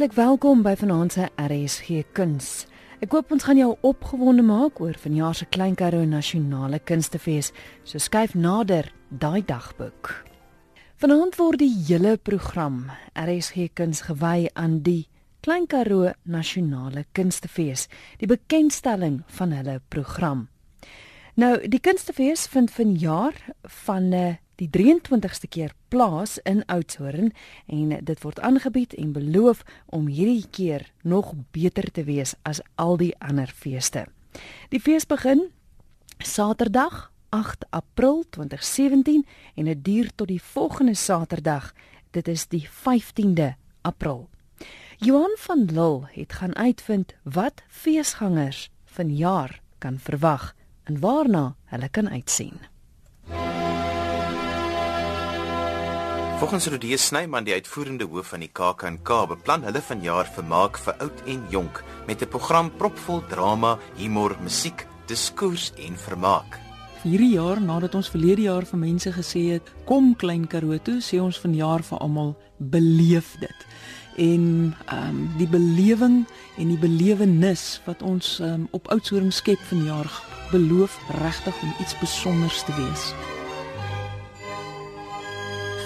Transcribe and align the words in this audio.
Hartlik 0.00 0.16
welkom 0.16 0.62
by 0.64 0.72
vanaand 0.80 1.12
se 1.12 1.26
RSG 1.36 2.06
Kuns. 2.16 2.46
Ek 3.04 3.12
hoop 3.12 3.34
ons 3.34 3.44
gaan 3.44 3.58
jou 3.60 3.74
opgewonde 3.84 4.40
maak 4.40 4.78
oor 4.80 4.96
vanjaar 4.96 5.36
se 5.36 5.44
Klein 5.52 5.74
Karoo 5.76 6.06
Nasionale 6.08 6.78
Kunstefees. 6.88 7.50
So 7.84 8.00
skuif 8.00 8.32
nader 8.32 8.88
daai 9.12 9.44
dagboek. 9.44 10.08
Vanaand 11.04 11.36
word 11.36 11.60
die 11.60 11.68
hele 11.90 12.14
program 12.16 12.86
RSG 13.12 13.74
Kuns 13.76 14.00
gewy 14.08 14.48
aan 14.56 14.78
die 14.88 15.02
Klein 15.44 15.68
Karoo 15.68 16.14
Nasionale 16.24 17.04
Kunstefees, 17.12 17.84
die 18.24 18.30
bekendstelling 18.32 19.20
van 19.36 19.52
hulle 19.52 19.82
program. 19.92 20.46
Nou, 21.36 21.58
die 21.68 21.84
Kunstefees 21.84 22.48
vind 22.48 22.72
vanjaar 22.72 23.36
van 23.84 24.08
'n 24.08 24.14
uh, 24.14 24.34
die 24.60 24.68
23ste 24.68 25.48
keer 25.48 25.72
plaas 25.88 26.38
in 26.44 26.62
Oudtshoorn 26.68 27.32
en 27.66 27.94
dit 28.04 28.22
word 28.24 28.40
aangebied 28.44 28.94
en 29.00 29.14
beloof 29.16 29.62
om 29.86 30.08
hierdie 30.10 30.46
keer 30.50 30.84
nog 31.02 31.32
beter 31.56 31.88
te 31.90 32.04
wees 32.04 32.34
as 32.42 32.60
al 32.76 32.98
die 33.00 33.14
ander 33.18 33.48
feeste. 33.48 34.06
Die 34.68 34.80
fees 34.80 35.06
begin 35.08 35.48
Saterdag 36.20 37.08
8 37.30 37.64
April 37.70 38.24
2017 38.36 39.24
en 39.54 39.70
dit 39.70 39.84
duur 39.84 40.10
tot 40.14 40.28
die 40.28 40.42
volgende 40.42 40.94
Saterdag. 40.94 41.72
Dit 42.10 42.28
is 42.28 42.46
die 42.50 42.66
15de 42.68 43.54
April. 43.82 44.28
Johan 44.98 45.36
van 45.38 45.64
Lille 45.64 46.10
het 46.12 46.32
gaan 46.32 46.56
uitvind 46.56 47.14
wat 47.22 47.62
feesgangers 47.68 48.68
vanjaar 48.84 49.60
kan 49.78 49.98
verwag 49.98 50.52
en 50.84 51.00
waarna 51.00 51.54
hulle 51.64 51.88
kan 51.88 52.10
uitsien. 52.10 52.60
Volgens 56.40 56.66
Rodie 56.66 56.96
Snyman, 56.96 57.44
die 57.44 57.52
uitvoerende 57.52 58.06
hoof 58.08 58.30
van 58.32 58.40
die 58.40 58.48
KAK&K, 58.48 59.16
beplan 59.28 59.66
hulle 59.66 59.80
vanjaar 59.84 60.28
vermaak 60.32 60.78
vir 60.80 60.94
oud 61.04 61.18
en 61.28 61.42
jonk 61.52 61.82
met 62.08 62.22
'n 62.24 62.28
program 62.32 62.70
propvol 62.78 63.20
drama, 63.28 63.76
humor, 63.96 64.32
musiek, 64.40 64.86
diskurs 65.06 65.72
en 65.76 65.98
vermaak. 65.98 66.56
Hierdie 67.02 67.34
jaar 67.34 67.60
nadat 67.60 67.94
ons 67.94 68.08
verlede 68.08 68.42
jaar 68.42 68.64
vir 68.64 68.78
mense 68.78 69.12
gesê 69.12 69.52
het, 69.52 69.72
kom 69.84 70.16
klein 70.16 70.46
Karoo 70.46 70.78
toe, 70.78 71.00
sê 71.00 71.20
ons 71.20 71.40
vanjaar 71.40 71.82
vir 71.82 71.98
almal 71.98 72.36
beleef 72.56 73.36
dit. 73.40 73.66
En 74.16 74.74
ehm 74.86 75.08
um, 75.08 75.34
die 75.36 75.48
belewing 75.48 76.26
en 76.56 76.68
die 76.68 76.78
belewenis 76.78 77.80
wat 77.84 78.02
ons 78.02 78.38
um, 78.38 78.68
op 78.70 78.88
Oudtshoorn 78.88 79.32
skep 79.32 79.60
vanjaar 79.68 80.08
beloof 80.50 80.98
regtig 81.20 81.62
om 81.62 81.74
iets 81.80 81.90
spesiaals 81.90 82.64
te 82.64 82.72
wees. 82.72 83.29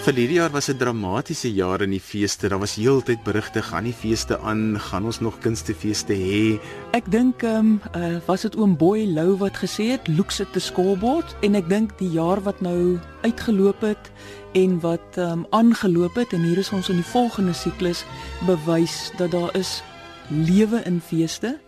Verlede 0.04 0.32
jaar 0.32 0.50
was 0.50 0.68
'n 0.68 0.76
dramatiese 0.76 1.52
jaar 1.52 1.80
in 1.80 1.90
die 1.90 2.00
feeste. 2.00 2.48
Daar 2.48 2.58
was 2.58 2.74
heeltyd 2.74 3.22
berigte 3.22 3.62
gaan 3.62 3.84
die 3.84 3.92
feeste 3.92 4.38
aan, 4.38 4.80
gaan 4.80 5.04
ons 5.04 5.20
nog 5.20 5.38
kunstefeeste 5.38 6.12
hê? 6.12 6.60
Ek 6.92 7.10
dink 7.10 7.42
ehm 7.42 7.56
um, 7.56 7.80
uh, 7.96 8.20
was 8.26 8.40
dit 8.40 8.56
oom 8.56 8.76
Boy 8.76 9.06
Lou 9.06 9.36
wat 9.36 9.56
gesê 9.56 9.96
het, 9.96 10.08
"Looks 10.08 10.40
at 10.40 10.52
the 10.52 10.60
scoreboard" 10.60 11.36
en 11.40 11.54
ek 11.54 11.68
dink 11.68 11.98
die 11.98 12.10
jaar 12.10 12.42
wat 12.42 12.60
nou 12.60 12.98
uitgeloop 13.22 13.80
het 13.80 14.12
en 14.52 14.80
wat 14.80 15.16
ehm 15.16 15.30
um, 15.30 15.46
aangeloop 15.50 16.14
het 16.14 16.32
en 16.32 16.42
hier 16.42 16.58
is 16.58 16.70
ons 16.70 16.88
in 16.88 16.96
die 16.96 17.12
volgende 17.12 17.52
siklus 17.52 18.04
bewys 18.46 19.10
dat 19.16 19.30
daar 19.30 19.56
is 19.56 19.82
lewe 20.28 20.82
in 20.84 21.00
feeste 21.00 21.58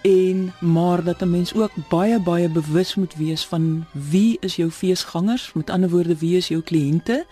en 0.00 0.52
maar 0.60 1.04
dat 1.04 1.20
'n 1.20 1.30
mens 1.30 1.54
ook 1.54 1.70
baie 1.88 2.20
baie 2.20 2.48
bewus 2.48 2.94
moet 2.94 3.14
wees 3.14 3.44
van 3.44 3.84
wie 3.92 4.36
is 4.40 4.56
jou 4.56 4.70
feesgangers, 4.70 5.52
met 5.52 5.70
ander 5.70 5.90
woorde 5.90 6.16
wie 6.16 6.36
is 6.36 6.48
jou 6.48 6.62
kliënte 6.62 7.26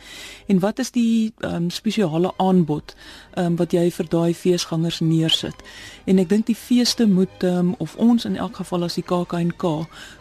en 0.46 0.58
wat 0.58 0.78
is 0.78 0.90
die 0.90 1.32
um, 1.38 1.70
spesiale 1.70 2.32
aanbod 2.36 2.94
um, 3.34 3.56
wat 3.56 3.72
jy 3.72 3.90
vir 3.90 4.08
daai 4.08 4.34
feesgangers 4.34 5.00
neersit. 5.00 5.54
En 6.04 6.18
ek 6.18 6.28
dink 6.28 6.46
die 6.46 6.56
feeste 6.56 7.06
moet 7.06 7.42
um, 7.42 7.74
of 7.78 7.96
ons 7.96 8.24
in 8.24 8.36
elk 8.36 8.56
geval 8.56 8.82
as 8.82 8.94
die 8.94 9.04
KAKNK 9.04 9.64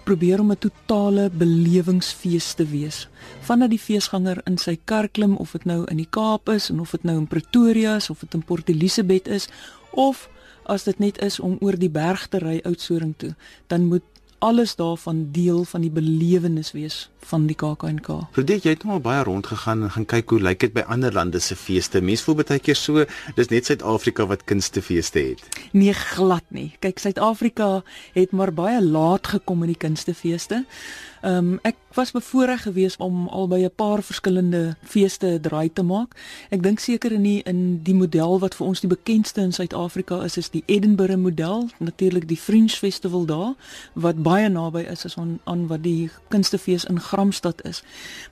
probeer 0.03 0.39
om 0.39 0.51
'n 0.51 0.57
totale 0.57 1.29
belewingsfees 1.29 2.53
te 2.53 2.65
wees. 2.65 3.07
Vandat 3.41 3.69
die 3.69 3.79
feesganger 3.79 4.41
in 4.45 4.57
sy 4.57 4.79
kar 4.83 5.07
klim 5.07 5.35
of 5.35 5.51
dit 5.51 5.65
nou 5.65 5.83
in 5.85 5.97
die 5.97 6.09
Kaap 6.09 6.49
is 6.49 6.69
en 6.69 6.79
of 6.79 6.91
dit 6.91 7.03
nou 7.03 7.17
in 7.17 7.27
Pretoria 7.27 7.95
is 7.95 8.09
of 8.09 8.19
dit 8.19 8.33
in 8.33 8.43
Port 8.43 8.69
Elizabeth 8.69 9.27
is 9.27 9.47
of 9.91 10.29
as 10.67 10.83
dit 10.83 10.99
net 10.99 11.21
is 11.23 11.39
om 11.39 11.57
oor 11.61 11.77
die 11.79 11.91
berg 11.91 12.27
te 12.27 12.41
ry 12.43 12.59
Oudtshoorn 12.63 13.15
toe, 13.17 13.33
dan 13.67 13.87
moet 13.91 14.05
alles 14.39 14.75
daarvan 14.75 15.27
deel 15.31 15.63
van 15.65 15.81
die 15.81 15.89
belewenis 15.89 16.71
wees 16.71 17.09
van 17.27 17.47
die 17.49 17.55
KAKNK. 17.57 18.09
Verdie 18.37 18.59
jy 18.61 18.75
het 18.75 18.83
nou 18.85 18.97
al 18.97 19.03
baie 19.03 19.23
rond 19.25 19.47
gegaan 19.49 19.87
en 19.87 19.93
gaan 19.95 20.05
kyk 20.05 20.29
hoe 20.29 20.39
lyk 20.41 20.61
dit 20.61 20.75
by 20.75 20.83
ander 20.93 21.13
lande 21.13 21.41
se 21.43 21.57
feeste. 21.57 22.01
Mense 22.05 22.27
voel 22.27 22.37
baie 22.43 22.59
keer 22.61 22.77
so, 22.77 23.05
dis 23.35 23.49
net 23.51 23.67
Suid-Afrika 23.67 24.27
wat 24.29 24.45
kunstefeeste 24.47 25.23
het. 25.31 25.59
Nee, 25.73 25.95
glad 25.97 26.45
nie. 26.53 26.69
Kyk, 26.85 27.01
Suid-Afrika 27.01 27.81
het 28.13 28.31
maar 28.31 28.53
baie 28.53 28.81
laat 28.83 29.33
gekom 29.33 29.65
in 29.65 29.73
die 29.73 29.81
kunstefeeste. 29.87 30.63
Ehm 31.25 31.57
um, 31.57 31.59
ek 31.65 31.75
was 31.97 32.11
bevoorreg 32.11 32.61
geweest 32.61 32.99
om 32.99 33.27
al 33.27 33.47
by 33.47 33.59
'n 33.63 33.71
paar 33.75 34.03
verskillende 34.03 34.75
feeste 34.83 35.39
draai 35.41 35.73
te 35.73 35.83
maak. 35.83 36.15
Ek 36.49 36.63
dink 36.63 36.79
seker 36.79 37.11
in 37.11 37.23
die 37.23 37.41
in 37.43 37.83
die 37.83 37.93
model 37.93 38.39
wat 38.39 38.55
vir 38.55 38.67
ons 38.67 38.79
die 38.79 38.89
bekendste 38.89 39.41
in 39.41 39.51
Suid-Afrika 39.51 40.23
is, 40.23 40.37
is 40.37 40.49
die 40.49 40.63
Edinburgh 40.65 41.17
model, 41.17 41.69
natuurlik 41.77 42.27
die 42.27 42.37
Fringe 42.37 42.69
Festival 42.69 43.25
daar 43.25 43.53
wat 43.93 44.23
baie 44.23 44.49
naby 44.49 44.81
is 44.81 45.05
as 45.05 45.17
aan 45.17 45.39
aan 45.43 45.67
wat 45.67 45.83
die 45.83 46.09
kunstefees 46.27 46.85
in 46.85 46.99
Gramstad 46.99 47.65
is. 47.65 47.83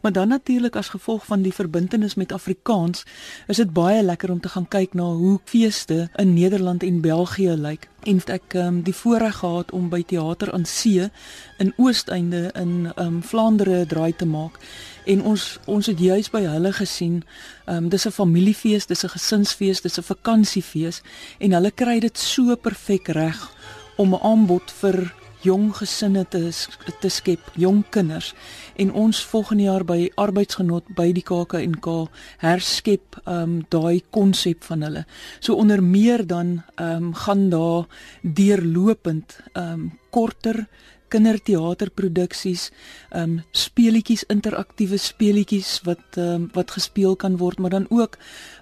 Maar 0.02 0.12
dan 0.12 0.28
natuurlik 0.28 0.76
as 0.76 0.90
gevolg 0.90 1.26
van 1.26 1.42
die 1.42 1.54
verbintenis 1.54 2.16
met 2.16 2.32
Afrikaans, 2.32 3.04
is 3.48 3.58
dit 3.58 3.74
baie 3.74 4.04
lekker 4.04 4.32
om 4.32 4.40
te 4.40 4.50
gaan 4.50 4.68
kyk 4.68 4.94
na 4.94 5.04
hoe 5.04 5.40
feeste 5.44 6.10
in 6.16 6.34
Nederland 6.34 6.84
en 6.84 7.02
België 7.02 7.50
lyk. 7.50 7.90
En 8.06 8.20
ek 8.26 8.54
um, 8.54 8.82
die 8.86 8.94
voorreg 8.94 9.40
gehad 9.42 9.72
om 9.74 9.90
by 9.90 10.04
Theater 10.06 10.52
aan 10.54 10.66
See 10.70 11.10
in 11.58 11.74
Oosteinde 11.82 12.52
in 12.54 12.92
um, 13.02 13.24
Vlaandere 13.56 13.86
draai 13.86 14.14
te 14.16 14.26
maak. 14.26 14.60
En 15.06 15.22
ons 15.24 15.44
ons 15.66 15.88
het 15.88 16.00
juis 16.00 16.28
by 16.30 16.42
hulle 16.44 16.72
gesien, 16.76 17.24
um, 17.68 17.90
dis 17.90 18.06
'n 18.06 18.12
familiefees, 18.12 18.86
dis 18.86 19.04
'n 19.04 19.10
gesinsfees, 19.10 19.82
dis 19.82 19.98
'n 19.98 20.04
vakansiefees 20.04 21.02
en 21.40 21.52
hulle 21.52 21.72
kry 21.72 22.00
dit 22.00 22.18
so 22.18 22.56
perfek 22.56 23.08
reg 23.08 23.52
om 23.98 24.14
'n 24.14 24.20
aanbod 24.22 24.72
vir 24.82 25.14
jong 25.42 25.74
gesinne 25.78 26.26
te 26.30 26.52
te 27.00 27.10
skep, 27.10 27.40
jong 27.56 27.84
kinders. 27.90 28.34
En 28.76 28.92
ons 28.92 29.26
volgende 29.26 29.64
jaar 29.64 29.86
by 29.86 30.12
arbeidsgenot 30.16 30.84
by 30.96 31.12
die 31.14 31.24
KAKNK 31.24 32.10
herskep 32.38 33.22
ehm 33.26 33.42
um, 33.42 33.66
daai 33.70 34.02
konsep 34.10 34.64
van 34.64 34.82
hulle. 34.82 35.06
So 35.40 35.56
onder 35.56 35.84
meer 35.84 36.28
dan 36.28 36.64
ehm 36.76 37.04
um, 37.04 37.14
gaan 37.14 37.50
daar 37.50 37.86
deurlopend 38.22 39.40
ehm 39.54 39.72
um, 39.72 40.00
korter 40.10 40.68
kinderteaterproduksies, 41.16 42.70
ehm 43.10 43.38
um, 43.38 43.42
speletjies, 43.56 44.26
interaktiewe 44.36 45.00
speletjies 45.02 45.80
wat 45.88 46.20
ehm 46.20 46.46
um, 46.46 46.50
wat 46.54 46.76
gespeel 46.76 47.16
kan 47.16 47.40
word, 47.42 47.60
maar 47.60 47.74
dan 47.78 47.90
ook 47.90 48.18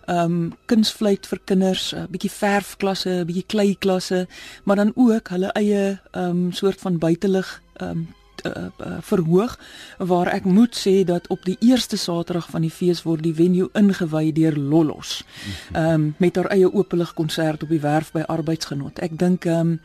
ehm 0.06 0.32
um, 0.32 0.54
kunsvleit 0.66 1.28
vir 1.28 1.40
kinders, 1.46 1.92
'n 1.94 2.06
uh, 2.06 2.10
bietjie 2.10 2.32
verfklasse, 2.32 3.10
'n 3.10 3.26
bietjie 3.30 3.48
kleiklasse, 3.48 4.28
maar 4.64 4.76
dan 4.76 4.92
ook 4.96 5.30
hulle 5.30 5.54
eie 5.60 6.00
ehm 6.12 6.30
um, 6.30 6.52
soort 6.52 6.80
van 6.80 6.98
buitelug 6.98 7.62
ehm 7.74 7.90
um, 7.90 8.08
uh, 8.45 8.51
uh, 8.80 8.98
verhoog 9.01 9.57
waar 9.98 10.28
ek 10.28 10.44
moet 10.44 10.75
sê 10.75 11.04
dat 11.04 11.28
op 11.28 11.45
die 11.45 11.57
eerste 11.60 11.98
Saterdag 11.98 12.50
van 12.50 12.62
die 12.62 12.72
fees 12.72 13.04
word 13.04 13.24
die 13.24 13.34
venue 13.34 13.69
ingewy 13.74 14.31
deur 14.31 14.57
Lollos. 14.57 15.24
Ehm 15.74 15.94
um, 15.94 16.16
met 16.18 16.36
haar 16.36 16.50
eie 16.54 16.74
openlig 16.74 17.13
konsert 17.13 17.63
op 17.63 17.69
die 17.69 17.81
werf 17.81 18.12
by 18.12 18.22
Arbeidsgenot. 18.28 19.00
Ek 19.00 19.18
dink 19.19 19.45
ehm 19.45 19.60
um, 19.60 19.80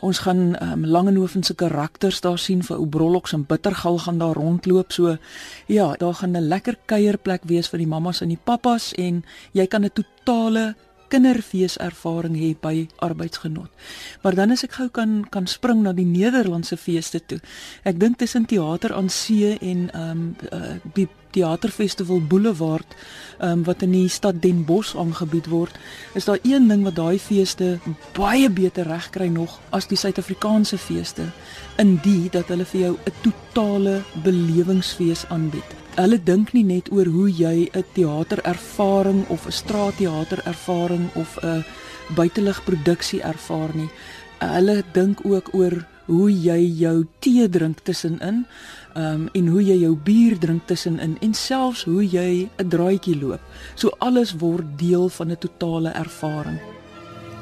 ons 0.00 0.18
gaan 0.18 0.54
ehm 0.54 0.72
um, 0.72 0.86
Langehoven 0.86 1.42
se 1.42 1.54
karakters 1.54 2.20
daar 2.20 2.38
sien 2.38 2.62
vir 2.62 2.76
ou 2.76 2.86
Brolloks 2.86 3.32
en 3.32 3.46
Bittergal 3.46 3.98
gaan 3.98 4.18
daar 4.18 4.34
rondloop. 4.34 4.92
So 4.92 5.16
ja, 5.66 5.92
daar 5.98 6.14
gaan 6.14 6.36
'n 6.36 6.48
lekker 6.48 6.76
kuierplek 6.86 7.42
wees 7.44 7.68
vir 7.68 7.78
die 7.78 7.86
mammas 7.86 8.20
en 8.20 8.28
die 8.28 8.40
pappas 8.44 8.92
en 8.94 9.24
jy 9.52 9.66
kan 9.66 9.84
'n 9.84 9.90
totale 9.92 10.74
kinderfeeservaring 11.14 12.36
hê 12.38 12.52
by 12.60 12.86
arbeidsgenot. 13.06 13.70
Maar 14.22 14.38
dan 14.40 14.54
as 14.54 14.64
ek 14.66 14.78
gou 14.80 14.88
kan 14.94 15.22
kan 15.30 15.46
spring 15.50 15.84
na 15.84 15.94
die 15.94 16.08
Nederlandse 16.08 16.76
feeste 16.80 17.22
toe. 17.22 17.40
Ek 17.86 18.00
dink 18.00 18.18
tussen 18.18 18.48
teater 18.50 18.94
aan 18.94 19.10
see 19.12 19.54
en 19.60 19.90
ehm 19.92 20.10
um, 20.10 20.24
uh, 20.50 20.78
die 20.94 21.08
teaterfestival 21.34 22.20
Boulevard 22.30 22.94
um, 23.42 23.64
wat 23.66 23.82
in 23.82 23.94
die 23.94 24.08
stad 24.08 24.38
Den 24.42 24.62
Bosch 24.68 24.94
aangebied 24.94 25.48
word, 25.50 25.78
is 26.14 26.28
daar 26.28 26.38
een 26.42 26.68
ding 26.70 26.84
wat 26.86 26.98
daai 26.98 27.18
feeste 27.18 27.78
baie 28.14 28.50
beter 28.50 28.86
regkry 28.86 29.28
nog 29.34 29.58
as 29.74 29.90
die 29.90 29.98
Suid-Afrikaanse 29.98 30.78
feeste 30.78 31.26
in 31.82 31.96
die 32.06 32.30
dat 32.30 32.52
hulle 32.54 32.68
vir 32.70 32.80
jou 32.80 32.94
'n 32.94 33.16
totale 33.26 34.02
belewingsfees 34.22 35.26
aanbied 35.34 35.83
hulle 35.96 36.18
dink 36.18 36.52
nie 36.54 36.64
net 36.66 36.90
oor 36.92 37.06
hoe 37.06 37.30
jy 37.30 37.70
'n 37.70 37.84
teaterervaring 37.94 39.24
of 39.28 39.46
'n 39.46 39.52
straatteaterervaring 39.52 41.06
of 41.14 41.38
'n 41.42 41.64
buitelugproduksie 42.14 43.22
ervaar 43.22 43.70
nie. 43.74 43.90
Hulle 44.38 44.82
dink 44.92 45.24
ook 45.24 45.54
oor 45.54 45.86
hoe 46.06 46.30
jy 46.30 46.60
jou 46.80 47.06
tee 47.18 47.48
drink 47.48 47.80
tussenin. 47.82 48.46
Ehm 48.94 49.04
um, 49.04 49.28
en 49.32 49.46
hoe 49.46 49.64
jy 49.64 49.78
jou 49.80 49.96
bier 49.96 50.38
drink 50.38 50.66
tussenin 50.66 51.16
en 51.20 51.34
selfs 51.34 51.84
hoe 51.84 52.04
jy 52.04 52.48
'n 52.58 52.68
draaitjie 52.68 53.18
loop. 53.20 53.40
So 53.74 53.88
alles 53.98 54.32
word 54.32 54.78
deel 54.78 55.08
van 55.08 55.30
'n 55.30 55.38
totale 55.38 55.90
ervaring. 55.90 56.73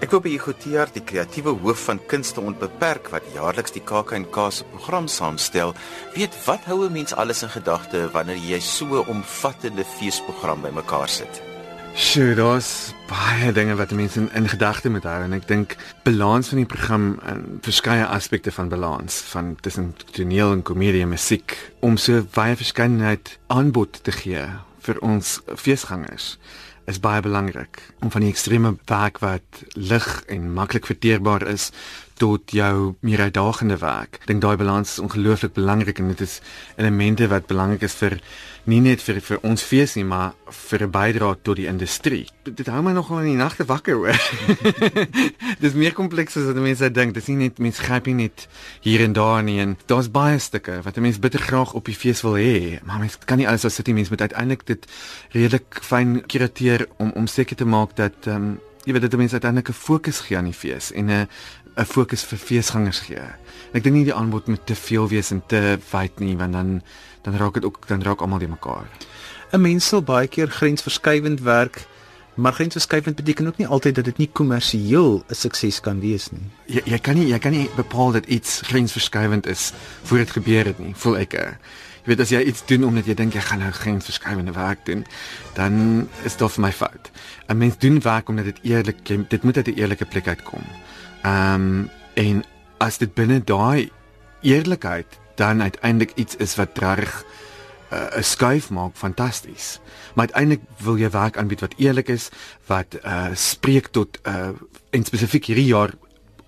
Ek 0.02 0.10
hoop 0.10 0.24
jy 0.26 0.34
Gotier, 0.42 0.90
die 0.90 1.04
kreatiewe 1.06 1.52
hoof 1.62 1.84
van 1.86 2.00
Kunste 2.10 2.42
Onbeperk 2.42 3.12
wat 3.12 3.26
jaarliks 3.36 3.70
die 3.70 3.84
KAK&K 3.86 4.46
se 4.50 4.64
program 4.72 5.06
saamstel, 5.06 5.76
weet 6.16 6.34
wat 6.42 6.64
hou 6.66 6.82
'n 6.82 6.92
mens 6.92 7.14
alles 7.14 7.44
in 7.46 7.48
gedagte 7.48 8.10
wanneer 8.10 8.36
jy 8.36 8.58
so 8.58 8.98
'n 8.98 9.06
omvattende 9.06 9.84
feesprogram 9.84 10.60
bymekaar 10.62 11.08
sit. 11.08 11.42
Sjoe, 11.94 12.34
daar's 12.34 12.92
baie 13.06 13.52
dinge 13.52 13.76
wat 13.76 13.92
mense 13.92 14.18
in, 14.18 14.28
in 14.34 14.48
gedagte 14.48 14.90
moet 14.90 15.04
hou 15.04 15.22
en 15.22 15.32
ek 15.32 15.46
dink 15.46 15.76
balans 16.02 16.48
van 16.48 16.58
die 16.58 16.66
program 16.66 17.20
en 17.24 17.58
verskeie 17.62 18.06
aspekte 18.06 18.50
van 18.50 18.68
balans 18.68 19.22
van 19.30 19.56
tussen 19.60 19.94
toneel 20.10 20.52
en 20.52 20.62
komedie 20.62 21.02
en 21.02 21.08
musiek 21.08 21.72
om 21.80 21.96
so 21.96 22.26
baie 22.34 22.56
verskeidenheid 22.56 23.38
aanbod 23.46 24.02
te 24.02 24.10
gee 24.10 24.48
vir 24.80 24.98
ons 25.00 25.40
feesgangers 25.54 26.38
is 26.90 27.00
baie 27.00 27.22
belangrik 27.22 27.82
om 28.00 28.10
van 28.10 28.24
die 28.24 28.30
ekstreme 28.30 28.74
werk 28.90 29.18
wat 29.22 29.62
lig 29.74 30.08
en 30.26 30.52
maklik 30.52 30.86
verteerbaar 30.86 31.46
is 31.46 31.70
tot 32.22 32.52
jou 32.54 32.94
meer 33.02 33.24
uitdagende 33.26 33.76
werk. 33.82 34.20
Ek 34.22 34.28
dink 34.30 34.42
daai 34.44 34.54
balans 34.60 34.94
is 34.94 35.02
ongelooflik 35.02 35.56
belangrik 35.56 35.98
en 35.98 36.12
dit 36.12 36.20
is 36.22 36.38
elemente 36.78 37.26
wat 37.32 37.48
belangrik 37.50 37.82
is 37.82 37.96
vir 37.98 38.20
nie 38.70 38.78
net 38.84 39.02
vir 39.02 39.18
vir 39.26 39.40
ons 39.42 39.64
fees 39.66 39.96
nie, 39.98 40.04
maar 40.06 40.36
vir 40.68 40.84
'n 40.86 40.90
bydrae 40.94 41.36
tot 41.42 41.56
die 41.56 41.66
industrie. 41.66 42.28
Dit 42.44 42.68
hou 42.70 42.82
my 42.82 42.92
nogal 42.92 43.26
in 43.26 43.34
die 43.34 43.42
nagte 43.42 43.66
wakker 43.66 43.94
hoor. 43.94 44.14
dis 45.64 45.74
meer 45.74 45.92
kompleks 45.92 46.36
as 46.36 46.46
wat 46.46 46.62
mense 46.62 46.90
dink. 46.90 47.14
Dis 47.14 47.26
nie 47.26 47.36
net 47.36 47.58
mense 47.58 47.82
gryp 47.82 48.06
nie 48.06 48.14
net 48.14 48.46
hier 48.80 49.02
en 49.02 49.12
daar 49.12 49.42
nie 49.42 49.58
en 49.58 49.76
daar's 49.86 50.10
baie 50.10 50.38
stukke 50.38 50.82
wat 50.82 50.96
mense 50.96 51.18
bitter 51.18 51.40
graag 51.40 51.74
op 51.74 51.86
die 51.86 51.98
fees 51.98 52.22
wil 52.22 52.38
hê, 52.38 52.78
maar 52.86 53.00
mense 53.00 53.18
kan 53.26 53.38
nie 53.38 53.48
alles 53.48 53.64
as 53.64 53.74
sit 53.74 53.86
die 53.86 53.94
mense 53.94 54.10
moet 54.14 54.30
uiteindelik 54.30 54.66
dit 54.66 54.86
redelik 55.34 55.82
fyn 55.82 56.22
kurateer 56.26 56.86
om 56.98 57.10
om 57.18 57.26
seker 57.26 57.56
te 57.56 57.66
maak 57.66 57.96
dat 57.96 58.14
ehm 58.26 58.36
um, 58.36 58.60
jy 58.82 58.92
weet 58.92 59.04
dat 59.06 59.18
mense 59.18 59.32
uiteindelik 59.38 59.68
'n 59.68 59.72
fokus 59.72 60.20
gee 60.20 60.36
aan 60.36 60.50
die 60.50 60.60
fees 60.62 60.92
en 60.92 61.10
'n 61.10 61.28
'n 61.76 61.84
fokus 61.84 62.24
vir 62.24 62.38
feesgangers 62.38 63.00
gee. 63.00 63.24
Ek 63.72 63.82
dink 63.82 63.94
nie 63.96 64.04
die 64.04 64.14
aanbod 64.14 64.46
moet 64.46 64.66
te 64.66 64.74
veel 64.74 65.08
wees 65.08 65.30
en 65.30 65.42
te 65.46 65.78
wyd 65.92 66.20
nie 66.20 66.36
want 66.36 66.52
dan 66.52 66.82
dan 67.22 67.36
raak 67.36 67.54
dit 67.54 67.64
ook 67.64 67.86
dan 67.86 68.02
raak 68.02 68.20
almal 68.20 68.38
die 68.38 68.48
mekaar. 68.48 68.86
'n 69.52 69.60
Mens 69.60 69.88
sal 69.88 70.02
baie 70.02 70.28
keer 70.28 70.48
grensverskuivend 70.48 71.40
werk, 71.40 71.86
maar 72.34 72.52
grensverskuivend 72.52 73.16
beteken 73.16 73.46
ook 73.46 73.58
nie 73.58 73.66
altyd 73.66 73.94
dat 73.94 74.04
dit 74.04 74.18
nie 74.18 74.30
kommersieel 74.32 75.24
'n 75.28 75.34
sukses 75.34 75.80
kan 75.80 76.00
wees 76.00 76.30
nie. 76.30 76.46
Jy 76.66 76.82
jy 76.84 76.98
kan 76.98 77.14
nie 77.14 77.26
jy 77.28 77.38
kan 77.38 77.52
nie 77.52 77.68
bepaal 77.76 78.12
dat 78.12 78.26
iets 78.26 78.60
grensverskuivend 78.64 79.46
is 79.46 79.72
voor 80.02 80.18
dit 80.18 80.30
gebeur 80.30 80.64
het 80.64 80.78
nie. 80.78 80.94
Voel 80.96 81.18
ek. 81.18 81.32
Jy 81.32 82.08
weet 82.08 82.20
as 82.20 82.30
jy 82.30 82.40
iets 82.42 82.66
doen 82.66 82.84
omdat 82.84 83.06
jy 83.06 83.14
dink 83.14 83.34
jy 83.34 83.40
gaan 83.40 83.58
nou 83.58 83.70
grensverskuivende 83.70 84.52
werk 84.52 84.86
doen, 84.86 85.04
dan 85.54 86.08
is 86.24 86.36
dit 86.36 86.50
vir 86.50 86.62
my 86.62 86.72
fout. 86.72 87.10
'n 87.48 87.56
Mens 87.56 87.78
doen 87.78 88.00
werk 88.00 88.28
omdat 88.28 88.44
dit 88.44 88.58
eerlik 88.62 89.28
dit 89.28 89.42
moet 89.42 89.56
uit 89.56 89.66
'n 89.68 89.78
eerlike 89.78 90.04
plek 90.04 90.28
uitkom. 90.28 90.64
Ehm 91.22 91.54
um, 91.54 91.90
en 92.14 92.44
as 92.78 92.98
dit 92.98 93.14
binne 93.14 93.40
daai 93.44 93.90
eerlikheid 94.42 95.18
dan 95.34 95.62
uiteindelik 95.62 96.12
iets 96.14 96.36
is 96.36 96.54
wat 96.54 96.78
reg 96.78 97.24
uh, 97.92 98.18
'n 98.18 98.22
skuif 98.22 98.70
maak 98.70 98.96
fantasties. 98.96 99.80
Maar 100.14 100.26
uiteindelik 100.26 100.62
wil 100.78 100.96
jy 100.96 101.10
werk 101.10 101.36
aanbied 101.36 101.60
wat 101.60 101.74
eerlik 101.76 102.08
is, 102.08 102.28
wat 102.66 102.98
uh 103.04 103.28
spreek 103.34 103.86
tot 103.86 104.18
uh 104.26 104.48
en 104.90 105.04
spesifiek 105.04 105.44
hierdie 105.44 105.72
jaar 105.72 105.94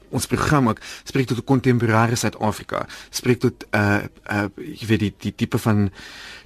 ons 0.09 0.27
program 0.27 0.69
ook 0.69 0.81
spreek 1.05 1.27
tot 1.27 1.45
kontemporêre 1.45 2.15
Suid-Afrika, 2.15 2.87
spreek 3.11 3.41
tot 3.41 3.67
uh 3.75 4.03
uh 4.31 4.49
jy 4.57 4.87
weet 4.87 5.01
die 5.01 5.15
die 5.19 5.35
tipe 5.35 5.59
van 5.59 5.91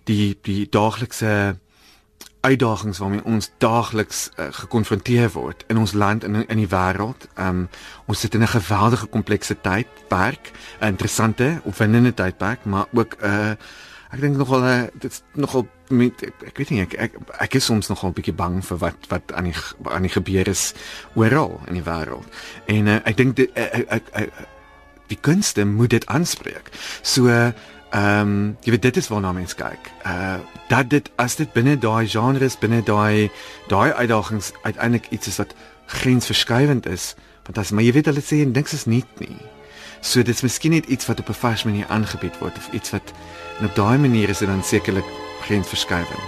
die 0.05 0.39
die 0.43 0.67
daaglikse 0.71 1.59
uitdagings 2.41 2.99
waarmee 2.99 3.25
ons 3.25 3.51
daagliks 3.59 4.31
uh, 4.37 4.47
gekonfronteer 4.51 5.31
word 5.35 5.65
in 5.67 5.79
ons 5.79 5.93
land 5.93 6.25
en 6.25 6.35
in, 6.35 6.47
in 6.47 6.63
die 6.63 6.71
wêreld. 6.71 7.29
Um 7.35 7.69
ons 8.07 8.21
sit 8.21 8.35
in 8.35 8.43
'n 8.43 8.55
geweldige 8.55 9.07
komplekse 9.07 9.61
tydperk, 9.61 10.53
'n 10.81 10.87
interessante, 10.87 11.61
opwindende 11.65 12.15
tydperk, 12.15 12.65
maar 12.65 12.87
ook 12.93 13.17
'n 13.21 13.25
uh, 13.25 13.51
ek 14.09 14.21
dink 14.21 14.37
nogal 14.37 14.65
uh, 14.65 14.83
dit's 15.01 15.23
nogal 15.37 15.67
met 15.93 16.23
ek, 16.25 16.45
ek 16.51 16.61
weet 16.61 16.71
nie 16.71 16.81
ek, 16.81 16.95
ek 16.95 17.17
ek 17.45 17.59
is 17.61 17.65
soms 17.69 17.89
nogal 17.89 18.11
'n 18.11 18.17
bietjie 18.17 18.37
bang 18.37 18.61
vir 18.65 18.79
wat 18.79 19.09
wat 19.09 19.33
aan 19.33 19.51
die 19.51 19.57
aan 19.85 20.07
die 20.07 20.13
gebeur 20.13 20.49
is 20.49 20.73
oral 21.15 21.61
in 21.67 21.75
die 21.75 21.85
wêreld. 21.85 22.29
En 22.67 22.87
uh, 22.87 23.01
ek 23.05 23.17
dink 23.17 23.37
dit 23.37 23.51
ek, 23.55 23.85
ek, 23.89 24.09
ek, 24.13 24.47
die 25.09 25.21
kunste 25.21 25.65
moet 25.65 25.91
dit 25.91 26.07
aanspreek. 26.07 26.71
So 27.03 27.29
uh, 27.29 27.53
Ehm 27.91 28.21
um, 28.21 28.57
jy 28.61 28.71
weet 28.71 28.83
dit 28.83 28.97
is 28.97 29.09
waarna 29.09 29.33
mense 29.33 29.57
kyk. 29.57 29.93
Uh 30.05 30.37
dat 30.69 30.91
dit 30.91 31.11
as 31.17 31.37
dit 31.37 31.53
binne 31.53 31.79
daai 31.79 32.09
genres, 32.09 32.59
binne 32.59 32.83
daai 32.83 33.31
daai 33.69 33.93
uitdagings 33.93 34.53
uiteindelik 34.63 35.07
iets 35.11 35.27
is 35.27 35.37
wat 35.37 35.55
grensverskuivend 35.87 36.87
is, 36.87 37.15
want 37.47 37.59
as 37.59 37.71
maar 37.71 37.85
jy 37.85 37.93
weet 37.93 38.11
hulle 38.11 38.21
sê 38.21 38.45
niks 38.45 38.77
is 38.77 38.85
nie 38.85 39.05
nie. 39.19 39.41
So 40.01 40.23
dit's 40.23 40.45
miskien 40.45 40.77
net 40.77 40.87
iets 40.87 41.09
wat 41.09 41.21
op 41.21 41.29
'n 41.29 41.41
vars 41.41 41.65
manier 41.65 41.87
aangebied 41.89 42.39
word 42.39 42.57
of 42.57 42.69
iets 42.73 42.91
wat 42.91 43.13
en 43.59 43.67
op 43.67 43.75
daai 43.75 43.99
manier 43.99 44.29
is 44.29 44.39
dit 44.39 44.49
dan 44.49 44.63
sekerlik 44.63 45.09
grensverskuivend. 45.41 46.21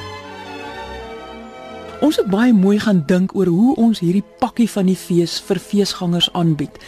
Ons 2.01 2.17
het 2.17 2.27
baie 2.27 2.53
mooi 2.53 2.79
gaan 2.79 3.03
dink 3.07 3.35
oor 3.35 3.47
hoe 3.47 3.77
ons 3.77 3.99
hierdie 4.01 4.25
pakkie 4.39 4.71
van 4.71 4.87
die 4.87 4.97
fees 4.97 5.41
vir 5.41 5.59
feesgangers 5.59 6.33
aanbied. 6.33 6.79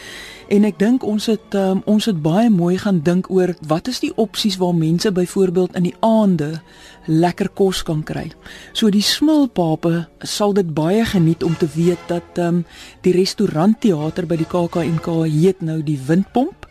En 0.53 0.67
ek 0.67 0.75
dink 0.77 1.01
ons 1.07 1.25
het 1.31 1.55
um, 1.57 1.79
ons 1.89 2.05
het 2.05 2.19
baie 2.21 2.49
mooi 2.53 2.75
gaan 2.77 2.99
dink 3.01 3.25
oor 3.33 3.55
wat 3.65 3.87
is 3.89 4.03
die 4.03 4.11
opsies 4.21 4.59
waar 4.61 4.75
mense 4.77 5.09
byvoorbeeld 5.09 5.73
in 5.79 5.87
die 5.87 5.95
aande 6.05 6.59
lekker 7.09 7.49
kos 7.57 7.81
kan 7.87 8.03
kry. 8.05 8.27
So 8.69 8.91
die 8.93 9.01
smulpape 9.01 10.03
sal 10.21 10.53
dit 10.53 10.69
baie 10.77 11.07
geniet 11.09 11.41
om 11.43 11.55
te 11.57 11.65
weet 11.73 12.05
dat 12.11 12.37
um, 12.43 12.61
die 13.01 13.15
restaurantteater 13.17 14.29
by 14.29 14.37
die 14.43 14.49
KAK&K 14.51 15.15
heet 15.25 15.65
nou 15.65 15.79
die 15.81 15.97
Windpomp. 16.05 16.69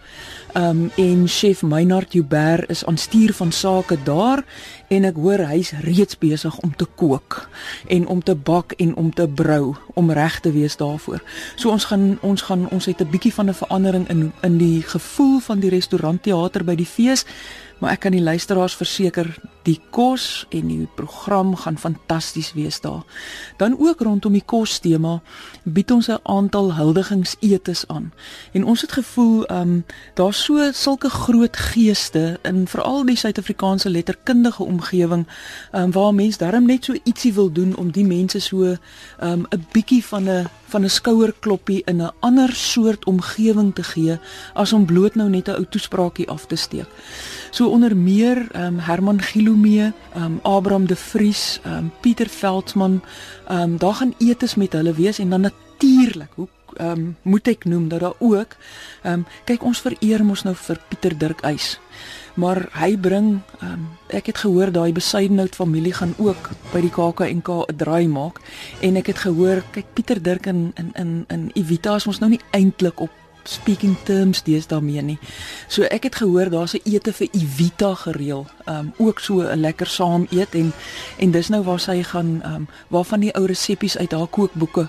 Um 0.55 0.91
en 0.97 1.29
chef 1.29 1.63
Meinhard 1.63 2.13
Joubert 2.13 2.71
is 2.71 2.85
aan 2.85 2.97
stuur 2.97 3.33
van 3.33 3.53
sake 3.53 3.97
daar 4.03 4.45
en 4.89 5.05
ek 5.09 5.17
hoor 5.17 5.41
hy's 5.49 5.71
reeds 5.81 6.19
besig 6.21 6.59
om 6.61 6.75
te 6.77 6.85
kook 6.85 7.49
en 7.89 8.05
om 8.07 8.21
te 8.23 8.35
bak 8.37 8.75
en 8.77 8.93
om 9.01 9.09
te 9.15 9.25
brou 9.29 9.73
om 9.95 10.13
reg 10.13 10.41
te 10.45 10.53
wees 10.53 10.77
daarvoor. 10.77 11.23
So 11.57 11.73
ons 11.73 11.89
gaan 11.89 12.19
ons 12.21 12.45
gaan 12.45 12.69
ons 12.69 12.85
het 12.85 13.01
'n 13.01 13.09
bietjie 13.11 13.33
van 13.33 13.49
'n 13.49 13.55
verandering 13.55 14.09
in 14.09 14.33
in 14.43 14.59
die 14.59 14.83
gevoel 14.83 15.41
van 15.41 15.61
die 15.61 15.71
restaurantteater 15.71 16.65
by 16.65 16.75
die 16.75 16.87
fees 16.87 17.25
maar 17.83 17.97
ek 17.97 18.05
kan 18.07 18.15
die 18.15 18.23
luisteraars 18.23 18.77
verseker 18.79 19.27
die 19.67 19.81
kos 19.95 20.45
en 20.55 20.69
die 20.71 20.87
program 20.95 21.57
gaan 21.59 21.79
fantasties 21.79 22.53
wees 22.55 22.81
daar. 22.83 23.03
Dan 23.59 23.75
ook 23.79 24.01
rondom 24.07 24.35
die 24.35 24.45
kos 24.47 24.79
tema 24.83 25.21
bied 25.65 25.91
ons 25.91 26.09
'n 26.09 26.23
aantal 26.23 26.75
huldigingsetes 26.75 27.85
aan. 27.87 28.13
En 28.53 28.65
ons 28.65 28.81
het 28.81 28.93
gevoel 28.93 29.47
ehm 29.47 29.61
um, 29.61 29.85
daar's 30.15 30.45
so 30.45 30.73
sulke 30.73 31.11
groot 31.11 31.57
geeste 31.57 32.39
in 32.43 32.67
veral 32.67 33.05
die 33.05 33.17
Suid-Afrikaanse 33.17 33.91
letterkundige 33.91 34.65
omgewing 34.65 35.27
ehm 35.73 35.83
um, 35.83 35.93
waar 35.93 36.15
mense 36.15 36.39
darm 36.39 36.67
net 36.67 36.85
so 36.85 36.95
ietsie 37.05 37.35
wil 37.35 37.53
doen 37.53 37.77
om 37.77 37.91
die 37.91 38.07
mense 38.07 38.41
so 38.41 38.65
ehm 38.65 38.79
um, 39.21 39.47
'n 39.51 39.67
bietjie 39.73 40.05
van 40.05 40.29
'n 40.29 40.47
van 40.73 40.85
'n 40.85 40.91
skouerkloppie 40.91 41.83
in 41.85 42.03
'n 42.03 42.11
ander 42.21 42.53
soort 42.53 43.05
omgewing 43.05 43.75
te 43.75 43.83
gee 43.83 44.19
as 44.55 44.73
om 44.73 44.87
bloot 44.87 45.15
nou 45.15 45.29
net 45.29 45.49
'n 45.49 45.55
ou 45.55 45.67
toespraakie 45.69 46.29
af 46.29 46.47
te 46.47 46.57
steek. 46.57 46.89
So 47.53 47.69
onder 47.69 47.93
meer 47.97 48.49
um, 48.57 48.79
Herman 48.81 49.21
Gilomee, 49.21 49.93
um, 50.17 50.39
Abraham 50.43 50.87
de 50.87 50.97
Vries, 50.97 51.61
um, 51.67 51.93
Pieter 52.01 52.29
Veldsmann, 52.29 53.03
um, 53.51 53.77
daar 53.79 53.95
gaan 53.95 54.15
etes 54.19 54.55
met 54.55 54.73
hulle 54.73 54.95
wees 54.97 55.19
en 55.19 55.31
dan 55.31 55.41
natuurlik, 55.41 56.33
hoe 56.35 56.49
um, 56.81 57.17
moet 57.23 57.49
ek 57.49 57.65
noem 57.65 57.89
dat 57.89 58.01
daar 58.01 58.17
ook 58.19 58.57
um, 59.05 59.25
kyk 59.45 59.65
ons 59.65 59.81
vereer 59.85 60.25
mos 60.25 60.45
nou 60.47 60.55
vir 60.57 60.81
Pieter 60.89 61.17
Dirk 61.19 61.43
Eis 61.47 61.77
maar 62.41 62.65
hy 62.79 62.95
bring 62.97 63.35
um, 63.61 63.87
ek 64.09 64.31
het 64.33 64.43
gehoor 64.45 64.73
daai 64.73 64.93
Besuidenhout 64.97 65.57
familie 65.59 65.93
gaan 65.93 66.15
ook 66.19 66.53
by 66.73 66.81
die 66.81 66.93
KAK&K 66.93 67.49
'n 67.69 67.77
draai 67.77 68.09
maak 68.09 68.41
en 68.81 68.97
ek 68.97 69.13
het 69.13 69.25
gehoor 69.27 69.65
kyk 69.73 69.93
Pieter 69.95 70.23
Dirk 70.23 70.47
in 70.47 70.73
in 70.77 70.93
in 70.95 71.11
in 71.29 71.51
Evita 71.55 71.97
is 71.97 72.07
ons 72.07 72.21
nou 72.21 72.31
nie 72.31 72.41
eintlik 72.53 73.01
op 73.01 73.22
speaking 73.43 73.97
terms 74.05 74.43
dis 74.43 74.67
daarmee 74.67 75.03
nie. 75.03 75.19
So 75.69 75.83
ek 75.83 76.03
het 76.03 76.15
gehoor 76.15 76.51
daar's 76.51 76.75
'n 76.75 76.81
ete 76.85 77.13
vir 77.13 77.29
Evita 77.33 77.95
gereël. 77.95 78.47
Um 78.67 78.93
ook 78.99 79.21
so 79.21 79.41
'n 79.41 79.61
lekker 79.61 79.87
saam 79.87 80.27
eet 80.31 80.55
en 80.55 80.73
en 81.19 81.31
dis 81.31 81.49
nou 81.49 81.63
waar 81.63 81.81
sy 81.81 82.03
gaan 82.03 82.43
um 82.45 82.69
waarvan 82.89 83.21
die 83.21 83.35
ou 83.35 83.47
resepte 83.47 83.99
uit 83.99 84.13
haar 84.13 84.27
kookboeke 84.27 84.89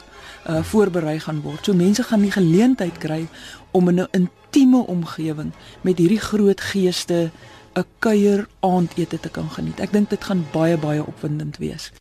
uh 0.49 0.63
voorberei 0.63 1.19
gaan 1.19 1.41
word. 1.41 1.65
So 1.65 1.73
mense 1.73 2.03
gaan 2.03 2.21
die 2.21 2.31
geleentheid 2.31 2.97
kry 2.97 3.27
om 3.71 3.89
in 3.89 3.99
'n 3.99 4.07
intieme 4.11 4.85
omgewing 4.85 5.51
met 5.81 5.97
hierdie 5.97 6.19
groot 6.19 6.61
geeste 6.61 7.31
'n 7.73 7.85
kuier 7.99 8.47
aandete 8.59 9.19
te 9.19 9.29
kan 9.29 9.49
geniet. 9.49 9.79
Ek 9.79 9.91
dink 9.91 10.09
dit 10.09 10.23
gaan 10.23 10.45
baie 10.51 10.77
baie 10.77 11.05
opwindend 11.05 11.57
wees. 11.57 11.91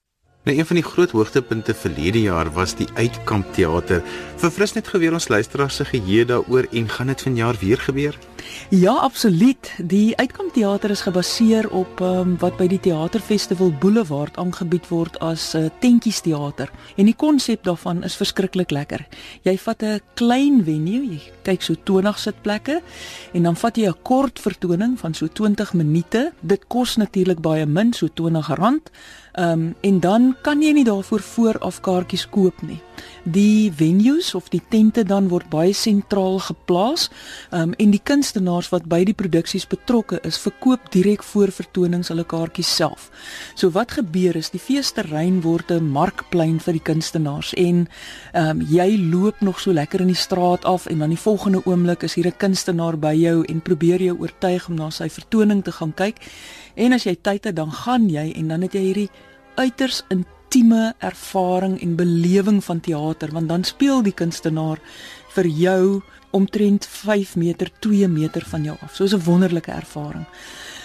Nou 0.42 0.56
een 0.58 0.66
van 0.66 0.76
die 0.76 0.84
groot 0.84 1.10
hoogtepunte 1.10 1.74
verlede 1.74 2.20
jaar 2.20 2.48
was 2.52 2.74
die 2.74 2.88
Uitkamp 2.94 3.52
Theater. 3.54 4.02
Verfris 4.42 4.72
net 4.74 4.88
geweer 4.90 5.14
ons 5.14 5.28
luisteraars 5.30 5.76
se 5.78 5.84
geheue 5.86 6.24
daaroor 6.26 6.66
en 6.72 6.88
gaan 6.88 7.06
dit 7.06 7.22
vanjaar 7.22 7.56
weer 7.60 7.78
gebeur? 7.78 8.18
Ja, 8.68 8.92
absoluut. 8.92 9.70
Die 9.78 10.16
Uitkamp 10.16 10.52
Theater 10.52 10.90
is 10.90 11.04
gebaseer 11.06 11.70
op 11.70 12.00
um, 12.00 12.34
wat 12.42 12.56
by 12.58 12.66
die 12.66 12.80
Theaterfestival 12.80 13.70
Boulevard 13.78 14.36
aangebied 14.36 14.88
word 14.90 15.20
as 15.20 15.54
'n 15.54 15.70
uh, 15.70 15.70
tentjies 15.78 16.20
teater. 16.20 16.70
En 16.96 17.04
die 17.04 17.16
konsep 17.16 17.62
daarvan 17.62 18.02
is 18.02 18.18
verskriklik 18.18 18.70
lekker. 18.70 19.06
Jy 19.42 19.58
vat 19.58 19.82
'n 19.82 20.00
klein 20.14 20.64
venue, 20.64 21.06
jy 21.06 21.20
kyk 21.42 21.62
so 21.62 21.74
20 21.84 22.18
sitplekke 22.18 22.82
en 23.32 23.42
dan 23.42 23.56
vat 23.56 23.76
jy 23.76 23.86
'n 23.86 24.02
kort 24.02 24.40
vertoning 24.40 24.98
van 24.98 25.14
so 25.14 25.26
20 25.26 25.72
minute. 25.72 26.32
Dit 26.40 26.64
kos 26.66 26.96
natuurlik 26.96 27.40
baie 27.40 27.66
min, 27.66 27.92
so 27.92 28.08
R20. 28.08 28.90
Ehm 29.32 29.52
um, 29.52 29.74
en 29.80 30.00
dan 30.00 30.36
kan 30.42 30.62
jy 30.62 30.72
nie 30.72 30.84
daarvoor 30.84 31.20
vooraf 31.20 31.80
kaartjies 31.80 32.26
koop 32.28 32.62
nie. 32.62 32.80
Die 33.24 33.72
venues 33.72 34.34
of 34.34 34.48
die 34.48 34.62
tente 34.68 35.04
dan 35.04 35.28
word 35.28 35.50
baie 35.50 35.74
sentraal 35.74 36.38
geplaas. 36.38 37.10
Ehm 37.50 37.62
um, 37.62 37.74
en 37.82 37.90
die 37.90 38.00
kunstenaars 38.02 38.68
wat 38.70 38.84
by 38.86 39.02
die 39.04 39.14
produksies 39.14 39.66
betrokke 39.66 40.18
is, 40.22 40.38
verkoop 40.38 40.90
direk 40.92 41.22
voor 41.22 41.50
vertonings 41.50 42.08
hulle 42.08 42.24
kaartjies 42.24 42.74
self. 42.76 43.10
So 43.54 43.70
wat 43.70 43.96
gebeur 43.98 44.36
is 44.36 44.50
die 44.50 44.60
feesterrein 44.60 45.40
word 45.42 45.70
'n 45.70 45.90
markplein 45.90 46.60
vir 46.60 46.72
die 46.72 46.86
kunstenaars 46.90 47.54
en 47.54 47.88
ehm 48.32 48.50
um, 48.50 48.60
jy 48.60 48.98
loop 49.10 49.40
nog 49.40 49.60
so 49.60 49.72
lekker 49.72 50.00
in 50.00 50.12
die 50.12 50.22
straat 50.26 50.64
af 50.64 50.86
en 50.86 50.98
dan 50.98 51.10
die 51.10 51.18
volgende 51.18 51.62
oomblik 51.64 52.02
is 52.02 52.14
hier 52.14 52.26
'n 52.26 52.36
kunstenaar 52.36 52.98
by 52.98 53.14
jou 53.14 53.44
en 53.44 53.60
probeer 53.60 54.02
jou 54.02 54.16
oortuig 54.18 54.68
om 54.68 54.74
na 54.74 54.90
sy 54.90 55.08
vertoning 55.08 55.64
te 55.64 55.72
gaan 55.72 55.94
kyk. 55.94 56.16
En 56.74 56.92
as 56.92 57.04
jy 57.04 57.16
tyd 57.22 57.44
het, 57.44 57.56
dan 57.56 57.72
gaan 57.72 58.08
jy 58.10 58.32
en 58.36 58.48
dan 58.48 58.62
het 58.62 58.72
jy 58.72 58.80
hierdie 58.80 59.10
uiters 59.54 60.02
intieme 60.52 60.94
ervaring 60.98 61.80
en 61.80 61.94
belewing 61.96 62.64
van 62.64 62.80
teater 62.80 63.30
want 63.32 63.48
dan 63.48 63.64
speel 63.64 64.02
die 64.04 64.12
kunstenaar 64.12 64.80
vir 65.32 65.46
jou 65.48 66.02
omtrent 66.30 66.84
5 66.86 67.36
meter 67.40 67.70
2 67.80 68.08
meter 68.08 68.44
van 68.50 68.64
jou 68.64 68.76
af. 68.82 68.94
So 68.94 69.04
'n 69.04 69.24
wonderlike 69.24 69.70
ervaring. 69.70 70.26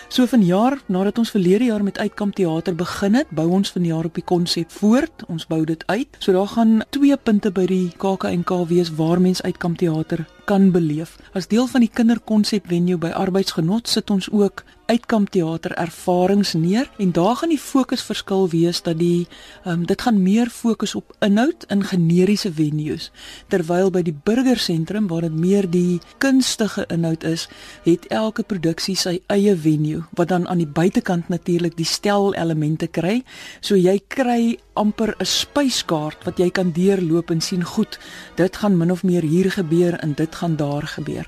So 0.08 0.26
vanjaar 0.26 0.80
nadat 0.88 1.18
ons 1.18 1.30
verlede 1.30 1.66
jaar 1.66 1.84
met 1.84 1.98
Uitkamp 1.98 2.36
Theater 2.36 2.76
begin 2.76 3.14
het, 3.14 3.30
bou 3.30 3.50
ons 3.50 3.72
vanjaar 3.72 4.06
op 4.06 4.14
die 4.14 4.24
konsep 4.24 4.72
voort. 4.72 5.26
Ons 5.28 5.48
bou 5.48 5.66
dit 5.66 5.84
uit. 5.88 6.08
So 6.20 6.32
daar 6.32 6.48
gaan 6.48 6.84
twee 6.90 7.18
punte 7.18 7.52
by 7.52 7.66
die 7.66 7.92
KAK&K 7.98 8.68
wees 8.68 8.96
waar 8.96 9.22
mense 9.22 9.44
Uitkamp 9.44 9.78
Theater 9.78 10.26
kan 10.46 10.72
beleef. 10.72 11.18
As 11.34 11.48
deel 11.48 11.68
van 11.68 11.82
die 11.84 11.92
kinderkonsep 11.94 12.68
venue 12.68 12.98
by 12.98 13.10
Arbeidsgenot 13.10 13.88
sit 13.88 14.10
ons 14.10 14.30
ook 14.32 14.64
uitkamp 14.88 15.29
teater 15.29 15.75
ervarings 15.75 16.53
neer 16.53 16.89
en 16.98 17.12
daar 17.12 17.36
gaan 17.36 17.50
die 17.50 17.60
fokus 17.60 18.03
verskil 18.08 18.50
wees 18.50 18.82
dat 18.82 19.00
die 19.00 19.27
um, 19.65 19.86
dit 19.86 20.01
gaan 20.01 20.22
meer 20.24 20.50
fokus 20.50 20.96
op 20.96 21.15
inhoud 21.20 21.65
in 21.74 21.84
generiese 21.84 22.51
venues 22.53 23.12
terwyl 23.51 23.91
by 23.91 24.01
die 24.01 24.15
burgersentrum 24.15 25.08
waar 25.12 25.27
dit 25.27 25.36
meer 25.36 25.70
die 25.70 26.00
kunstige 26.24 26.86
inhoud 26.94 27.24
is 27.24 27.48
het 27.84 28.08
elke 28.13 28.44
produksie 28.44 28.96
sy 28.96 29.17
eie 29.34 29.56
venue 29.56 30.03
wat 30.20 30.32
dan 30.32 30.48
aan 30.48 30.63
die 30.63 30.70
buitekant 30.79 31.29
natuurlik 31.29 31.75
die 31.77 31.86
stel 31.88 32.34
elemente 32.36 32.88
kry. 32.88 33.22
So 33.62 33.75
jy 33.75 34.00
kry 34.08 34.58
amper 34.74 35.15
'n 35.20 35.25
spyskaart 35.25 36.25
wat 36.25 36.39
jy 36.39 36.50
kan 36.50 36.72
deurloop 36.72 37.32
en 37.32 37.41
sien 37.41 37.63
goed 37.63 38.00
dit 38.36 38.56
gaan 38.56 38.77
min 38.77 38.91
of 38.91 39.03
meer 39.03 39.24
hier 39.24 39.51
gebeur 39.51 40.00
en 40.00 40.13
dit 40.13 40.36
gaan 40.36 40.56
daar 40.56 40.88
gebeur 40.88 41.27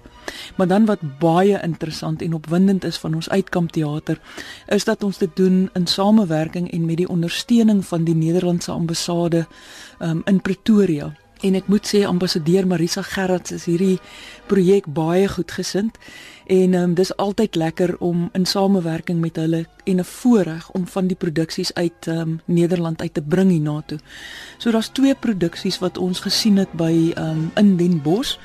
Maar 0.55 0.67
dan 0.67 0.85
wat 0.85 0.99
baie 1.19 1.59
interessant 1.61 2.21
en 2.21 2.33
opwindend 2.33 2.83
is 2.83 2.97
van 2.97 3.15
ons 3.15 3.29
Uitkamp 3.29 3.71
Theater, 3.71 4.19
is 4.67 4.83
dat 4.83 5.03
ons 5.03 5.17
dit 5.17 5.35
doen 5.35 5.69
in 5.73 5.87
samewerking 5.87 6.71
en 6.71 6.85
met 6.85 6.97
die 6.97 7.09
ondersteuning 7.09 7.85
van 7.85 8.03
die 8.03 8.15
Nederlandse 8.15 8.71
ambassade 8.71 9.47
um, 9.99 10.21
in 10.25 10.41
Pretoria. 10.41 11.13
En 11.39 11.55
ek 11.55 11.69
moet 11.71 11.87
sê 11.87 12.01
ambassadeur 12.03 12.67
Marisa 12.67 13.01
Gerrits 13.05 13.53
is 13.55 13.65
hierdie 13.69 13.99
projek 14.51 14.89
baie 14.91 15.27
goedgesind 15.31 15.95
en 16.51 16.73
um, 16.75 16.95
dis 16.97 17.13
altyd 17.15 17.55
lekker 17.55 17.93
om 18.03 18.25
in 18.35 18.47
samewerking 18.49 19.21
met 19.23 19.39
hulle 19.39 19.61
en 19.85 19.99
'n 19.99 20.03
voorreg 20.03 20.71
om 20.71 20.87
van 20.87 21.07
die 21.07 21.15
produksies 21.15 21.73
uit 21.73 22.07
um, 22.07 22.41
Nederland 22.45 23.01
uit 23.01 23.13
te 23.13 23.21
bring 23.21 23.49
hiernatoe. 23.49 23.99
So 24.57 24.71
daar's 24.71 24.91
twee 24.91 25.15
produksies 25.15 25.79
wat 25.79 25.97
ons 25.97 26.19
gesien 26.19 26.57
het 26.57 26.71
by 26.73 27.13
um, 27.15 27.51
in 27.55 27.77
Den 27.77 28.01
Bosch 28.01 28.37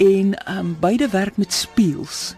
en 0.00 0.34
ehm 0.34 0.58
um, 0.58 0.76
beide 0.80 1.08
werk 1.08 1.36
met 1.36 1.52
speels. 1.52 2.34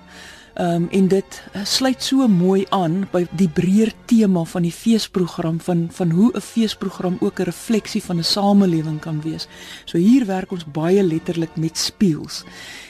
Ehm 0.54 0.82
um, 0.82 0.88
en 0.90 1.08
dit 1.08 1.42
uh, 1.56 1.64
sluit 1.64 2.02
so 2.02 2.26
mooi 2.28 2.66
aan 2.68 3.06
by 3.12 3.22
die 3.30 3.48
breër 3.48 3.92
tema 4.04 4.42
van 4.44 4.66
die 4.66 4.74
feesprogram 4.74 5.60
van 5.60 5.86
van 5.90 6.10
hoe 6.10 6.30
'n 6.34 6.40
feesprogram 6.40 7.16
ook 7.20 7.38
'n 7.38 7.48
refleksie 7.48 8.02
van 8.02 8.18
'n 8.18 8.24
samelewing 8.24 9.00
kan 9.00 9.22
wees. 9.22 9.46
So 9.84 9.98
hier 9.98 10.26
werk 10.26 10.52
ons 10.52 10.64
baie 10.64 11.02
letterlik 11.02 11.56
met 11.56 11.78
speels. 11.78 12.44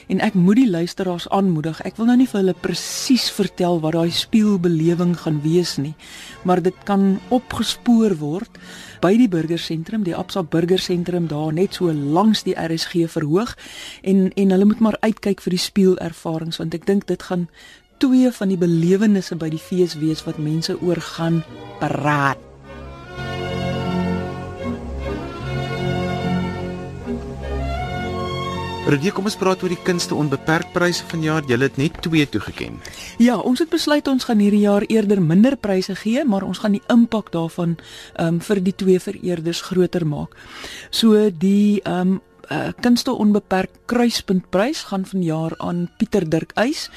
En 0.07 0.19
ek 0.19 0.33
moet 0.33 0.55
die 0.55 0.69
luisteraars 0.69 1.29
aanmoedig. 1.29 1.81
Ek 1.81 1.95
wil 1.95 2.05
nou 2.05 2.17
nie 2.17 2.27
vir 2.27 2.39
hulle 2.39 2.55
presies 2.59 3.31
vertel 3.31 3.79
wat 3.79 3.93
daai 3.93 4.11
speelbelewing 4.11 5.17
gaan 5.19 5.41
wees 5.41 5.77
nie, 5.77 5.95
maar 6.43 6.61
dit 6.61 6.75
kan 6.83 7.19
opgespoor 7.29 8.17
word 8.17 8.49
by 9.03 9.17
die 9.19 9.27
burgersentrum, 9.27 10.05
die 10.07 10.15
Absa 10.15 10.45
burgersentrum 10.47 11.27
daar 11.27 11.51
net 11.51 11.75
so 11.75 11.91
langs 11.91 12.45
die 12.47 12.55
RSG 12.55 13.09
verhoog 13.11 13.51
en 14.01 14.29
en 14.39 14.55
hulle 14.55 14.69
moet 14.69 14.79
maar 14.79 14.97
uitkyk 15.01 15.43
vir 15.43 15.57
die 15.57 15.63
speelervarings 15.65 16.61
want 16.61 16.77
ek 16.77 16.87
dink 16.87 17.07
dit 17.11 17.27
gaan 17.27 17.49
twee 17.99 18.31
van 18.39 18.55
die 18.55 18.59
belewennisse 18.59 19.35
by 19.35 19.51
die 19.51 19.61
fees 19.61 19.99
wees 19.99 20.23
wat 20.27 20.39
mense 20.39 20.79
oor 20.79 21.03
gaan 21.13 21.43
praat. 21.83 22.52
Rodie, 28.83 29.13
kom 29.15 29.29
ons 29.29 29.37
praat 29.39 29.61
oor 29.63 29.71
die 29.71 29.79
kunste 29.87 30.11
onbeperk 30.19 30.73
pryse 30.75 31.05
vanjaar. 31.07 31.45
Jy 31.47 31.55
het 31.61 31.77
net 31.79 32.01
twee 32.03 32.25
toegeken. 32.27 32.81
Ja, 33.23 33.37
ons 33.39 33.61
het 33.63 33.71
besluit 33.71 34.09
ons 34.11 34.27
gaan 34.27 34.41
hierdie 34.43 34.65
jaar 34.65 34.83
eerder 34.91 35.21
minder 35.23 35.55
pryse 35.55 35.95
gee, 36.01 36.25
maar 36.27 36.43
ons 36.43 36.59
gaan 36.59 36.75
die 36.75 36.83
impak 36.91 37.31
daarvan 37.31 37.77
ehm 38.19 38.35
um, 38.35 38.41
vir 38.43 38.59
die 38.59 38.75
twee 38.75 38.99
vereerders 38.99 39.63
groter 39.69 40.03
maak. 40.03 40.35
So 40.91 41.29
die 41.31 41.79
ehm 41.85 42.19
um, 42.19 42.21
uh, 42.49 42.67
kunste 42.79 43.11
onbeperk 43.11 43.69
kruispuntprys 43.85 44.83
gaan 44.83 45.05
vanjaar 45.05 45.53
aan 45.57 45.89
Pieter 45.97 46.29
Dirk 46.29 46.51
Eis 46.53 46.89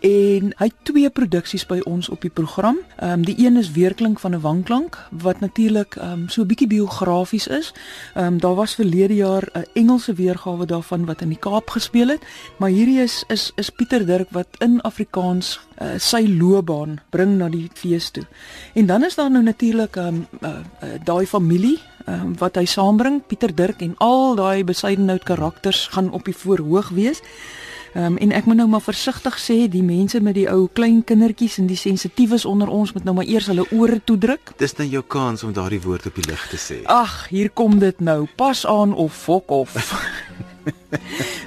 en 0.00 0.52
hy 0.58 0.68
het 0.68 0.76
twee 0.82 1.10
produksies 1.10 1.66
by 1.66 1.80
ons 1.88 2.08
op 2.08 2.20
die 2.20 2.30
program. 2.30 2.78
Ehm 2.96 3.12
um, 3.12 3.24
die 3.24 3.36
een 3.46 3.56
is 3.56 3.72
Weerklink 3.72 4.20
van 4.20 4.34
'n 4.34 4.40
wanklank 4.40 4.98
wat 5.10 5.40
natuurlik 5.40 5.96
ehm 5.96 6.12
um, 6.12 6.28
so 6.28 6.42
'n 6.42 6.46
bietjie 6.46 6.66
biografies 6.66 7.46
is. 7.46 7.72
Ehm 8.14 8.26
um, 8.26 8.40
daar 8.40 8.54
was 8.54 8.74
verlede 8.74 9.14
jaar 9.14 9.48
'n 9.52 9.64
Engelse 9.72 10.12
weergawe 10.12 10.66
daarvan 10.66 11.04
wat 11.04 11.20
in 11.20 11.28
die 11.28 11.38
Kaap 11.38 11.70
gespeel 11.70 12.08
het, 12.08 12.22
maar 12.56 12.70
hierdie 12.70 13.00
is 13.00 13.24
is 13.28 13.52
is 13.56 13.70
Pieter 13.70 14.06
Dirk 14.06 14.30
wat 14.30 14.48
in 14.58 14.80
Afrikaans 14.80 15.60
uh, 15.82 15.98
sy 15.98 16.26
loopbaan 16.28 17.00
bring 17.10 17.36
na 17.38 17.48
die 17.48 17.70
fees 17.74 18.10
toe. 18.10 18.24
En 18.74 18.86
dan 18.86 19.04
is 19.04 19.14
daar 19.14 19.30
nou 19.30 19.42
natuurlik 19.42 19.96
ehm 19.96 20.06
um, 20.06 20.26
uh, 20.42 20.48
uh, 20.48 20.88
daai 21.04 21.26
familie 21.26 21.78
um, 22.06 22.32
wat 22.38 22.56
hy 22.60 22.64
saambring, 22.68 23.22
Pieter 23.26 23.54
Dirk 23.54 23.82
en 23.82 23.94
al 24.04 24.34
daai 24.38 24.64
besydenhout 24.64 25.24
karakters 25.24 25.86
gaan 25.94 26.12
op 26.12 26.24
die 26.24 26.36
voorhoog 26.36 26.88
wees. 26.96 27.22
Um, 27.94 28.16
en 28.18 28.32
ek 28.34 28.48
moet 28.50 28.58
nou 28.58 28.66
maar 28.68 28.82
versigtig 28.82 29.36
sê 29.38 29.68
die 29.70 29.84
mense 29.86 30.18
met 30.20 30.34
die 30.34 30.48
ou 30.50 30.66
klein 30.66 31.04
kindertjies 31.06 31.60
en 31.62 31.68
die 31.70 31.78
sensitiefes 31.78 32.42
onder 32.44 32.68
ons 32.68 32.90
moet 32.92 33.06
nou 33.06 33.14
maar 33.20 33.28
eers 33.30 33.46
hulle 33.52 33.68
ore 33.70 34.00
toedruk. 34.02 34.56
Dis 34.58 34.74
nou 34.80 34.88
jou 34.96 35.04
kans 35.06 35.46
om 35.46 35.52
daardie 35.54 35.78
woord 35.84 36.10
op 36.10 36.18
die 36.18 36.26
lig 36.26 36.48
te 36.50 36.58
sê. 36.58 36.80
Ag, 36.90 37.28
hier 37.30 37.52
kom 37.54 37.78
dit 37.78 38.02
nou. 38.02 38.24
Pas 38.36 38.66
aan 38.66 38.96
of 38.98 39.14
fok 39.14 39.54
of. 39.62 39.78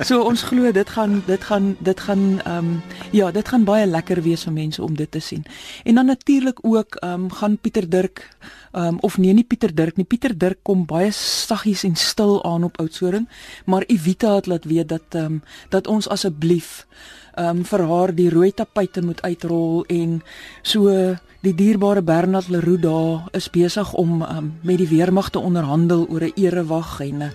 so 0.07 0.21
ons 0.21 0.43
glo 0.49 0.71
dit 0.71 0.89
gaan 0.89 1.21
dit 1.25 1.43
gaan 1.43 1.75
dit 1.79 1.99
gaan 1.99 2.23
ehm 2.43 2.57
um, 2.57 2.81
ja, 3.11 3.31
dit 3.31 3.47
gaan 3.47 3.63
baie 3.63 3.85
lekker 3.85 4.21
wees 4.21 4.43
vir 4.43 4.53
mense 4.53 4.83
om 4.83 4.95
dit 4.95 5.11
te 5.11 5.19
sien. 5.19 5.45
En 5.83 5.95
dan 5.95 6.05
natuurlik 6.05 6.59
ook 6.61 6.95
ehm 6.95 7.13
um, 7.13 7.31
gaan 7.31 7.57
Pieter 7.57 7.89
Dirk 7.89 8.29
ehm 8.71 8.85
um, 8.85 8.97
of 8.99 9.17
nee 9.17 9.33
nie 9.33 9.43
Pieter 9.43 9.75
Dirk 9.75 9.97
nie. 9.97 10.05
Pieter 10.05 10.37
Dirk 10.37 10.59
kom 10.63 10.85
baie 10.85 11.11
saggies 11.11 11.83
en 11.83 11.95
stil 11.95 12.43
aan 12.43 12.63
op 12.63 12.79
Oudtshoorn, 12.79 13.29
maar 13.65 13.83
Evita 13.87 14.35
het 14.35 14.45
laat 14.45 14.65
weet 14.65 14.89
dat 14.89 15.03
ehm 15.09 15.25
um, 15.25 15.43
dat 15.69 15.87
ons 15.87 16.07
asseblief 16.07 16.85
ehm 16.89 17.16
um, 17.37 17.63
vir 17.65 17.85
haar 17.89 18.13
die 18.15 18.29
rooi 18.29 18.51
tapuite 18.51 19.01
moet 19.01 19.21
uitrol 19.21 19.85
en 19.93 20.21
so 20.61 20.91
die 21.45 21.53
dierbare 21.55 22.01
Bernard 22.01 22.49
Leroux 22.49 22.81
daar 22.81 23.27
is 23.37 23.49
besig 23.53 23.93
om 23.93 24.21
um, 24.21 24.51
met 24.61 24.81
die 24.81 24.89
weermag 24.89 25.29
te 25.29 25.39
onderhandel 25.39 26.07
oor 26.09 26.25
'n 26.25 26.35
erewag 26.35 26.99
en 27.01 27.21
uh, 27.21 27.31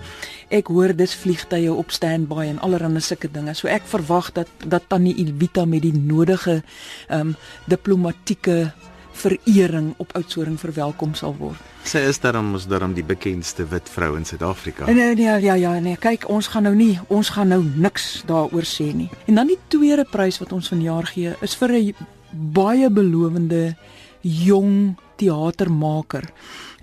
ek 0.51 0.69
hoor 0.69 0.93
dis 0.97 1.15
vliegtye 1.15 1.73
op 1.73 1.91
standby 1.91 2.45
en 2.51 2.61
allerlei 2.61 3.01
sulke 3.01 3.31
dinge. 3.33 3.55
So 3.55 3.69
ek 3.69 3.87
verwag 3.89 4.33
dat 4.33 4.49
dat 4.69 4.89
Tannie 4.89 5.17
Evita 5.17 5.65
met 5.65 5.83
die 5.83 5.95
nodige 5.97 6.63
um, 7.09 7.37
diplomatieke 7.67 8.73
verering 9.13 9.95
op 9.97 10.15
Oudtshoorn 10.17 10.59
verwelkom 10.59 11.15
sal 11.15 11.35
word. 11.39 11.61
Sy 11.85 11.99
is 12.09 12.21
daarom 12.23 12.53
ons 12.55 12.67
daarom 12.71 12.95
die 12.95 13.05
bekendste 13.05 13.67
wit 13.69 13.89
vrou 13.91 14.17
in 14.17 14.25
Suid-Afrika. 14.25 14.87
Nee, 14.87 14.95
nee 14.95 15.15
nee 15.15 15.41
ja 15.43 15.55
ja 15.55 15.73
nee 15.81 15.97
kyk 15.97 16.29
ons 16.31 16.49
gaan 16.53 16.63
nou 16.63 16.75
nie 16.75 16.99
ons 17.09 17.33
gaan 17.35 17.49
nou 17.49 17.63
niks 17.63 18.23
daaroor 18.27 18.67
sê 18.69 18.93
nie. 18.95 19.11
En 19.27 19.35
dan 19.35 19.47
die 19.47 19.59
tweede 19.69 20.07
prys 20.09 20.39
wat 20.39 20.53
ons 20.53 20.69
vanjaar 20.73 21.07
gee 21.07 21.35
is 21.43 21.55
vir 21.55 21.73
'n 21.73 21.95
baie 22.33 22.91
belowende 22.91 23.77
jong 24.23 24.97
teatermaker, 25.17 26.25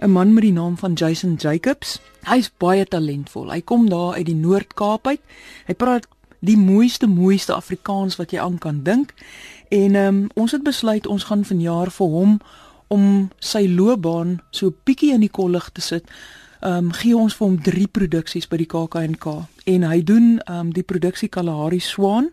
'n 0.02 0.12
man 0.12 0.34
met 0.34 0.44
die 0.44 0.54
naam 0.54 0.78
van 0.78 0.94
Jason 0.94 1.36
Jacobs. 1.36 2.00
Hy's 2.24 2.52
baie 2.58 2.86
talentvol. 2.86 3.52
Hy 3.52 3.62
kom 3.62 3.90
daar 3.90 4.14
uit 4.14 4.26
die 4.26 4.36
Noord-Kaap 4.36 5.08
uit. 5.08 5.22
Hy 5.68 5.74
praat 5.74 6.08
die 6.40 6.58
mooiste 6.58 7.08
mooiste 7.08 7.54
Afrikaans 7.54 8.16
wat 8.16 8.32
jy 8.32 8.40
aan 8.40 8.58
kan 8.58 8.84
dink. 8.84 9.14
En 9.70 9.96
ehm 9.96 10.16
um, 10.16 10.28
ons 10.34 10.52
het 10.52 10.64
besluit 10.64 11.08
ons 11.08 11.24
gaan 11.24 11.46
vanjaar 11.46 11.92
vir 11.92 12.08
hom 12.08 12.40
om 12.88 13.30
sy 13.40 13.68
loopbaan 13.70 14.40
so 14.50 14.74
bietjie 14.84 15.14
in 15.14 15.22
die 15.22 15.30
kollig 15.30 15.70
te 15.70 15.82
sit. 15.82 16.10
Ehm 16.60 16.90
um, 16.90 16.92
gee 16.92 17.16
ons 17.16 17.36
vir 17.38 17.48
hom 17.48 17.58
3 17.64 17.88
produksies 17.88 18.48
by 18.50 18.58
die 18.58 18.68
KAKNK 18.68 19.26
en 19.66 19.86
hy 19.88 20.02
doen 20.04 20.40
ehm 20.40 20.60
um, 20.60 20.72
die 20.74 20.84
produksie 20.84 21.30
Kalahari 21.30 21.80
Swaan. 21.80 22.32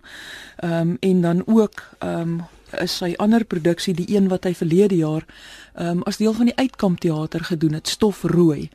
Ehm 0.56 0.72
um, 0.80 0.96
en 1.00 1.20
dan 1.20 1.42
ook 1.46 1.82
ehm 1.98 2.20
um, 2.20 2.44
is 2.82 2.96
sy 2.96 3.14
ander 3.22 3.44
produksie 3.44 3.94
die 3.94 4.08
een 4.16 4.28
wat 4.28 4.44
hy 4.44 4.54
verlede 4.54 4.96
jaar 4.96 5.26
ehm 5.74 5.98
um, 5.98 6.02
as 6.02 6.16
deel 6.16 6.32
van 6.32 6.48
die 6.48 6.56
Uitkamp 6.56 7.00
teater 7.00 7.44
gedoen 7.44 7.72
het, 7.72 7.88
Stof 7.88 8.22
Rooi. 8.22 8.70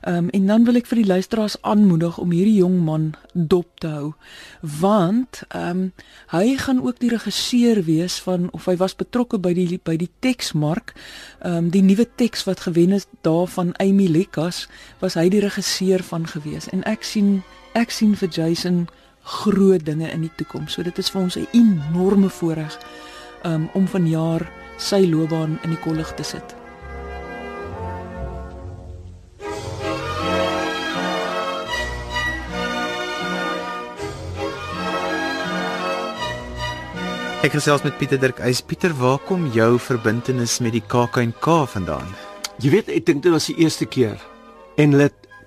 Ehm 0.00 0.16
um, 0.16 0.28
en 0.28 0.46
dan 0.46 0.64
wil 0.64 0.78
ek 0.80 0.86
vir 0.88 1.02
die 1.02 1.06
luisteraars 1.06 1.58
aanmoedig 1.60 2.18
om 2.18 2.30
hierdie 2.32 2.56
jong 2.56 2.78
man 2.84 3.10
dop 3.32 3.68
te 3.80 3.88
hou. 3.88 4.12
Want 4.80 5.42
ehm 5.48 5.68
um, 5.68 5.92
hy 6.32 6.56
gaan 6.56 6.80
ook 6.82 6.98
die 6.98 7.10
regisseur 7.12 7.82
wees 7.84 8.20
van 8.24 8.48
of 8.56 8.64
hy 8.64 8.76
was 8.80 8.96
betrokke 8.96 9.38
by 9.38 9.52
die 9.54 9.80
by 9.84 9.96
die 10.00 10.10
teksmark 10.18 10.94
ehm 11.40 11.56
um, 11.56 11.70
die 11.70 11.82
nuwe 11.82 12.08
teks 12.14 12.44
wat 12.48 12.60
gewen 12.60 12.92
is 12.96 13.06
daarvan 13.20 13.74
Amy 13.76 14.06
Lekas 14.08 14.68
was 15.00 15.14
hy 15.14 15.28
die 15.28 15.44
regisseur 15.44 16.02
van 16.02 16.26
gewees. 16.26 16.68
En 16.72 16.84
ek 16.84 17.04
sien 17.04 17.42
ek 17.74 17.90
sien 17.90 18.16
vir 18.16 18.28
Jason 18.28 18.86
groot 19.22 19.84
dinge 19.84 20.08
in 20.10 20.20
die 20.20 20.32
toekoms. 20.36 20.72
So 20.72 20.82
dit 20.82 20.98
is 20.98 21.10
vir 21.10 21.22
ons 21.22 21.36
'n 21.36 21.46
enorme 21.52 22.28
voorreg 22.28 22.78
um, 23.44 23.68
om 23.74 23.88
vanjaar 23.88 24.48
sy 24.78 25.04
loopbaan 25.06 25.58
in 25.62 25.70
die 25.70 25.82
kollig 25.84 26.14
te 26.14 26.22
sit. 26.22 26.59
Ek 37.40 37.54
gesels 37.56 37.80
met 37.80 37.94
Pieter 37.96 38.18
Dirk. 38.20 38.42
Hy's 38.44 38.58
Pieter, 38.60 38.92
waar 38.92 39.16
kom 39.24 39.46
jou 39.54 39.78
verbintenis 39.80 40.58
met 40.60 40.74
die 40.76 40.82
KAK&K 40.84 41.54
vandaan? 41.72 42.10
Jy 42.60 42.68
weet, 42.74 42.90
ek 42.92 43.06
dink 43.08 43.22
dit 43.24 43.32
was 43.32 43.46
die 43.48 43.54
eerste 43.64 43.86
keer 43.88 44.20
en 44.76 44.92
hulle 44.92 45.06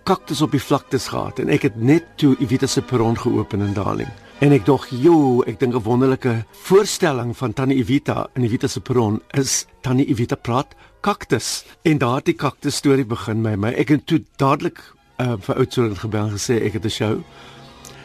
kaktus 0.10 0.42
op 0.42 0.56
die 0.58 0.62
vlaktes 0.64 1.06
gehad 1.12 1.38
en 1.44 1.52
ek 1.54 1.68
het 1.68 1.78
net 1.78 2.08
toe 2.18 2.32
Evita 2.42 2.66
se 2.66 2.82
perron 2.82 3.14
geopen 3.14 3.62
in 3.62 3.76
Darling. 3.78 4.10
En 4.42 4.58
ek 4.58 4.66
dog, 4.66 4.88
"Jo, 4.90 5.44
ek 5.46 5.60
dink 5.60 5.76
'n 5.76 5.86
wonderlike 5.86 6.46
voorstelling 6.66 7.38
van 7.38 7.54
Tannie 7.54 7.78
Evita 7.78 8.28
in 8.36 8.44
Evita 8.44 8.68
se 8.68 8.82
perron 8.82 9.22
is 9.38 9.68
Tannie 9.82 10.10
Evita 10.10 10.36
praat 10.36 10.74
kaktus." 11.02 11.64
En 11.84 11.98
daardie 12.00 12.34
kaktus 12.34 12.76
storie 12.76 13.06
begin 13.06 13.42
my 13.42 13.56
my 13.56 13.70
ek 13.70 13.90
het 13.90 14.08
toe 14.08 14.24
dadelik 14.38 14.82
uh, 15.20 15.36
vir 15.40 15.56
Oudtshoorn 15.56 15.96
gebel 15.96 16.26
en 16.26 16.32
gesê 16.40 16.66
ek 16.66 16.74
het 16.74 16.86
'n 16.86 16.90
show. 16.90 17.24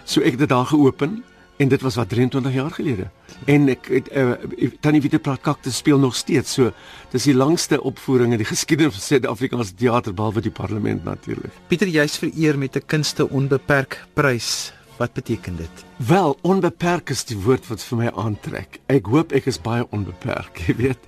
So 0.05 0.21
ek 0.21 0.31
het 0.33 0.39
dit 0.39 0.49
daar 0.49 0.67
geopen 0.67 1.25
en 1.57 1.69
dit 1.69 1.81
was 1.81 1.97
wat 1.97 2.09
23 2.09 2.53
jaar 2.53 2.71
gelede. 2.71 3.11
En 3.47 3.69
ek 3.69 3.87
het 3.93 4.09
uh, 4.17 4.33
Tannie 4.81 5.01
Evita 5.01 5.19
praat 5.19 5.41
kaktus 5.41 5.77
speel 5.77 5.99
nog 5.99 6.17
steeds. 6.17 6.53
So 6.59 6.73
dis 7.13 7.29
die 7.29 7.35
langste 7.35 7.81
opvoering 7.83 8.33
in 8.33 8.43
die 8.43 8.49
geskiedenis 8.55 8.99
van 8.99 9.03
Suid-Afrikaanse 9.03 9.75
teater 9.75 10.15
behalwe 10.15 10.43
die 10.45 10.55
parlement 10.55 11.05
natuurlik. 11.05 11.53
Pieter, 11.69 11.89
jy's 11.89 12.19
vereer 12.19 12.59
met 12.59 12.77
'n 12.77 12.87
kunste 12.87 13.29
onbeperk 13.29 14.05
prys. 14.15 14.73
Wat 14.99 15.13
beteken 15.13 15.57
dit? 15.57 15.85
Wel, 15.97 16.39
onbeperk 16.43 17.11
is 17.11 17.25
die 17.25 17.39
woord 17.39 17.67
wat 17.69 17.83
vir 17.83 17.99
my 17.99 18.11
aantrek. 18.19 18.81
Ek 18.87 19.07
hoop 19.07 19.33
ek 19.33 19.47
is 19.47 19.61
baie 19.61 19.87
onbeperk, 19.91 20.59
jy 20.67 20.75
weet. 20.75 20.99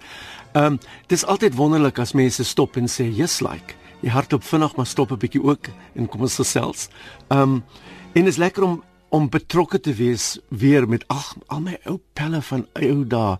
Ehm, 0.53 0.65
um, 0.65 0.79
dis 1.07 1.25
altyd 1.25 1.55
wonderlik 1.55 1.99
as 1.99 2.13
mense 2.13 2.45
stop 2.45 2.77
en 2.77 2.87
sê, 2.87 3.11
"Yes, 3.11 3.41
like." 3.41 3.75
Jy 4.01 4.09
hardop 4.11 4.43
vinnig 4.43 4.77
maar 4.77 4.87
stop 4.87 5.11
'n 5.13 5.19
bietjie 5.19 5.43
ook 5.43 5.69
en 5.95 6.09
kom 6.09 6.21
ons 6.21 6.35
gesels. 6.35 6.89
Ehm, 7.29 7.41
um, 7.41 7.65
en 8.13 8.27
is 8.27 8.37
lekker 8.37 8.63
om 8.63 8.83
om 9.11 9.29
betrokke 9.29 9.81
te 9.81 9.95
wees 9.95 10.39
weer 10.49 10.89
met 10.89 11.05
ag 11.11 11.35
al 11.47 11.61
my 11.67 11.77
ou 11.91 11.99
pelle 12.15 12.41
van 12.47 12.67
ou 12.79 13.05
dae 13.05 13.39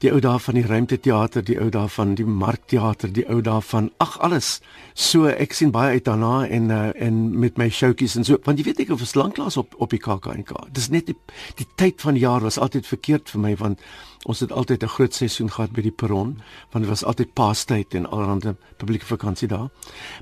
die 0.00 0.12
ou 0.12 0.20
dae 0.24 0.38
van 0.40 0.56
die 0.56 0.64
ruimteteater 0.64 1.44
die 1.44 1.58
ou 1.60 1.68
dae 1.70 1.88
van 1.92 2.14
die 2.16 2.24
markteater 2.24 3.10
die 3.12 3.26
ou 3.28 3.40
dae 3.44 3.60
van 3.68 3.90
ag 4.00 4.16
alles. 4.24 4.60
So 4.94 5.28
ek 5.28 5.52
sien 5.56 5.74
baie 5.74 5.98
uit 5.98 6.06
daarna 6.08 6.46
en 6.46 6.70
uh, 6.72 6.88
en 6.94 7.18
met 7.42 7.58
my 7.60 7.68
showtjies 7.68 8.16
en 8.16 8.24
so 8.24 8.40
want 8.46 8.58
jy 8.58 8.70
weet 8.70 8.84
ek 8.86 8.94
was 8.94 9.16
lanklaas 9.18 9.58
op 9.60 9.74
op 9.76 9.90
die 9.92 10.00
KAKNK 10.00 10.54
dis 10.72 10.88
net 10.94 11.10
die, 11.10 11.16
die 11.60 11.68
tyd 11.76 12.00
van 12.00 12.16
die 12.16 12.24
jaar 12.24 12.40
was 12.46 12.58
altyd 12.58 12.88
verkeerd 12.88 13.28
vir 13.34 13.44
my 13.44 13.54
want 13.60 13.84
ons 14.24 14.40
het 14.40 14.52
altyd 14.52 14.82
'n 14.82 14.94
groot 14.96 15.14
seisoen 15.14 15.50
gehad 15.50 15.72
by 15.72 15.80
die 15.80 15.96
perron 16.02 16.42
want 16.70 16.84
dit 16.84 16.88
was 16.88 17.04
altyd 17.04 17.32
paastyd 17.32 17.94
en 17.94 18.10
allerlei 18.10 18.54
publieke 18.76 19.06
vakansie 19.06 19.48
daar 19.48 19.68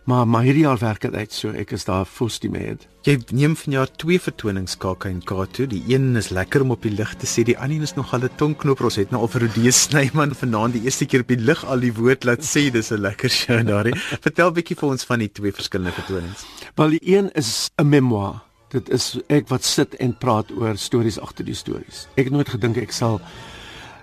maar 0.04 0.28
maar 0.28 0.42
hierdie 0.42 0.66
jaar 0.66 0.78
werk 0.78 1.00
dit 1.00 1.14
uit 1.14 1.32
so 1.32 1.50
ek 1.50 1.72
is 1.72 1.84
daar 1.84 2.04
fullstie 2.04 2.50
mee 2.50 2.76
Jy 3.08 3.14
neem 3.32 3.54
vanjaar 3.56 3.88
twee 3.96 4.18
vertonings 4.20 4.74
KAKNK 4.76 5.30
toe. 5.56 5.66
Die 5.70 5.80
een 5.86 6.16
is 6.18 6.26
lekker 6.28 6.60
om 6.64 6.74
op 6.74 6.82
die 6.82 6.90
lig 6.92 7.14
te 7.16 7.28
sê, 7.30 7.44
die 7.46 7.56
ander 7.56 7.86
is 7.86 7.94
nog 7.96 8.10
al 8.12 8.26
'n 8.26 8.36
tongknop. 8.36 8.80
Ons 8.84 8.96
het 8.96 9.10
nou 9.10 9.22
al 9.22 9.28
vir 9.28 9.40
Rodie 9.46 9.70
Snyman 9.70 10.34
vanaand 10.34 10.72
die 10.74 10.82
eerste 10.82 11.06
keer 11.06 11.20
op 11.20 11.28
die 11.28 11.38
lig 11.40 11.64
al 11.64 11.80
die 11.80 11.92
woord 11.94 12.24
laat 12.24 12.42
sê. 12.44 12.70
Dis 12.70 12.90
'n 12.90 13.00
lekker 13.00 13.30
show 13.30 13.66
daarin. 13.66 13.96
Vertel 14.20 14.52
bietjie 14.52 14.76
vir 14.76 14.88
ons 14.88 15.04
van 15.04 15.18
die 15.18 15.32
twee 15.32 15.52
verskillende 15.52 15.92
vertonings. 15.92 16.44
Wel, 16.74 16.90
die 16.90 17.16
een 17.16 17.30
is 17.32 17.70
'n 17.78 17.88
memoir. 17.88 18.42
Dit 18.68 18.90
is 18.90 19.18
ek 19.28 19.48
wat 19.48 19.64
sit 19.64 19.94
en 19.94 20.18
praat 20.18 20.50
oor 20.50 20.76
stories 20.76 21.18
agter 21.18 21.44
die 21.44 21.54
stories. 21.54 22.08
Ek 22.16 22.24
het 22.24 22.32
nooit 22.32 22.48
gedink 22.48 22.76
ek 22.76 22.92
sal 22.92 23.20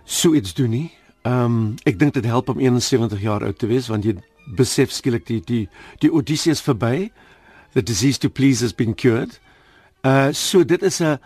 so 0.06 0.34
iets 0.34 0.54
doen 0.54 0.70
nie. 0.70 0.91
Ehm 1.26 1.44
um, 1.44 1.76
ek 1.84 2.00
dink 2.00 2.13
dit 2.13 2.26
help 2.26 2.50
om 2.50 2.60
71 2.60 3.22
jaar 3.22 3.44
oud 3.44 3.58
te 3.58 3.68
wees 3.68 3.88
want 3.88 4.06
jy 4.06 4.15
besef 4.46 4.91
skielik 4.91 5.26
die 5.26 5.41
die 5.41 5.68
die 6.00 6.12
Odysseus 6.13 6.62
verby 6.62 7.12
the 7.74 7.82
disease 7.82 8.20
to 8.20 8.30
please 8.30 8.62
has 8.62 8.74
been 8.74 8.94
cured. 8.96 9.39
Uh 10.06 10.32
so 10.32 10.63
dit 10.63 10.82
is 10.84 11.02
'n 11.02 11.18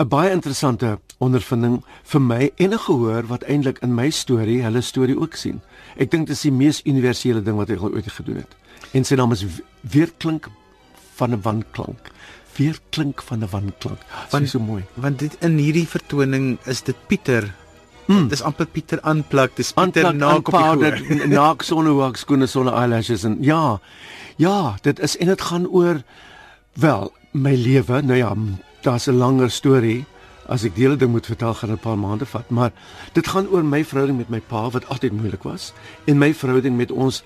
'n 0.00 0.08
baie 0.08 0.30
interessante 0.30 0.98
ondervinding 1.18 1.82
vir 2.02 2.20
my 2.20 2.50
en 2.56 2.72
'n 2.72 2.78
gehoor 2.78 3.26
wat 3.26 3.44
eintlik 3.44 3.78
in 3.82 3.94
my 3.94 4.10
storie, 4.10 4.62
hulle 4.62 4.80
storie 4.80 5.18
ook 5.18 5.34
sien. 5.34 5.60
Ek 5.96 6.10
dink 6.10 6.26
dit 6.26 6.36
is 6.36 6.42
die 6.42 6.52
mees 6.52 6.80
universele 6.84 7.42
ding 7.42 7.56
wat 7.56 7.70
ek 7.70 7.80
al 7.80 7.92
ooit 7.92 8.12
gedoen 8.12 8.36
het. 8.36 8.56
En 8.92 9.04
sy 9.04 9.14
naam 9.14 9.32
is 9.32 9.44
Weerklink 9.80 10.48
van 11.14 11.30
'n 11.32 11.42
wanklank. 11.42 12.10
Weerklink 12.56 13.22
van 13.22 13.42
'n 13.42 13.48
wanklank. 13.50 14.00
Wat 14.30 14.42
is 14.42 14.50
so 14.50 14.58
mooi. 14.58 14.84
Want 14.94 15.18
dit 15.18 15.36
in 15.40 15.58
hierdie 15.58 15.88
vertoning 15.88 16.58
is 16.66 16.82
dit 16.82 16.96
Pieter 17.06 17.54
Mm. 18.06 18.28
Dis 18.28 18.42
amper 18.42 18.66
Pieter 18.66 19.00
aanplak, 19.06 19.56
dis 19.56 19.72
Pieter 19.72 20.14
naak 20.14 20.48
op 20.48 20.78
die 20.82 21.26
naak 21.38 21.62
sonnehoek 21.62 22.16
skoene 22.16 22.46
sonne 22.46 22.74
eyelashes 22.74 23.24
en 23.24 23.38
ja. 23.40 23.78
Ja, 24.36 24.76
dit 24.82 24.98
is 24.98 25.16
en 25.16 25.30
dit 25.30 25.42
gaan 25.42 25.68
oor 25.68 26.02
wel 26.74 27.12
my 27.32 27.54
lewe. 27.54 28.02
Nou 28.02 28.18
ja, 28.18 28.34
daar's 28.82 29.06
'n 29.06 29.16
langer 29.16 29.50
storie. 29.50 30.04
As 30.46 30.64
ek 30.64 30.74
die 30.74 30.84
hele 30.84 30.96
ding 30.96 31.10
moet 31.10 31.26
vertel, 31.26 31.54
gaan 31.54 31.70
'n 31.70 31.78
paar 31.78 31.98
maande 31.98 32.26
vat, 32.26 32.50
maar 32.50 32.72
dit 33.12 33.26
gaan 33.26 33.48
oor 33.48 33.64
my 33.64 33.84
verhouding 33.84 34.18
met 34.18 34.28
my 34.28 34.40
pa 34.40 34.70
wat 34.70 34.88
altyd 34.88 35.12
moeilik 35.12 35.42
was 35.42 35.72
en 36.04 36.18
my 36.18 36.34
verhouding 36.34 36.76
met 36.76 36.90
ons 36.90 37.22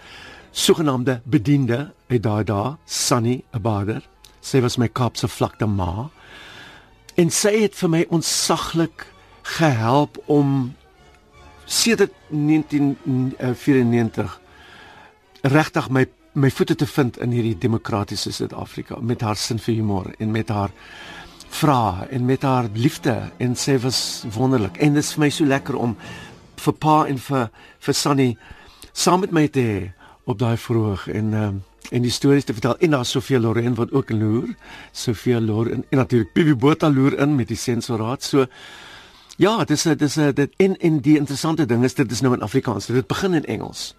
sogenaamde 0.53 1.21
bediende 1.25 1.93
uit 2.09 2.23
daai 2.23 2.45
dae, 2.45 2.77
Sunny 2.85 3.45
Abader. 3.51 4.03
Sy 4.41 4.61
was 4.61 4.77
my 4.77 4.89
Kaapse 4.89 5.29
vlakte 5.29 5.67
ma. 5.67 6.11
En 7.17 7.31
sy 7.31 7.61
het 7.61 7.75
vir 7.75 7.89
my 7.89 8.07
ontsaglik 8.09 9.07
gehelp 9.47 10.23
om 10.27 10.75
sedert 11.65 12.13
1994 12.29 14.41
regtig 15.43 15.91
my 15.91 16.07
my 16.37 16.51
voete 16.53 16.75
te 16.77 16.85
vind 16.87 17.17
in 17.25 17.31
hierdie 17.33 17.57
demokratiese 17.59 18.33
Suid-Afrika 18.33 18.99
met 19.01 19.23
haar 19.25 19.39
sin 19.41 19.59
vir 19.59 19.75
humor 19.79 20.11
en 20.21 20.31
met 20.31 20.49
haar 20.53 20.71
vrae 21.57 22.09
en 22.13 22.25
met 22.25 22.43
haar 22.43 22.69
liefde. 22.75 23.15
En 23.41 23.57
sy 23.57 23.79
was 23.81 24.25
wonderlik. 24.35 24.77
En 24.77 24.93
dit 24.93 25.05
is 25.05 25.15
vir 25.15 25.25
my 25.25 25.31
so 25.33 25.49
lekker 25.49 25.79
om 25.81 25.95
vir 26.61 26.75
pa 26.77 26.97
en 27.09 27.19
vir 27.19 27.49
vir 27.87 27.97
Sunny 27.97 28.29
saam 28.93 29.25
met 29.25 29.33
my 29.33 29.47
te 29.49 29.65
hê 29.65 29.81
op 30.27 30.39
daai 30.39 30.57
vroeg 30.61 31.09
en 31.15 31.33
um, 31.35 31.63
en 31.95 32.03
die 32.03 32.11
stories 32.11 32.45
te 32.45 32.53
vertel. 32.53 32.75
En 32.83 32.99
daar 32.99 33.07
Sofia 33.07 33.39
Loren 33.41 33.77
wat 33.79 33.93
ook 33.93 34.11
loer. 34.11 34.51
Sofia 34.93 35.41
Loren 35.41 35.85
en 35.91 35.99
natuurlik 35.99 36.33
Bibi 36.35 36.55
Botha 36.55 36.91
loer 36.91 37.19
in 37.23 37.37
met 37.37 37.49
die 37.49 37.57
sensoraat. 37.57 38.23
So 38.23 38.47
ja 39.37 39.65
dis 39.65 39.83
dis 39.83 40.15
dit 40.15 40.51
en 40.57 40.77
en 40.77 41.01
die 41.01 41.17
interessante 41.17 41.67
ding 41.67 41.85
is 41.85 41.95
dit 41.95 42.11
is 42.11 42.21
nou 42.21 42.35
in 42.35 42.43
Afrikaans 42.43 42.87
dit 42.87 43.07
begin 43.07 43.35
in 43.35 43.45
Engels 43.45 43.95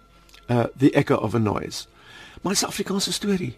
uh 0.48 0.64
the 0.76 0.90
echo 0.92 1.14
of 1.16 1.34
a 1.34 1.38
noise 1.38 1.86
maar 2.42 2.52
dit 2.52 2.62
is 2.62 2.68
'n 2.68 2.70
Afrikaanse 2.70 3.12
storie. 3.12 3.56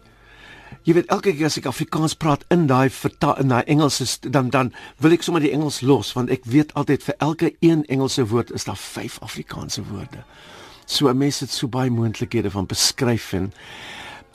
Jy 0.81 0.93
weet 0.93 1.05
elke 1.05 1.35
keer 1.35 1.45
as 1.45 1.57
ek 1.57 1.65
Afrikaans 1.65 2.13
praat 2.13 2.45
in 2.47 2.67
daai 2.67 2.91
in 3.37 3.47
daai 3.47 3.63
Engelse 3.63 4.19
dan 4.29 4.49
dan 4.49 4.73
wil 4.97 5.11
ek 5.11 5.21
sommer 5.21 5.41
die 5.41 5.51
Engels 5.51 5.81
los 5.81 6.13
want 6.13 6.29
ek 6.29 6.45
weet 6.45 6.73
altyd 6.73 7.03
vir 7.03 7.15
elke 7.17 7.55
een 7.59 7.85
Engelse 7.85 8.25
woord 8.27 8.51
is 8.51 8.63
daar 8.63 8.77
vyf 8.77 9.19
Afrikaanse 9.19 9.83
woorde. 9.83 10.23
So 10.85 11.09
'n 11.09 11.17
mens 11.17 11.39
het 11.39 11.49
so 11.49 11.67
baie 11.67 11.89
moontlikhede 11.89 12.51
van 12.51 12.65
beskryf 12.65 13.33
en 13.33 13.53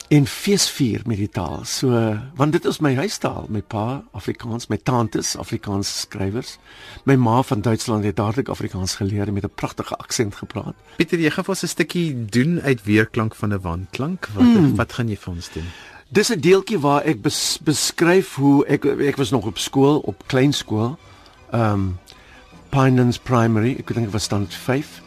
en 0.07 0.27
feesvier 0.27 1.01
met 1.05 1.19
die 1.19 1.29
taal. 1.29 1.61
So 1.67 1.91
want 2.35 2.55
dit 2.55 2.65
is 2.65 2.79
my 2.83 2.93
huistaal, 2.95 3.47
my 3.51 3.61
pa 3.61 4.03
Afrikaans, 4.15 4.69
my 4.71 4.77
tantes 4.77 5.35
Afrikaans 5.39 5.89
skrywers. 6.05 6.55
My 7.03 7.17
ma 7.19 7.41
van 7.43 7.61
Duitsland 7.61 8.07
het 8.07 8.15
dadelik 8.15 8.49
Afrikaans 8.49 8.95
geleer 8.95 9.33
met 9.33 9.43
'n 9.43 9.55
pragtige 9.55 9.95
aksent 9.95 10.35
gepraat. 10.35 10.75
Pieter, 10.95 11.19
jy 11.19 11.29
gaan 11.29 11.43
vir 11.43 11.53
ons 11.53 11.63
'n 11.63 11.67
stukkie 11.67 12.25
doen 12.25 12.61
uit 12.61 12.83
weerklank 12.83 13.35
van 13.35 13.53
'n 13.53 13.61
wandklank. 13.61 14.27
Wat 14.33 14.43
mm. 14.43 14.75
wat 14.75 14.93
gaan 14.93 15.09
jy 15.09 15.17
vir 15.17 15.33
ons 15.33 15.49
doen? 15.51 15.67
Dis 16.09 16.29
'n 16.29 16.39
deeltjie 16.39 16.79
waar 16.79 17.03
ek 17.03 17.21
bes, 17.21 17.59
beskryf 17.63 18.35
hoe 18.35 18.65
ek 18.65 18.85
ek 18.85 19.15
was 19.15 19.31
nog 19.31 19.45
op 19.45 19.57
skool, 19.57 19.99
op 19.99 20.23
kleinskool. 20.27 20.97
Ehm 21.51 21.73
um, 21.73 21.99
Pinelands 22.69 23.17
Primary, 23.17 23.75
ek 23.79 23.87
dink 23.87 24.05
dit 24.05 24.11
was 24.11 24.23
standaard 24.23 24.53
5. 24.53 25.01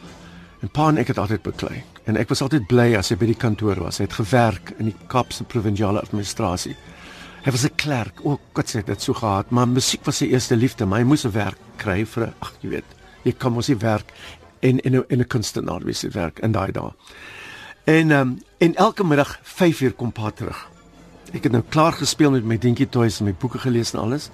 En 0.60 0.68
pa 0.68 0.88
en 0.88 0.96
ek 0.96 1.06
het 1.06 1.18
altyd 1.18 1.42
beklei 1.42 1.84
en 2.10 2.18
ek 2.18 2.30
was 2.32 2.42
altyd 2.42 2.66
bly 2.70 2.88
as 2.98 3.12
hy 3.12 3.18
by 3.20 3.28
die 3.30 3.38
kantoor 3.38 3.78
was. 3.84 4.00
Hy 4.00 4.08
het 4.08 4.18
gewerk 4.18 4.72
in 4.78 4.90
die 4.90 4.96
Kaapse 5.10 5.44
provinsiale 5.46 6.02
administrasie. 6.02 6.74
Hy 7.44 7.50
was 7.54 7.64
'n 7.64 7.76
klerk. 7.76 8.20
O, 8.24 8.38
God 8.52 8.66
sê 8.66 8.84
dit 8.84 9.02
so 9.02 9.14
gehad, 9.14 9.50
maar 9.50 9.68
musiek 9.68 10.04
was 10.04 10.16
sy 10.16 10.26
eerste 10.26 10.56
liefde, 10.56 10.86
maar 10.86 10.98
hy 10.98 11.04
moes 11.04 11.24
'n 11.24 11.32
werk 11.32 11.58
kry 11.76 12.04
vir 12.04 12.32
ag, 12.40 12.52
jy 12.60 12.68
weet. 12.68 12.84
Jy 13.24 13.32
kan 13.32 13.52
mos 13.52 13.68
nie 13.68 13.76
werk 13.76 14.12
in 14.60 14.78
in 14.80 14.96
'n 14.96 15.04
in 15.08 15.20
'n 15.20 15.26
kunstenaar 15.26 15.84
wie 15.84 15.94
se 15.94 16.08
werk 16.08 16.38
in 16.40 16.52
daai 16.52 16.72
dae. 16.72 16.92
En 17.84 18.10
ehm 18.10 18.20
um, 18.20 18.38
en 18.58 18.74
elke 18.74 19.04
middag 19.04 19.38
5 19.42 19.80
uur 19.80 19.92
kom 19.92 20.12
pa 20.12 20.30
terug. 20.30 20.68
Ek 21.32 21.42
het 21.42 21.52
nou 21.52 21.62
klaar 21.68 21.92
gespeel 21.92 22.30
met 22.30 22.44
my 22.44 22.58
dingetjie 22.58 22.88
toys 22.88 23.20
en 23.20 23.26
my 23.26 23.34
boeke 23.34 23.58
gelees 23.58 23.92
en 23.92 24.00
alles. 24.00 24.30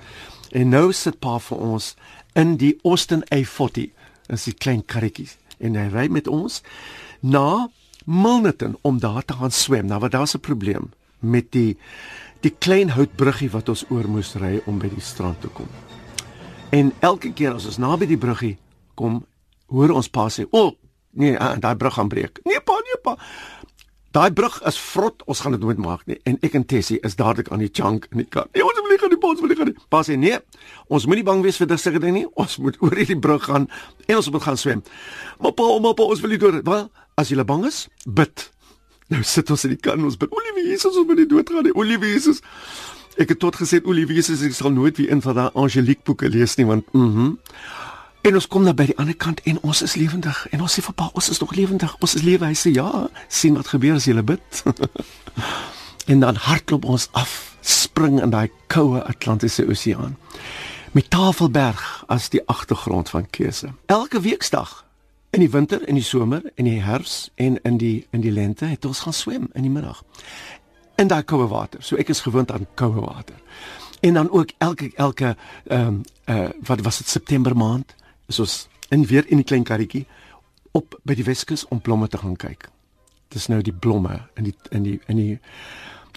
En 0.51 0.69
nou 0.69 0.93
sit 0.93 1.19
pa 1.19 1.39
vir 1.39 1.59
ons 1.59 1.95
in 2.33 2.57
die 2.57 2.79
Austin 2.83 3.23
A40. 3.35 3.91
Dis 4.27 4.45
die 4.45 4.55
klein 4.55 4.85
karretjies 4.85 5.37
en 5.59 5.75
hy 5.75 5.89
ry 5.89 6.09
met 6.09 6.29
ons 6.29 6.63
na 7.31 7.69
Milnerton 8.05 8.79
om 8.87 9.01
daar 9.03 9.25
te 9.25 9.33
gaan 9.33 9.51
swem. 9.51 9.87
Nou 9.87 10.01
wat 10.01 10.11
daar's 10.15 10.35
'n 10.35 10.41
probleem 10.41 10.91
met 11.19 11.53
die 11.53 11.77
die 12.41 12.55
klein 12.59 12.91
houtbruggie 12.91 13.51
wat 13.51 13.69
ons 13.69 13.85
oor 13.89 14.09
moes 14.09 14.35
ry 14.35 14.61
om 14.67 14.79
by 14.79 14.89
die 14.89 15.01
strand 15.01 15.41
te 15.41 15.49
kom. 15.49 15.67
En 16.71 16.93
elke 16.99 17.33
keer 17.33 17.55
as 17.55 17.67
ons 17.67 17.79
naby 17.79 18.07
die 18.07 18.21
bruggie 18.21 18.57
kom, 18.95 19.27
hoor 19.67 19.91
ons 19.91 20.09
pa 20.09 20.29
sê, 20.29 20.47
"O, 20.51 20.59
oh, 20.59 20.73
nee, 21.11 21.33
uh, 21.33 21.57
daai 21.59 21.77
brug 21.77 21.95
gaan 21.95 22.09
breek." 22.09 22.41
Nee, 22.45 22.61
pa, 22.61 22.73
nee, 22.73 22.99
pa. 23.03 23.17
Daai 24.11 24.33
brug 24.33 24.63
is 24.65 24.79
vrot, 24.79 25.23
ons 25.25 25.41
gaan 25.41 25.53
dit 25.53 25.61
nooit 25.61 25.77
maak 25.77 26.07
nie. 26.07 26.21
En 26.25 26.39
ek 26.41 26.55
en 26.55 26.65
Tessie 26.65 27.01
is 27.01 27.17
dadelik 27.17 27.51
aan 27.53 27.59
die 27.59 27.69
chunk 27.73 28.07
in 28.11 28.17
die 28.17 28.29
kar. 28.29 28.47
Nee, 28.53 28.65
ons 28.65 28.81
wil 28.81 28.89
nie 28.89 28.99
gaan 28.99 29.13
die 29.13 29.19
pons 29.19 29.41
wil 29.41 29.49
nie 29.49 29.57
gaan 29.57 29.67
nie. 29.67 29.77
Pa 29.89 30.03
sê, 30.03 30.17
"Nee, 30.19 30.39
ons 30.89 31.07
moenie 31.07 31.25
bang 31.25 31.43
wees 31.43 31.57
vir 31.57 31.67
dit 31.67 31.81
seker 31.81 32.01
ding 32.01 32.15
nie. 32.15 32.27
Ons 32.35 32.57
moet 32.57 32.77
oor 32.81 32.95
hierdie 32.95 33.19
brug 33.19 33.43
gaan 33.45 33.69
en 34.07 34.17
ons 34.17 34.31
moet 34.31 34.43
gaan 34.43 34.57
swem." 34.57 34.83
Maar 35.41 35.53
pa, 35.53 35.79
maar 35.81 35.95
pa, 35.95 36.03
ons 36.03 36.21
wil 36.21 36.31
nie 36.31 36.39
dood. 36.39 36.65
Wel, 36.65 36.91
As 37.17 37.31
jy 37.33 37.45
bang 37.49 37.65
is, 37.65 37.87
bid. 38.05 38.51
Nou 39.09 39.23
sit 39.25 39.51
ons 39.51 39.65
in 39.65 39.73
die 39.73 39.81
kan 39.81 40.03
ons 40.05 40.19
bid. 40.21 40.33
O, 40.33 40.43
liewe 40.49 40.67
Jesus, 40.69 40.93
ons 40.93 41.07
moet 41.09 41.23
nie 41.23 41.29
doodgaan 41.31 41.65
nie. 41.65 41.73
O, 41.73 41.85
liewe 41.87 42.11
Jesus. 42.11 42.43
Ek 43.17 43.31
het 43.33 43.41
tot 43.41 43.57
gesê, 43.57 43.81
o, 43.81 43.95
liewe 43.97 44.19
Jesus, 44.19 44.43
ek 44.45 44.53
sal 44.57 44.75
nooit 44.75 44.99
weer 45.01 45.15
een 45.15 45.23
van 45.25 45.39
daai 45.39 45.51
Angelique 45.55 46.05
boeke 46.05 46.29
lees 46.29 46.59
nie 46.61 46.69
want 46.69 46.89
mhm. 46.93 47.33
Mm 47.33 47.85
en 48.27 48.35
ons 48.35 48.47
kom 48.51 48.65
na 48.67 48.73
by 48.75 48.89
die 48.89 48.97
ander 48.99 49.15
kant 49.15 49.39
en 49.47 49.61
ons 49.63 49.85
is 49.87 49.95
lewendig 49.95 50.39
en 50.51 50.63
ons 50.65 50.73
sê 50.75 50.83
vir 50.83 50.95
Pa, 50.99 51.07
ons 51.15 51.29
is 51.31 51.39
nog 51.39 51.53
lewendig. 51.55 51.93
Ons 52.03 52.17
is 52.19 52.25
lewe. 52.27 52.49
Hy 52.51 52.57
sê 52.59 52.73
ja, 52.75 53.07
sien 53.31 53.55
wat 53.55 53.71
gebeur 53.71 54.01
as 54.01 54.09
jy 54.09 54.17
bid. 54.27 54.63
en 56.11 56.25
dan 56.25 56.41
hardloop 56.49 56.89
ons 56.91 57.07
af, 57.15 57.37
spring 57.63 58.19
in 58.23 58.35
daai 58.35 58.51
koue 58.73 59.03
Atlantiese 59.07 59.67
Oseaan 59.71 60.17
met 60.97 61.11
Tafelberg 61.13 61.83
as 62.09 62.31
die 62.33 62.41
agtergrond 62.49 63.11
van 63.13 63.27
keuse. 63.31 63.69
Elke 63.93 64.21
weeksdag 64.25 64.86
In 65.37 65.43
die 65.43 65.51
winter, 65.51 65.83
in 65.89 65.95
die 65.95 66.03
somer, 66.03 66.43
in 66.55 66.65
die 66.65 66.81
herfs 66.81 67.31
en 67.35 67.59
in 67.63 67.77
die 67.77 68.07
in 68.11 68.23
die 68.25 68.31
lente 68.33 68.65
het 68.65 68.85
ons 68.89 69.03
gaan 69.05 69.13
swem 69.13 69.51
in 69.53 69.67
die 69.67 69.71
middag. 69.71 69.99
In 70.97 71.11
daai 71.13 71.27
koue 71.29 71.45
water. 71.51 71.83
So 71.85 72.01
ek 72.01 72.09
is 72.09 72.23
gewoond 72.25 72.53
aan 72.53 72.65
koue 72.75 73.03
water. 73.05 73.37
En 74.01 74.17
dan 74.17 74.31
ook 74.31 74.55
elke 74.59 74.89
elke 74.97 75.35
ehm 75.67 75.87
um, 75.87 76.01
uh 76.25 76.49
wat 76.65 76.81
was 76.81 77.03
dit 77.03 77.09
September 77.09 77.57
maand? 77.57 77.95
Is 78.27 78.41
ons 78.41 78.69
in 78.89 79.05
weer 79.07 79.29
in 79.29 79.37
die 79.37 79.45
klein 79.45 79.65
karretjie 79.69 80.07
op 80.73 80.97
by 81.05 81.15
die 81.15 81.29
Weskus 81.29 81.69
om 81.69 81.81
blomme 81.81 82.09
te 82.09 82.19
gaan 82.19 82.37
kyk. 82.37 82.71
Dis 83.29 83.51
nou 83.53 83.61
die 83.61 83.77
blomme 83.77 84.23
in 84.41 84.49
die 84.49 84.57
in 84.71 84.83
die 84.83 85.01
in 85.07 85.17
die 85.17 85.39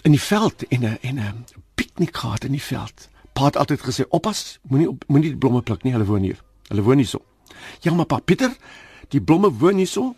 in 0.02 0.16
die 0.16 0.24
veld 0.30 0.64
en 0.68 0.80
'n 0.80 0.98
en 1.00 1.20
'n 1.20 1.44
piknikkaart 1.74 2.44
in 2.44 2.52
die 2.56 2.62
veld. 2.62 3.08
Pa 3.32 3.44
het 3.44 3.56
altyd 3.56 3.80
gesê: 3.80 4.08
"Oppas, 4.08 4.58
moenie 4.62 4.96
moenie 5.06 5.30
die 5.30 5.38
blomme 5.38 5.62
pluk 5.62 5.82
nie, 5.82 5.92
hulle 5.92 6.06
woon 6.06 6.22
hier. 6.22 6.40
Hulle 6.68 6.82
woon 6.82 6.96
hier 6.96 7.06
so." 7.06 7.24
Ja, 7.80 7.92
maar 7.94 8.06
pa 8.06 8.18
Pieter, 8.18 8.56
die 9.10 9.20
blomme 9.20 9.50
woon 9.60 9.80
hierso. 9.82 10.14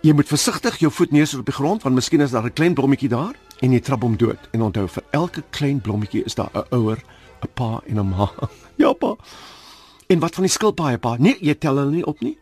Jy 0.00 0.14
moet 0.16 0.30
versigtig 0.30 0.78
jou 0.80 0.88
voet 0.96 1.12
neersit 1.12 1.42
op 1.42 1.48
die 1.48 1.54
grond 1.54 1.84
want 1.84 1.94
miskien 1.94 2.24
is 2.24 2.32
daar 2.32 2.46
'n 2.46 2.52
klein 2.52 2.74
blommetjie 2.74 3.08
daar 3.08 3.34
en 3.60 3.72
jy 3.72 3.80
trap 3.80 4.02
hom 4.02 4.16
dood. 4.16 4.48
En 4.52 4.62
onthou 4.62 4.88
vir 4.88 5.02
elke 5.10 5.42
klein 5.50 5.80
blommetjie 5.80 6.24
is 6.24 6.34
daar 6.34 6.50
'n 6.54 6.64
ouer, 6.70 6.98
'n 7.42 7.48
pa 7.54 7.82
en 7.86 7.98
'n 7.98 8.08
ma. 8.08 8.30
ja 8.76 8.92
pa. 8.92 9.16
En 10.08 10.18
wat 10.18 10.34
van 10.34 10.44
die 10.44 10.52
skilpaaie 10.52 10.98
pa? 10.98 11.16
Nee, 11.18 11.36
jy 11.40 11.54
tel 11.54 11.76
hulle 11.76 11.90
nie 11.90 12.06
op 12.06 12.20
nie. 12.20 12.38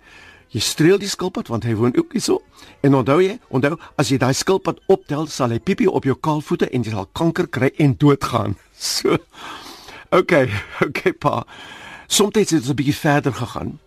Jy 0.49 0.61
streel 0.61 0.99
die 0.99 1.09
skilpad 1.09 1.49
want 1.49 1.65
hy 1.65 1.75
woon 1.75 1.97
ook 1.97 2.13
hierso. 2.13 2.43
En 2.81 2.95
onthou 2.95 3.21
jy, 3.23 3.39
onthou 3.49 3.77
as 3.97 4.09
jy 4.09 4.19
daai 4.19 4.33
skilpad 4.33 4.81
optel, 4.87 5.27
sal 5.27 5.51
hy 5.51 5.59
piepie 5.59 5.91
op 5.91 6.05
jou 6.05 6.15
kaalvoete 6.15 6.71
en 6.71 6.83
jy 6.83 6.91
sal 6.91 7.09
kanker 7.13 7.49
kry 7.49 7.73
en 7.79 7.97
doodgaan. 7.97 8.57
So. 8.79 9.17
Okay, 10.11 10.49
okay 10.87 11.13
pa. 11.13 11.45
Soms 12.07 12.35
het 12.35 12.49
dit 12.49 12.69
'n 12.69 12.75
bietjie 12.75 12.95
verder 12.95 13.35
gegaan 13.35 13.79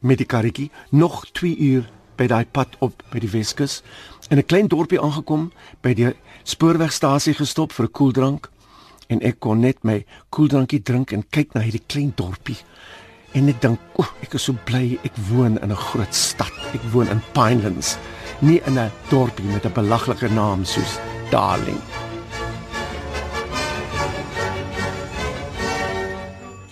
met 0.00 0.18
die 0.18 0.26
karretjie 0.26 0.70
nog 0.90 1.26
2 1.32 1.56
uur 1.56 1.88
by 2.16 2.26
daai 2.26 2.44
pad 2.44 2.76
op 2.80 3.02
by 3.12 3.18
die 3.18 3.30
Weskus 3.30 3.82
in 4.28 4.38
'n 4.38 4.46
klein 4.46 4.68
dorpie 4.68 5.00
aangekom 5.00 5.52
by 5.80 5.94
die 5.94 6.14
spoorwegstasie 6.44 7.34
gestop 7.34 7.72
vir 7.72 7.86
'n 7.86 7.92
koeldrank 7.92 8.50
en 9.08 9.20
ek 9.22 9.40
kon 9.40 9.60
net 9.60 9.84
my 9.84 10.04
koeldrankie 10.30 10.82
drink 10.82 11.12
en 11.12 11.24
kyk 11.30 11.54
na 11.54 11.60
hierdie 11.60 11.86
klein 11.86 12.12
dorpie 12.16 12.58
en 13.36 13.48
ek 13.48 13.60
dink 13.60 13.80
o 14.00 14.04
ek 14.24 14.34
is 14.38 14.46
so 14.48 14.56
bly 14.68 14.98
ek 15.04 15.16
woon 15.28 15.58
in 15.60 15.70
'n 15.70 15.76
groot 15.76 16.14
stad. 16.14 16.52
Ek 16.74 16.82
woon 16.92 17.08
in 17.08 17.22
Pinelands 17.32 17.98
nie 18.40 18.60
in 18.66 18.78
'n 18.78 18.90
dorpie 19.10 19.44
met 19.44 19.66
'n 19.66 19.72
belaglike 19.72 20.28
naam 20.28 20.64
soos 20.64 20.98
Darling. 21.30 21.80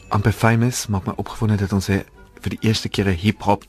Amper 0.09 0.33
famous 0.33 0.87
maak 0.87 1.07
my 1.07 1.13
opgewonde 1.17 1.57
dat 1.57 1.73
ons 1.73 1.89
vir 2.45 2.57
die 2.57 2.69
eerste 2.69 2.89
keer 2.89 3.09
'n 3.09 3.17
hip-hop 3.17 3.65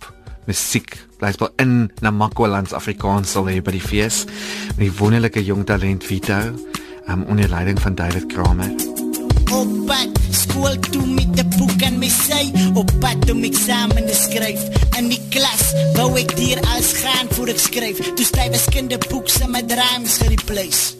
musiek 0.45 0.97
blysbaar 1.19 1.51
in 1.57 1.91
Namakwa-lands 2.01 2.73
Afrikaans 2.73 3.31
sal 3.31 3.47
hê 3.47 3.61
by 3.63 3.71
die 3.71 3.81
fees 3.81 4.25
met 4.75 4.85
die 4.85 4.97
wonderlike 4.99 5.41
jong 5.43 5.63
talent 5.65 6.03
Vito 6.03 6.37
um, 7.07 7.23
onder 7.23 7.49
leiding 7.49 7.79
van 7.81 7.95
David 7.95 8.27
Kramer. 8.33 8.71
Op 9.51 9.71
pad 9.87 10.11
skool 10.31 10.75
toe 10.91 11.05
met 11.07 11.39
'n 11.39 11.49
boek 11.57 11.81
en 11.81 11.99
my 11.99 12.09
sy. 12.09 12.51
Op 12.73 12.91
pad 12.99 13.29
om 13.31 13.43
eksamen 13.43 14.05
te 14.05 14.15
skryf. 14.15 14.61
In 14.97 15.09
die 15.09 15.21
klas 15.29 15.73
wou 15.95 16.17
ek 16.19 16.37
hier 16.37 16.59
as 16.75 16.93
gaan 16.93 17.27
voor 17.29 17.47
ek 17.47 17.59
skryf. 17.59 17.97
Toe 18.15 18.25
styf 18.25 18.53
as 18.53 18.65
kinderboek 18.65 19.29
se 19.29 19.47
my 19.47 19.63
drums 19.63 20.17
gereplace 20.17 20.95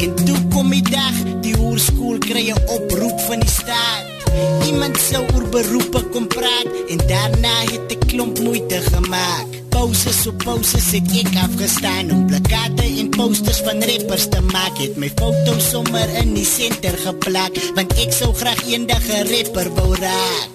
en 0.00 0.14
toe 0.24 0.38
kom 0.52 0.70
die 0.70 0.82
dag 0.82 1.16
die 1.44 1.54
hoërskool 1.56 2.18
kry 2.18 2.50
'n 2.50 2.62
oproep 2.76 3.20
van 3.28 3.40
die 3.40 3.50
staat 3.50 4.19
Iemand 4.66 4.98
sou 5.00 5.22
oor 5.34 5.46
beroepe 5.52 6.02
kom 6.14 6.26
praat 6.30 6.68
en 6.92 7.00
daarna 7.10 7.54
het 7.70 7.94
ek 7.96 8.06
klomp 8.12 8.38
moeite 8.44 8.80
gemaak. 8.90 9.58
Pauses 9.70 10.22
so 10.24 10.34
pauses 10.44 10.90
het 10.94 11.10
ek 11.22 11.36
afgestaan 11.44 12.10
om 12.14 12.26
plakate 12.30 12.86
en 13.02 13.10
posters 13.14 13.62
van 13.66 13.82
rappers 13.90 14.28
te 14.32 14.42
maak. 14.50 14.78
Het 14.80 14.96
my 15.00 15.10
foto 15.20 15.58
sommer 15.70 16.14
in 16.22 16.34
die 16.36 16.46
senter 16.48 16.96
geplak 17.04 17.58
want 17.78 17.96
ek 18.02 18.14
sou 18.16 18.32
graag 18.42 18.62
eendag 18.68 19.04
'n 19.08 19.28
rapper 19.32 19.68
wou 19.78 19.90
raak. 19.94 20.48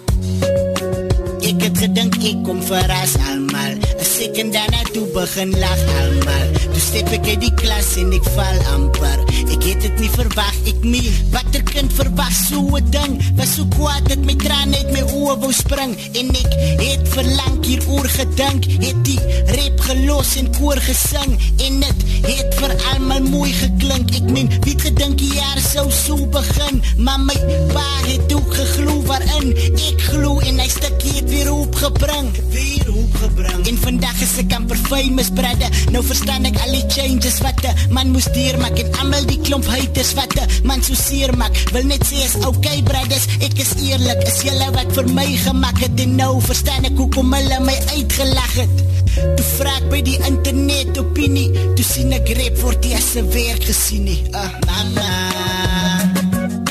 Ek 1.46 1.62
het 1.62 1.78
gedink 1.78 2.18
ek 2.24 2.42
kom 2.44 2.62
verras 2.66 3.14
almal. 3.30 3.85
'n 4.16 4.18
Sekond 4.18 4.54
daarna 4.54 4.82
toe 4.94 5.08
begin 5.12 5.52
lag 5.60 5.82
almal. 6.00 6.48
Toe 6.72 6.80
stap 6.80 7.10
ek 7.18 7.26
uit 7.28 7.42
die 7.42 7.54
klas 7.60 7.90
en 8.00 8.14
ek 8.16 8.28
val 8.36 8.60
amper. 8.72 9.20
Ek 9.52 9.64
het 9.68 9.82
dit 9.84 10.00
nie 10.00 10.12
verwag 10.14 10.56
ek 10.72 10.86
nie. 10.88 11.10
Watter 11.34 11.64
kind 11.68 11.92
verwag 11.92 12.32
so 12.32 12.78
'n 12.80 12.88
ding? 12.96 13.14
Was 13.36 13.56
so 13.56 13.66
kwaad 13.76 14.08
dat 14.08 14.24
my 14.24 14.36
trane 14.40 14.78
uit 14.78 14.92
my 14.96 15.04
oë 15.20 15.36
wou 15.42 15.52
spring 15.52 15.98
en 16.20 16.30
ek 16.32 16.52
het 16.80 17.04
verlang 17.16 17.60
hieroor 17.66 18.08
gedink. 18.08 18.64
Het 18.86 19.00
die 19.04 19.20
rap 19.58 19.80
gelos 19.90 20.36
en 20.40 20.48
koor 20.58 20.80
gesing 20.80 21.32
en 21.66 21.80
dit 21.84 22.00
het 22.26 22.56
vir 22.60 22.72
almal 22.94 23.24
mooi 23.30 23.52
geklink. 23.52 24.16
Ek 24.16 24.30
meen, 24.32 24.50
wie 24.64 24.74
het 24.74 24.82
gedink 24.82 25.18
die 25.18 25.34
jaar 25.36 25.60
sou 25.60 25.92
so 25.92 26.16
begin? 26.32 26.82
Maar 26.98 27.20
my 27.20 27.38
pa 27.74 27.88
het 28.08 28.34
ook 28.34 28.54
geglo 28.54 29.02
waarin 29.12 29.52
ek 29.76 30.00
glo 30.08 30.40
en 30.40 30.60
hy 30.60 30.70
stukkie 30.70 31.16
het 31.20 31.30
weer 31.30 31.52
opgebring. 31.52 32.32
Weer 32.50 32.88
opgebring. 32.96 33.68
En 33.68 33.78
vandag 33.78 34.15
is 34.22 34.38
ek 34.42 34.54
amper 34.56 34.78
famous 34.88 35.30
brother. 35.30 35.70
Nou 35.94 36.04
verstaan 36.06 36.46
ek 36.50 36.60
al 36.64 36.74
die 36.76 36.86
changes 36.94 37.40
wat 37.44 37.62
'n 37.66 37.94
man 37.94 38.12
moes 38.12 38.28
deurmaak 38.36 38.78
en 38.80 38.90
almal 39.00 39.26
die 39.26 39.40
klomp 39.42 39.66
haters 39.66 40.14
wat 40.14 40.36
'n 40.38 40.48
man 40.64 40.84
so 40.84 40.94
seer 40.94 41.36
maak. 41.38 41.54
Wil 41.74 41.84
net 41.84 42.04
sê 42.06 42.24
is 42.26 42.36
okay 42.46 42.82
brothers, 42.82 43.28
ek 43.40 43.58
is 43.60 43.74
eerlik. 43.82 44.22
Is 44.28 44.42
julle 44.44 44.72
wat 44.72 44.92
vir 44.96 45.08
my 45.14 45.30
gemaak 45.46 45.80
het 45.80 46.00
en 46.00 46.16
nou 46.16 46.42
verstaan 46.42 46.86
ek 46.86 46.98
hoekom 46.98 47.34
hulle 47.34 47.60
my 47.60 47.78
uitgelag 47.96 48.54
het. 48.56 48.76
Toe 49.16 49.48
vra 49.58 49.76
ek 49.80 49.90
by 49.90 50.02
die 50.02 50.20
internet 50.28 50.98
opinie, 50.98 51.52
toe 51.76 51.86
sien 51.86 52.12
ek 52.14 52.28
rep 52.38 52.58
vir 52.58 52.76
die 52.82 53.02
se 53.02 53.24
werk 53.24 53.64
gesien 53.64 54.04
nie. 54.04 54.22
Uh, 54.34 54.52
mama. 54.68 55.12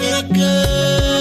Ek 0.04 0.36
is 0.36 1.13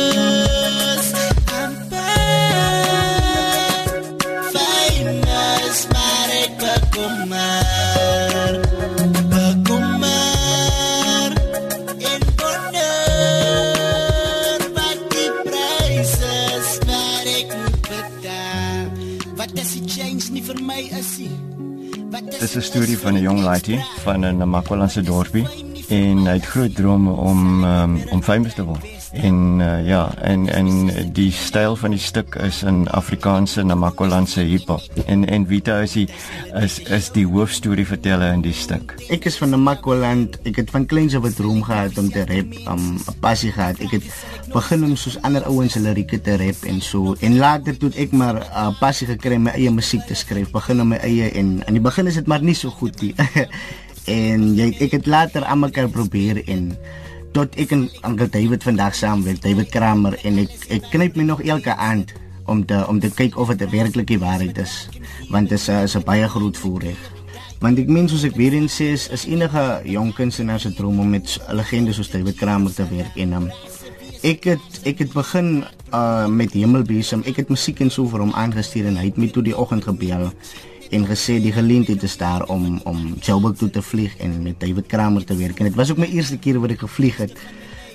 Wat 22.43 22.51
Dit 22.51 22.61
is 22.61 22.69
'n 22.69 22.71
storie 22.71 22.97
van 22.97 23.13
'n 23.13 23.21
jong 23.21 23.39
laaitie 23.39 23.85
van 24.03 24.19
'n 24.25 24.37
Namakwalandse 24.37 25.01
dorpie 25.01 25.47
en 25.87 26.17
hy 26.17 26.33
het 26.33 26.45
groot 26.45 26.75
drome 26.75 27.11
om 27.11 27.63
um, 27.63 28.01
om 28.11 28.23
famous 28.23 28.53
te 28.53 28.63
word. 28.63 29.02
En 29.13 29.59
uh, 29.59 29.87
ja, 29.87 30.15
en 30.25 30.47
en 30.49 30.89
die 31.13 31.31
styl 31.31 31.75
van 31.77 31.93
die 31.93 32.01
stuk 32.01 32.35
is 32.41 32.63
in 32.65 32.87
Afrikaanse 32.89 33.61
Namakwalandse 33.63 34.41
hiphop. 34.41 34.81
En 35.05 35.27
en 35.29 35.45
Vita 35.47 35.77
is 35.85 35.93
die 35.93 36.07
is 36.57 36.79
is 36.79 37.11
die 37.13 37.25
hoofstorieverteller 37.29 38.33
in 38.33 38.41
die 38.41 38.55
stuk. 38.57 38.95
Ek 39.13 39.27
is 39.29 39.37
van 39.37 39.53
Namakwaland. 39.53 40.39
Ek 40.49 40.57
het 40.63 40.73
van 40.73 40.87
kleins 40.89 41.13
af 41.15 41.27
'n 41.29 41.37
droom 41.37 41.61
gehad 41.63 41.97
om 42.01 42.09
te 42.09 42.25
rap, 42.25 42.57
um, 42.73 42.97
'n 42.97 43.19
passie 43.19 43.51
gehad. 43.51 43.77
Ek 43.85 43.91
het 43.91 44.09
begin 44.53 44.83
om 44.83 44.95
soos 44.95 45.21
ander 45.21 45.45
ouens 45.45 45.73
hulle 45.73 45.93
lirieke 45.93 46.21
te 46.21 46.37
rap 46.37 46.65
en 46.65 46.81
so. 46.81 47.15
En 47.19 47.37
later 47.37 47.77
toe 47.77 47.91
ek 47.93 48.11
maar 48.11 48.41
'n 48.41 48.73
uh, 48.73 48.79
passie 48.79 49.07
gekry 49.07 49.35
om 49.35 49.43
my 49.43 49.53
eie 49.53 49.71
musiek 49.71 50.05
te 50.07 50.13
skryf. 50.13 50.49
Begin 50.51 50.81
om 50.81 50.87
my 50.87 50.97
eie 50.97 51.29
en 51.29 51.61
aan 51.67 51.73
die 51.73 51.85
begin 51.85 52.07
is 52.07 52.17
dit 52.17 52.27
maar 52.27 52.41
nie 52.41 52.55
so 52.55 52.69
goed 52.69 53.01
nie. 53.01 53.13
en 54.05 54.55
jy 54.55 54.73
ek 54.79 54.91
het 54.91 55.05
later 55.05 55.45
aan 55.45 55.59
mekaar 55.59 55.89
probeer 55.89 56.41
en 56.47 56.77
tot 57.33 57.55
ek 57.57 57.71
en 57.73 57.87
Uncle 58.05 58.29
David 58.29 58.63
vandag 58.63 58.95
saam 58.95 59.23
met 59.25 59.41
David 59.41 59.71
Kramer 59.73 60.13
en 60.21 60.37
ek 60.43 60.67
ek 60.75 60.85
knyp 60.93 61.17
my 61.17 61.25
nog 61.31 61.41
elke 61.41 61.73
aand 61.73 62.13
om 62.45 62.61
te 62.65 62.77
om 62.87 62.99
te 63.01 63.09
kyk 63.09 63.37
of 63.41 63.53
dit 63.57 63.71
werklik 63.71 64.07
die 64.11 64.19
waarheid 64.21 64.57
is 64.61 64.75
want 65.33 65.49
dit 65.49 65.57
is 65.57 65.67
'n 65.69 65.83
is 65.87 65.95
'n 65.97 66.05
baie 66.05 66.27
groot 66.29 66.57
voorreg 66.57 66.99
want 67.59 67.79
ek 67.79 67.89
meen 67.89 68.09
soos 68.09 68.23
ek 68.23 68.35
weer 68.35 68.53
eens 68.53 68.75
sê 68.75 68.93
is, 68.93 69.07
is 69.09 69.25
enige 69.25 69.81
jong 69.83 70.13
kunstenaar 70.13 70.59
se 70.59 70.73
droom 70.73 70.99
om 70.99 71.09
met 71.09 71.39
'n 71.49 71.55
legende 71.55 71.93
soos 71.93 72.11
David 72.11 72.35
Kramer 72.35 72.73
te 72.73 72.85
werk 72.89 73.15
en 73.15 73.33
um, 73.33 73.51
ek 74.21 74.43
het 74.43 74.81
ek 74.83 74.99
het 74.99 75.13
begin 75.13 75.65
uh, 75.93 76.27
met 76.27 76.53
Hemelbesem 76.53 77.23
ek 77.25 77.35
het 77.35 77.49
musiek 77.49 77.79
en 77.79 77.89
so 77.89 78.07
vir 78.07 78.19
hom 78.19 78.33
aangestuur 78.33 78.85
en 78.85 78.97
hy 78.97 79.05
het 79.05 79.17
my 79.17 79.27
toe 79.27 79.43
die 79.43 79.57
oggend 79.57 79.83
gebel 79.83 80.31
en 80.93 81.05
gesê 81.09 81.39
die 81.41 81.51
geleentheid 81.55 82.03
is 82.03 82.17
daar 82.17 82.45
om 82.53 82.79
om 82.89 83.15
Joburg 83.21 83.57
toe 83.57 83.69
te 83.69 83.81
vlieg 83.81 84.15
en 84.21 84.41
met 84.43 84.59
David 84.59 84.87
Kramer 84.87 85.25
te 85.25 85.35
werk. 85.35 85.59
En 85.59 85.65
dit 85.69 85.75
was 85.75 85.91
ook 85.91 85.97
my 85.97 86.09
eerste 86.09 86.37
keer 86.37 86.59
wat 86.61 86.71
ek 86.75 86.85
gevlieg 86.85 87.17
het. 87.17 87.33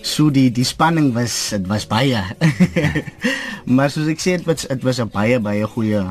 So 0.02 0.30
die 0.30 0.50
die 0.50 0.64
spanning 0.64 1.12
was 1.14 1.50
dit 1.50 1.66
was 1.66 1.86
baie. 1.86 2.22
Maar 3.76 3.90
soos 3.92 4.08
ek 4.08 4.20
sê 4.22 4.36
dit 4.38 4.46
was 4.48 4.66
dit 4.68 4.82
was 4.82 4.98
'n 5.00 5.10
baie 5.12 5.38
baie 5.40 5.66
goeie 5.66 6.02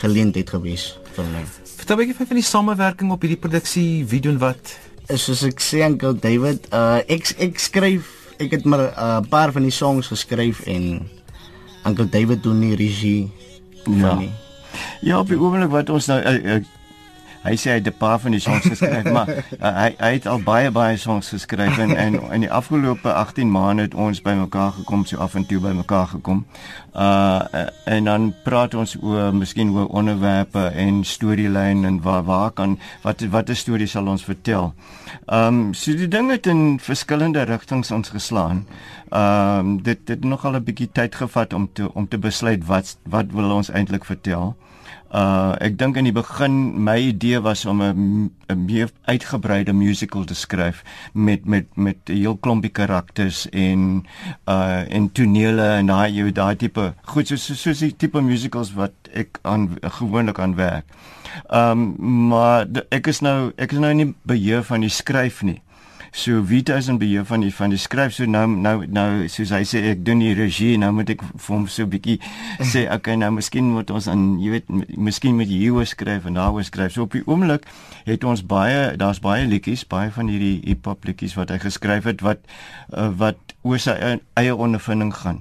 geleentheid 0.00 0.50
gewees 0.50 0.98
vir 1.14 1.24
my. 1.24 1.42
Vertel 1.76 1.96
'n 1.96 1.98
bietjie 2.00 2.26
van 2.26 2.36
die 2.36 2.44
samewerking 2.50 3.10
op 3.12 3.20
hierdie 3.20 3.38
produksie, 3.40 4.04
wie 4.08 4.20
doen 4.20 4.38
wat? 4.38 4.78
soos 5.12 5.42
ek 5.44 5.60
sê 5.60 5.82
Uncle 5.84 6.14
David 6.14 6.68
uh, 6.72 7.00
ek 7.08 7.34
ek 7.38 7.58
skryf 7.58 8.06
ek 8.40 8.50
het 8.50 8.64
maar 8.64 8.78
'n 8.80 8.94
uh, 8.96 9.20
paar 9.28 9.52
van 9.52 9.62
die 9.62 9.70
songs 9.74 10.06
geskryf 10.08 10.60
en 10.66 11.08
Uncle 11.84 12.08
David 12.08 12.42
doen 12.42 12.60
die 12.60 12.74
regie 12.76 13.30
Ja. 13.84 14.08
van 14.08 14.18
die 14.18 14.30
Ja, 15.08 15.18
op 15.18 15.28
die 15.28 15.38
oomblik 15.38 15.70
wat 15.70 15.90
ons 15.90 16.06
nou 16.06 16.20
uh, 16.20 16.56
uh, 16.56 16.62
hy 17.42 17.54
sê 17.58 17.72
hy 17.72 17.78
het 17.80 17.88
'n 17.90 17.98
paar 17.98 18.18
van 18.20 18.30
die 18.30 18.40
songs 18.40 18.66
geskryf, 18.66 19.10
maar 19.10 19.28
uh, 19.28 19.70
hy 19.82 19.90
hy 19.98 20.12
het 20.12 20.26
al 20.26 20.42
baie 20.42 20.70
baie 20.70 20.96
songs 20.96 21.28
geskryf 21.28 21.78
en 21.78 21.96
en 21.96 22.20
in 22.32 22.40
die 22.40 22.50
afgelope 22.50 23.12
18 23.12 23.50
maande 23.50 23.82
het 23.82 23.94
ons 23.94 24.22
bymekaar 24.22 24.72
gekom, 24.72 25.04
so 25.04 25.18
af 25.18 25.34
en 25.34 25.46
toe 25.46 25.60
bymekaar 25.60 26.06
gekom. 26.06 26.46
Uh 26.94 27.66
en 27.84 28.04
dan 28.04 28.34
praat 28.44 28.74
ons 28.74 28.96
oor 29.02 29.34
miskien 29.34 29.70
oor 29.70 29.86
onderwerpe 29.86 30.70
en 30.74 31.04
storielyn 31.04 31.84
en 31.84 32.00
waar 32.02 32.22
waar 32.24 32.50
kan 32.50 32.78
wat 33.02 33.20
watter 33.30 33.56
storie 33.56 33.86
sal 33.86 34.06
ons 34.06 34.24
vertel. 34.24 34.74
Um 35.26 35.74
so 35.74 35.96
die 35.96 36.08
dinge 36.08 36.32
het 36.32 36.46
in 36.46 36.78
verskillende 36.80 37.42
rigtings 37.42 37.90
ons 37.90 38.08
geslaan. 38.08 38.66
Um 39.12 39.82
dit 39.82 40.06
dit 40.06 40.24
nogal 40.24 40.56
'n 40.56 40.64
bietjie 40.64 40.88
tyd 40.92 41.14
gevat 41.14 41.52
om 41.52 41.68
te 41.72 41.94
om 41.94 42.08
te 42.08 42.18
besluit 42.18 42.64
wat 42.64 42.96
wat 43.04 43.26
wil 43.32 43.50
ons 43.50 43.70
eintlik 43.70 44.04
vertel. 44.04 44.56
Uh 45.12 45.52
ek 45.60 45.74
dink 45.76 45.98
in 46.00 46.06
die 46.08 46.14
begin 46.16 46.54
my 46.84 46.96
idee 46.96 47.40
was 47.44 47.66
om 47.68 47.82
'n 47.82 48.30
'n 48.48 48.64
meer 48.64 48.88
uitgebreide 49.04 49.72
musical 49.72 50.24
te 50.24 50.34
skryf 50.34 50.82
met 51.12 51.44
met 51.44 51.66
met 51.76 51.96
'n 52.08 52.12
heel 52.12 52.36
klompie 52.36 52.70
karakters 52.70 53.48
en 53.50 54.06
uh 54.48 54.80
en 54.88 55.12
tonele 55.12 55.68
en 55.76 55.86
daai 55.86 56.12
jy 56.12 56.32
daai 56.32 56.56
tipe 56.56 56.94
goed 57.04 57.28
so 57.28 57.36
so 57.36 57.54
soos 57.54 57.78
die 57.78 57.96
tipe 57.96 58.20
musicals 58.20 58.72
wat 58.72 58.92
ek 59.12 59.38
aan 59.42 59.76
gewoonlik 59.82 60.38
aan 60.38 60.54
werk. 60.54 60.84
Um 61.50 61.94
maar 62.28 62.66
ek 62.88 63.06
is 63.06 63.20
nou 63.20 63.52
ek 63.56 63.72
is 63.72 63.78
nou 63.78 63.94
nie 63.94 64.14
beheer 64.22 64.62
van 64.62 64.80
die 64.80 64.88
skryf 64.88 65.42
nie. 65.42 65.60
So 66.14 66.42
Vita 66.44 66.74
is 66.76 66.88
in 66.92 66.98
beheer 67.00 67.24
van 67.24 67.40
die 67.40 67.50
van 67.56 67.70
die 67.72 67.78
skryf 67.80 68.12
so 68.12 68.26
nou 68.28 68.44
nou 68.46 68.84
nou 68.84 69.28
soos 69.32 69.48
hy 69.56 69.62
sê 69.64 69.80
ek 69.94 70.02
doen 70.04 70.20
die 70.20 70.34
regie 70.36 70.74
nou 70.76 70.90
moet 70.92 71.08
ek 71.14 71.22
vir 71.24 71.54
hom 71.54 71.62
so 71.72 71.86
'n 71.86 71.92
bietjie 71.94 72.18
sê 72.60 72.82
okay 72.96 73.16
nou 73.16 73.30
miskien 73.32 73.70
moet 73.72 73.88
ons 73.90 74.08
aan 74.12 74.36
jy 74.42 74.50
weet 74.58 74.68
miskien 74.98 75.38
moet 75.40 75.48
jy 75.48 75.62
hieroor 75.64 75.88
skryf 75.88 76.26
en 76.28 76.36
daaroor 76.36 76.64
skryf. 76.68 76.92
So 76.92 77.08
op 77.08 77.16
die 77.16 77.24
oomblik 77.24 77.64
het 78.04 78.24
ons 78.28 78.44
baie 78.44 78.92
daar's 79.00 79.20
baie 79.24 79.46
liedjies, 79.48 79.86
baie 79.88 80.10
van 80.12 80.28
hierdie 80.28 80.60
hip-hop 80.66 81.04
liedjies 81.08 81.32
wat 81.40 81.48
hy 81.48 81.56
geskryf 81.64 82.04
het 82.04 82.20
wat 82.20 82.44
uh, 82.92 83.08
wat 83.08 83.40
oor 83.64 83.78
sy 83.80 83.96
eie- 83.96 84.20
eie 84.36 84.52
ondervinding 84.54 85.14
gaan. 85.16 85.40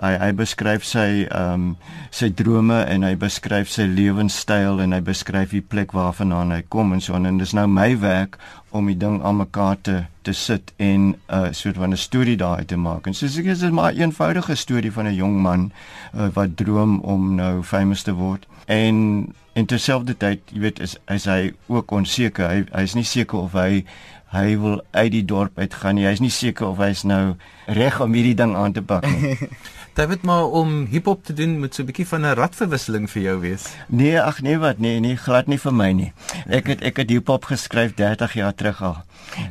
Hy 0.00 0.12
hy 0.20 0.30
beskryf 0.36 0.84
sy 0.84 1.24
ehm 1.32 1.54
um, 1.54 1.76
sy 2.14 2.28
drome 2.30 2.76
en 2.92 3.02
hy 3.02 3.14
beskryf 3.16 3.68
sy 3.68 3.88
lewenstyl 3.88 4.80
en 4.84 4.92
hy 4.92 5.00
beskryf 5.00 5.50
die 5.50 5.64
plek 5.64 5.92
waarvandaan 5.96 6.52
hy 6.52 6.62
kom 6.68 6.92
en 6.92 7.00
so 7.00 7.14
en 7.16 7.38
dis 7.38 7.52
nou 7.56 7.66
my 7.66 7.96
werk 8.00 8.38
om 8.70 8.86
die 8.86 8.96
ding 8.96 9.22
aan 9.22 9.36
mekaar 9.36 9.76
te 9.80 10.04
te 10.22 10.32
sit 10.32 10.72
en 10.76 11.00
'n 11.00 11.16
uh, 11.28 11.48
soort 11.50 11.76
van 11.76 11.90
'n 11.90 11.96
storie 11.96 12.36
daai 12.36 12.64
te 12.64 12.76
maak. 12.76 13.06
En 13.06 13.14
soos 13.14 13.36
ek 13.36 13.44
sê, 13.44 13.60
dit 13.60 13.72
maar 13.72 13.92
'n 13.92 14.00
eenvoudige 14.00 14.54
storie 14.54 14.92
van 14.92 15.06
'n 15.06 15.14
jong 15.14 15.40
man 15.42 15.72
uh, 16.14 16.28
wat 16.32 16.56
droom 16.56 17.00
om 17.00 17.34
nou 17.34 17.62
famous 17.62 18.02
te 18.02 18.12
word. 18.12 18.46
En 18.66 19.26
en 19.52 19.66
terselfdertyd, 19.66 20.40
jy 20.52 20.60
weet, 20.60 20.80
is 20.80 20.96
is 21.08 21.24
hy 21.24 21.52
ook 21.66 21.90
onseker. 21.90 22.48
Hy 22.48 22.64
hy 22.72 22.82
is 22.82 22.94
nie 22.94 23.04
seker 23.04 23.38
of 23.38 23.52
hy 23.52 23.84
hy 24.30 24.58
wil 24.58 24.82
uit 24.90 25.10
die 25.12 25.24
dorp 25.24 25.58
uitgaan 25.58 25.94
nie. 25.94 26.06
Hy 26.06 26.12
is 26.12 26.22
nie 26.22 26.30
seker 26.30 26.66
of 26.66 26.78
hy's 26.78 27.02
nou 27.02 27.34
reg 27.66 28.00
om 28.00 28.12
hierdie 28.14 28.34
ding 28.34 28.54
aan 28.56 28.72
te 28.72 28.82
pak 28.82 29.06
nie. 29.06 29.36
David 29.94 30.22
maar 30.22 30.44
om 30.44 30.86
hiphop 30.90 31.24
te 31.24 31.32
doen 31.32 31.58
moet 31.58 31.74
so 31.74 31.82
'n 31.82 31.86
bietjie 31.86 32.06
van 32.06 32.26
'n 32.26 32.34
radverwisseling 32.34 33.10
vir 33.10 33.22
jou 33.22 33.40
wees. 33.40 33.64
Nee, 33.88 34.20
ag 34.20 34.42
nee 34.42 34.58
wat, 34.58 34.78
nee, 34.78 35.00
nee, 35.00 35.16
glad 35.16 35.46
nie 35.46 35.58
vir 35.58 35.74
my 35.74 35.92
nie. 35.92 36.12
Ek 36.48 36.66
het 36.66 36.82
ek 36.82 36.96
het 36.96 37.10
hiphop 37.10 37.44
geskryf 37.44 37.94
30 37.94 38.32
jaar 38.32 38.54
terug 38.54 38.82
al. 38.82 38.96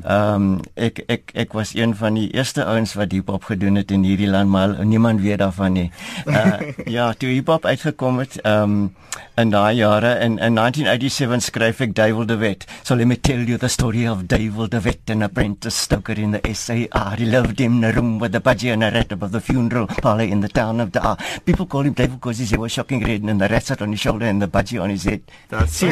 Ehm 0.04 0.36
um, 0.36 0.60
ek 0.76 1.04
ek 1.08 1.32
ek 1.34 1.54
was 1.54 1.74
een 1.76 1.96
van 1.96 2.14
die 2.14 2.30
eerste 2.32 2.66
ouens 2.66 2.94
wat 2.94 3.12
hiphop 3.12 3.44
gedoen 3.44 3.76
het 3.76 3.92
in 3.92 4.04
hierdie 4.04 4.30
land, 4.30 4.50
maar 4.50 4.86
niemand 4.86 5.22
weet 5.22 5.40
daarvan 5.40 5.74
nie. 5.74 5.92
Uh 6.26 6.60
ja, 6.96 7.14
toe 7.14 7.30
hiphop 7.30 7.66
uitgekom 7.66 8.20
het, 8.20 8.42
ehm 8.42 8.64
um, 8.64 8.96
in 9.36 9.50
daai 9.50 9.76
jare 9.76 10.20
in 10.20 10.38
in 10.38 10.56
1987 10.56 11.44
skryf 11.44 11.80
ek 11.86 11.94
Duivel 11.96 12.26
de 12.26 12.38
Wet. 12.38 12.66
So 12.84 12.96
let 12.96 13.08
me 13.08 13.16
tell 13.16 13.44
you 13.48 13.58
the 13.58 13.68
story 13.68 14.08
of 14.08 14.28
Duivel 14.28 14.68
de 14.68 14.82
Wet 14.82 15.10
and 15.10 15.24
apprentice 15.24 15.76
stoker 15.76 16.18
in 16.20 16.32
the 16.32 16.54
SAR. 16.54 17.16
He 17.18 17.26
loved 17.26 17.60
him 17.60 17.78
in 17.78 17.84
a 17.84 17.92
room 17.92 18.20
with 18.20 18.36
a 18.36 18.42
budgie 18.42 18.74
and 18.74 18.84
a 18.84 18.92
rat 18.92 19.12
above 19.12 19.32
the 19.32 19.42
funeral 19.42 19.88
parlor 19.88 20.29
in 20.30 20.42
the 20.42 20.48
town 20.48 20.80
of 20.80 20.92
Dar. 20.92 21.18
People 21.46 21.66
call 21.66 21.82
him 21.82 21.94
Duivel 21.96 22.16
because 22.20 22.40
he 22.40 22.58
was 22.58 22.72
shocking 22.72 23.04
red 23.04 23.24
and 23.24 23.42
the 23.42 23.48
rat 23.48 23.66
sat 23.66 23.82
on 23.82 23.92
his 23.92 24.00
shoulder 24.00 24.26
and 24.26 24.42
the 24.42 24.48
budgie 24.48 24.82
on 24.82 24.90
his 24.90 25.04
head. 25.04 25.22
That's 25.50 25.76
See, 25.80 25.90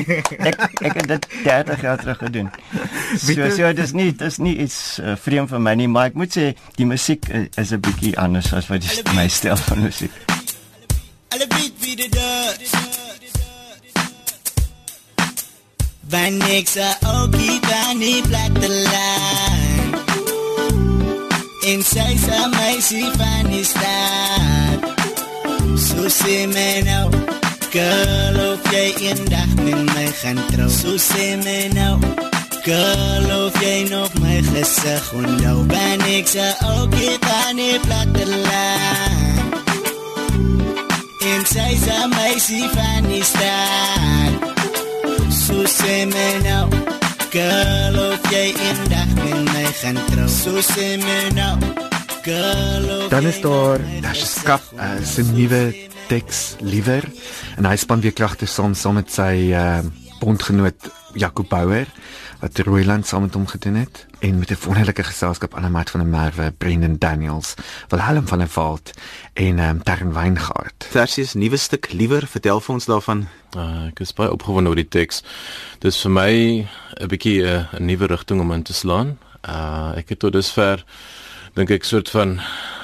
ek 0.50 0.60
ek 0.82 0.93
het 1.02 1.08
dit 1.08 1.28
30 1.43 1.82
jaar 1.82 1.97
terug 1.97 2.17
gedoen. 2.17 2.52
So 3.17 3.50
so 3.56 3.71
dis 3.73 3.93
nie 3.93 4.12
dis 4.12 4.38
nie 4.43 4.56
iets 4.63 5.00
uh, 5.00 5.15
vreemd 5.15 5.50
vir 5.50 5.62
my 5.63 5.73
nie, 5.80 5.88
maar 5.88 6.12
ek 6.12 6.17
moet 6.19 6.34
sê 6.34 6.45
die 6.78 6.86
musiek 6.86 7.30
uh, 7.32 7.45
is 7.58 7.71
'n 7.71 7.82
bietjie 7.82 8.13
anders 8.19 8.52
as 8.54 8.67
wat 8.71 8.84
die, 8.84 9.04
my 9.15 9.28
styl 9.28 9.56
van 9.56 9.84
musiek. 9.86 10.12
Alle 11.34 11.47
weet 11.56 11.73
wie 11.82 11.95
dit 11.95 12.15
is. 12.15 12.76
Wanneer 16.10 16.62
ek 16.62 16.69
sa 16.71 16.93
ookie 17.15 17.60
van 17.67 18.00
die 18.00 18.21
platteland 18.23 19.37
En 21.67 21.82
sy 21.84 22.13
sa 22.15 22.45
meisie 22.47 23.10
van 23.19 23.49
die 23.51 23.65
stad 23.67 24.86
So 25.75 26.08
sê 26.08 26.45
my 26.47 26.69
nou 26.88 27.10
Girl, 27.73 28.38
of 28.53 28.69
jy 28.71 28.86
eendag 29.10 29.51
met 29.65 29.82
my 29.89 30.06
gaan 30.21 30.39
trou 30.53 30.69
So 30.71 30.95
sê 30.95 31.36
my 31.41 31.67
nou 31.75 31.97
Girl, 32.63 33.27
of 33.36 33.60
jy 33.60 33.84
nog 33.89 34.15
my 34.23 34.38
gesig 34.47 35.10
onthou 35.19 35.65
Wanneer 35.73 36.21
ek 36.21 36.32
sa 36.32 36.47
ookie 36.77 37.17
van 37.25 37.60
die 37.60 37.75
platteland 37.84 39.51
En 41.27 41.43
sy 41.51 41.71
sa 41.84 42.06
meisie 42.15 42.63
van 42.77 43.12
die 43.12 43.25
stad 43.27 44.39
So 45.43 45.67
sê 45.67 46.06
my 46.15 46.32
nou 46.47 47.07
Girl, 47.28 47.96
of 48.00 48.24
jy 48.32 48.54
eendag 48.56 49.10
met 49.18 49.50
my 49.52 49.63
gaan 49.82 49.98
trou. 50.08 50.28
So 50.32 50.62
sê 50.63 50.96
my 51.02 51.18
nou. 51.36 51.58
Girl, 52.24 52.86
of 52.96 53.10
Dan 53.12 53.28
is 53.28 53.42
daar 53.44 53.84
Skap 54.16 54.63
uh, 54.80 54.96
se 55.04 55.26
nuwe 55.34 55.62
teks 56.08 56.56
liewer 56.63 57.04
en 57.60 57.68
hy 57.68 57.76
span 57.76 58.00
weer 58.04 58.16
kragte 58.16 58.48
saam 58.48 58.76
saam 58.80 58.96
met 59.02 59.12
sy 59.12 59.52
uh, 59.52 59.84
bondgenoot 60.22 60.88
Jaco 61.20 61.44
Bouwer 61.44 61.92
wat 62.39 62.58
Rooiland 62.58 63.08
saam 63.08 63.21
met 63.21 63.34
hom 63.34 63.47
gedoen 63.47 63.76
het 63.76 64.06
en 64.19 64.39
met 64.39 64.52
'n 64.52 64.58
wonderlike 64.65 65.04
geselskap 65.04 65.56
aan 65.56 65.62
die 65.62 65.71
mat 65.71 65.89
van 65.89 66.02
'n 66.02 66.10
Merwe, 66.10 66.52
Brendan 66.58 66.97
Daniels, 66.97 67.54
Wilhelm 67.88 68.28
van 68.28 68.38
der 68.38 68.50
Walt 68.54 68.91
en 69.34 69.60
um, 69.60 69.80
Darren 69.84 70.13
Weingaard. 70.13 70.88
Tersius 70.91 71.34
nuwe 71.34 71.58
stuk 71.58 71.91
liewer, 71.91 72.28
vertel 72.28 72.60
vir 72.60 72.73
ons 72.73 72.86
daarvan. 72.86 73.28
Uh, 73.58 73.86
ek 73.86 74.00
is 74.00 74.13
baie 74.13 74.32
opgewonde 74.32 74.69
oor 74.69 74.76
die 74.76 74.88
teks. 74.88 75.23
Dis 75.80 76.02
vir 76.02 76.12
my 76.12 76.32
'n 77.02 77.08
bietjie 77.08 77.41
'n 77.41 77.67
uh, 77.73 77.80
nuwe 77.80 78.06
rigting 78.06 78.41
om 78.41 78.52
in 78.52 78.63
te 78.63 78.73
slaan. 78.73 79.17
Uh 79.41 79.91
ek 79.95 80.10
het 80.10 80.19
tot 80.19 80.34
dusver 80.34 80.84
dink 81.54 81.69
ek 81.69 81.84
soort 81.84 82.10
van 82.10 82.39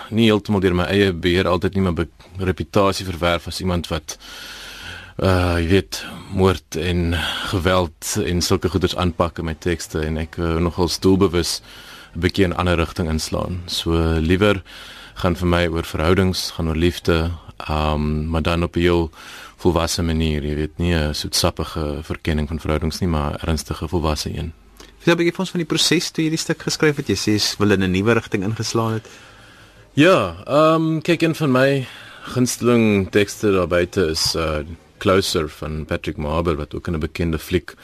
nie 0.09 0.25
heeltemal 0.25 0.59
deur 0.59 0.75
my 0.75 0.83
eie 0.83 1.13
beheer 1.13 1.47
altyd 1.47 1.75
nie 1.75 1.81
my 1.81 2.07
reputasie 2.37 3.05
verwerf 3.05 3.47
as 3.47 3.59
iemand 3.59 3.87
wat 3.87 4.17
uh 5.17 5.59
jy 5.61 5.67
weet 5.67 6.05
moord 6.33 6.75
en 6.75 7.13
geweld 7.51 8.15
en 8.25 8.41
sulke 8.41 8.69
goeders 8.69 8.95
aanpak 8.95 9.37
in 9.37 9.45
my 9.45 9.53
tekste 9.53 10.01
en 10.01 10.17
ek 10.17 10.37
uh, 10.41 10.57
nogal 10.57 10.89
doelbewus 10.89 11.61
'n 12.15 12.19
bietjie 12.19 12.47
'n 12.47 12.57
ander 12.57 12.77
rigting 12.77 13.09
inslaan. 13.09 13.61
So 13.67 13.91
liewer 14.19 14.63
gaan 15.15 15.35
vir 15.35 15.47
my 15.47 15.67
oor 15.67 15.83
verhoudings, 15.83 16.51
gaan 16.51 16.67
oor 16.67 16.75
liefde, 16.75 17.31
um 17.69 18.29
maar 18.29 18.41
dan 18.41 18.63
op 18.63 18.75
'n 18.75 18.79
heel 18.79 19.11
volwasse 19.57 20.03
manier, 20.03 20.43
jy 20.43 20.55
weet, 20.55 20.77
nie 20.77 20.93
'n 20.93 21.13
soetsappige 21.13 21.99
verkenning 22.01 22.47
van 22.47 22.59
verhoudings 22.59 22.99
nie, 22.99 23.09
maar 23.09 23.37
ernstige 23.41 23.87
volwasse 23.87 24.29
een. 24.29 24.53
Vertel 24.97 25.13
'n 25.13 25.17
bietjie 25.17 25.35
vir 25.35 25.39
ons 25.39 25.51
van 25.51 25.59
die 25.59 25.67
proses 25.67 26.11
toe 26.11 26.23
jy 26.23 26.29
die 26.29 26.37
stuk 26.37 26.61
geskryf 26.61 26.95
het. 26.95 27.07
Jy 27.07 27.15
sê 27.15 27.31
jy 27.31 27.57
wil 27.59 27.71
in 27.71 27.83
'n 27.83 27.91
nuwe 27.91 28.13
rigting 28.13 28.43
ingeslaan 28.43 28.93
het. 28.93 29.07
Ja, 29.93 30.35
ehm 30.47 30.75
um, 30.75 31.01
kyk 31.01 31.21
een 31.21 31.35
van 31.35 31.51
my 31.51 31.87
gunsteling 32.23 33.11
tekste 33.11 33.51
daar 33.51 33.67
buite 33.67 34.07
is 34.07 34.35
uh 34.35 34.63
Closer 35.03 35.49
van 35.59 35.83
Patrick 35.85 36.17
Marber 36.17 36.55
wat 36.55 36.75
ook 36.75 36.87
'n 36.87 36.99
bekende 36.99 37.39
fliek 37.39 37.75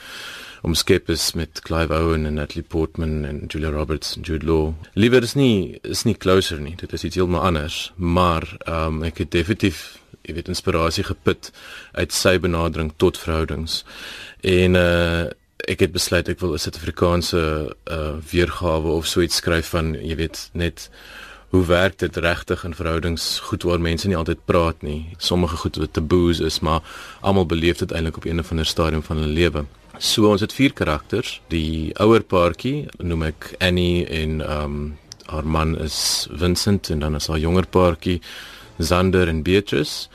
omskep 0.62 1.10
is 1.10 1.34
met 1.34 1.62
Clive 1.62 1.94
Owen 1.94 2.26
en 2.26 2.34
Natalie 2.34 2.64
Portman 2.64 3.26
en 3.26 3.44
Julia 3.48 3.70
Roberts 3.70 4.16
en 4.16 4.22
Jude 4.22 4.46
Law. 4.46 4.74
Liewer 4.94 5.24
is 5.24 5.34
nie 5.34 5.80
is 5.82 6.04
nie 6.04 6.18
Closer 6.18 6.60
nie. 6.60 6.76
Dit 6.76 6.94
is 6.94 7.04
iets 7.04 7.16
heeltemal 7.16 7.42
anders, 7.42 7.92
maar 7.96 8.44
ehm 8.60 9.00
um, 9.00 9.04
ek 9.04 9.18
het 9.24 9.32
definitief 9.32 10.00
jy 10.22 10.34
weet 10.34 10.52
inspirasie 10.52 11.04
geput 11.04 11.52
uit 11.92 12.14
sy 12.14 12.38
benadering 12.40 12.92
tot 12.98 13.18
verhoudings. 13.18 13.84
En 14.42 14.76
uh 14.76 15.28
ek 15.70 15.82
het 15.84 15.92
besluit 15.92 16.30
ek 16.32 16.40
wil 16.40 16.54
'n 16.54 16.58
Suid-Afrikaanse 16.64 17.42
uh 17.92 18.14
weergawe 18.32 18.96
of 18.96 19.08
so 19.08 19.22
iets 19.22 19.36
skryf 19.36 19.68
van 19.76 19.94
jy 19.94 20.16
weet 20.16 20.50
net 20.54 20.90
hoe 21.50 21.66
werk 21.66 21.98
dit 22.00 22.16
regtig 22.16 22.64
in 22.64 22.76
verhoudings 22.78 23.40
goed 23.40 23.64
waar 23.64 23.82
mense 23.82 24.08
nie 24.08 24.18
altyd 24.18 24.46
praat 24.46 24.82
nie. 24.86 25.14
Sommige 25.18 25.58
goed 25.58 25.76
wat 25.82 25.94
taboes 25.94 26.40
is, 26.40 26.60
maar 26.60 26.82
almal 27.20 27.46
beleef 27.46 27.82
dit 27.82 27.92
eintlik 27.92 28.18
op 28.18 28.26
een 28.26 28.40
of 28.40 28.52
ander 28.52 28.66
stadium 28.66 29.04
van 29.04 29.18
hulle 29.18 29.34
lewe. 29.34 29.66
So 29.98 30.30
ons 30.30 30.42
het 30.42 30.54
vier 30.54 30.74
karakters. 30.74 31.40
Die 31.52 31.92
ouer 32.00 32.24
paartjie 32.24 32.88
noem 32.98 33.30
ek 33.34 33.54
Annie 33.60 34.06
en 34.06 34.42
ehm 34.42 34.64
um, 34.64 34.98
haar 35.30 35.46
man 35.46 35.76
is 35.78 36.28
Vincent 36.34 36.90
en 36.90 37.00
dan 37.00 37.16
is 37.16 37.28
haar 37.30 37.38
jonger 37.38 37.68
paartjie 37.70 38.16
Zander 38.78 39.28
en 39.28 39.44
Beatrice. 39.44 40.08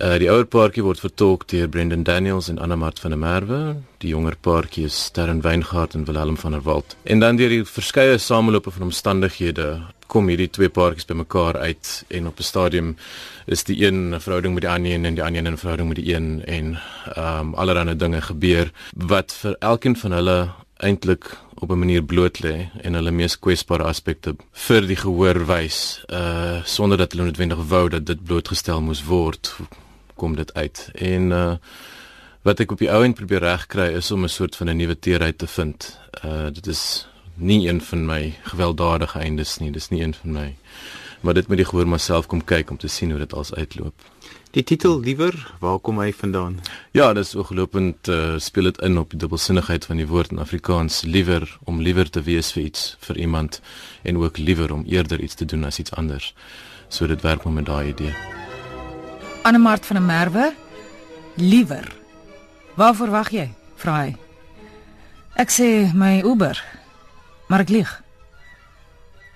Uh, 0.00 0.18
die 0.20 0.28
ouer 0.32 0.44
paartjie 0.44 0.84
word 0.84 1.00
vertolk 1.00 1.46
deur 1.48 1.68
Brendan 1.68 2.02
Daniels 2.04 2.48
en 2.48 2.58
Anna 2.58 2.76
Mart 2.76 3.00
van 3.00 3.14
der 3.14 3.20
Merwe. 3.20 3.60
Die 4.04 4.12
jonger 4.12 4.36
paartjie 4.40 4.84
is 4.88 4.98
Sterren 5.04 5.40
Weingaard 5.44 5.94
en 5.94 6.04
Willem 6.04 6.36
van 6.36 6.52
der 6.56 6.62
Walt. 6.64 6.96
En 7.02 7.20
dan 7.20 7.36
deur 7.36 7.48
die 7.48 7.64
verskeie 7.64 8.18
samelope 8.18 8.70
van 8.70 8.90
omstandighede 8.90 9.80
kom 10.10 10.28
hierdie 10.30 10.50
twee 10.50 10.68
paartjies 10.68 11.06
bymekaar 11.08 11.56
uit 11.62 12.04
en 12.08 12.26
op 12.26 12.38
'n 12.38 12.48
stadium 12.52 12.96
is 13.46 13.64
die 13.64 13.78
een 13.86 14.14
'n 14.14 14.20
verhouding 14.20 14.54
met 14.54 14.62
die 14.62 14.70
ander 14.70 14.92
een 14.92 15.04
en 15.04 15.14
die 15.14 15.24
ander 15.24 15.44
een 15.46 15.52
'n 15.52 15.62
verhouding 15.62 15.88
met 15.88 16.00
die 16.02 16.14
een 16.14 16.44
en 16.44 16.78
ehm 17.14 17.38
um, 17.38 17.54
allerlei 17.54 17.96
dinge 17.96 18.20
gebeur 18.20 18.72
wat 18.94 19.32
vir 19.32 19.56
elkeen 19.58 19.96
van 19.96 20.12
hulle 20.12 20.48
eintlik 20.76 21.36
op 21.54 21.70
'n 21.70 21.78
manier 21.78 22.02
bloot 22.02 22.38
lê 22.42 22.68
en 22.82 22.94
hulle 22.94 23.10
mees 23.10 23.38
kwesbare 23.38 23.84
aspekte 23.84 24.36
vir 24.52 24.86
die 24.86 24.96
gehoor 24.96 25.46
wys 25.46 26.04
uh 26.08 26.64
sonder 26.64 26.98
dat 26.98 27.12
hulle 27.12 27.24
noodwendig 27.24 27.62
wou 27.68 27.88
dat 27.88 28.06
dit 28.06 28.24
blootgestel 28.24 28.80
moes 28.82 29.04
word 29.04 29.56
kom 30.14 30.36
dit 30.36 30.54
uit. 30.54 30.88
En 30.94 31.30
uh 31.30 31.56
wat 32.42 32.60
ek 32.60 32.72
op 32.72 32.78
die 32.80 32.88
ou 32.88 33.02
end 33.04 33.18
probeer 33.18 33.42
regkry 33.44 33.90
is 34.00 34.10
om 34.10 34.24
'n 34.24 34.28
soort 34.28 34.56
van 34.56 34.68
'n 34.68 34.76
nuwe 34.76 34.98
teerheid 34.98 35.38
te 35.38 35.46
vind. 35.46 35.98
Uh 36.24 36.48
dit 36.52 36.66
is 36.66 37.06
nie 37.40 37.68
een 37.68 37.80
van 37.80 38.06
my 38.06 38.34
gewelddadige 38.52 39.18
eindes 39.18 39.58
nie 39.58 39.70
dis 39.72 39.90
nie 39.90 40.02
een 40.02 40.14
van 40.14 40.32
my 40.32 40.48
maar 41.20 41.34
dit 41.34 41.48
moet 41.48 41.60
die 41.60 41.68
gehoor 41.68 41.88
maar 41.88 42.00
self 42.00 42.26
kom 42.26 42.44
kyk 42.44 42.70
om 42.70 42.78
te 42.78 42.88
sien 42.88 43.10
hoe 43.10 43.18
dit 43.18 43.32
als 43.32 43.54
uitloop 43.54 44.08
Die 44.50 44.64
titel 44.66 44.96
liewer, 45.00 45.36
waar 45.62 45.78
kom 45.78 46.00
hy 46.02 46.08
vandaan? 46.10 46.56
Ja, 46.90 47.12
dis 47.14 47.36
ooglopend 47.38 48.08
uh, 48.10 48.34
speel 48.42 48.66
dit 48.66 48.80
in 48.82 48.98
op 48.98 49.12
die 49.14 49.18
dubbelsinnigheid 49.22 49.84
van 49.86 50.00
die 50.02 50.08
woord 50.10 50.32
in 50.34 50.42
Afrikaans 50.42 51.04
liewer 51.06 51.46
om 51.70 51.78
liewer 51.78 52.10
te 52.10 52.22
wees 52.26 52.50
vir 52.56 52.64
iets 52.64 52.96
vir 53.06 53.20
iemand 53.22 53.60
en 54.02 54.18
ook 54.18 54.42
liewer 54.42 54.74
om 54.74 54.82
eerder 54.90 55.22
iets 55.22 55.38
te 55.38 55.46
doen 55.46 55.62
as 55.64 55.78
iets 55.78 55.94
anders. 55.94 56.32
So 56.88 57.06
dit 57.06 57.22
werk 57.22 57.46
maar 57.46 57.54
met 57.60 57.70
daai 57.70 57.92
idee. 57.92 58.10
Annemart 59.46 59.86
van 59.86 59.96
der 59.96 60.04
Merwe. 60.04 60.50
Liewer. 61.34 61.86
Waarvoor 62.74 63.10
wag 63.10 63.30
jy? 63.30 63.46
vra 63.78 64.00
hy. 64.02 64.16
Ek 65.38 65.54
sê 65.54 65.70
my 65.94 66.24
Uber. 66.26 66.58
Maar 67.50 67.64
ek 67.66 67.68
lieg. 67.74 67.90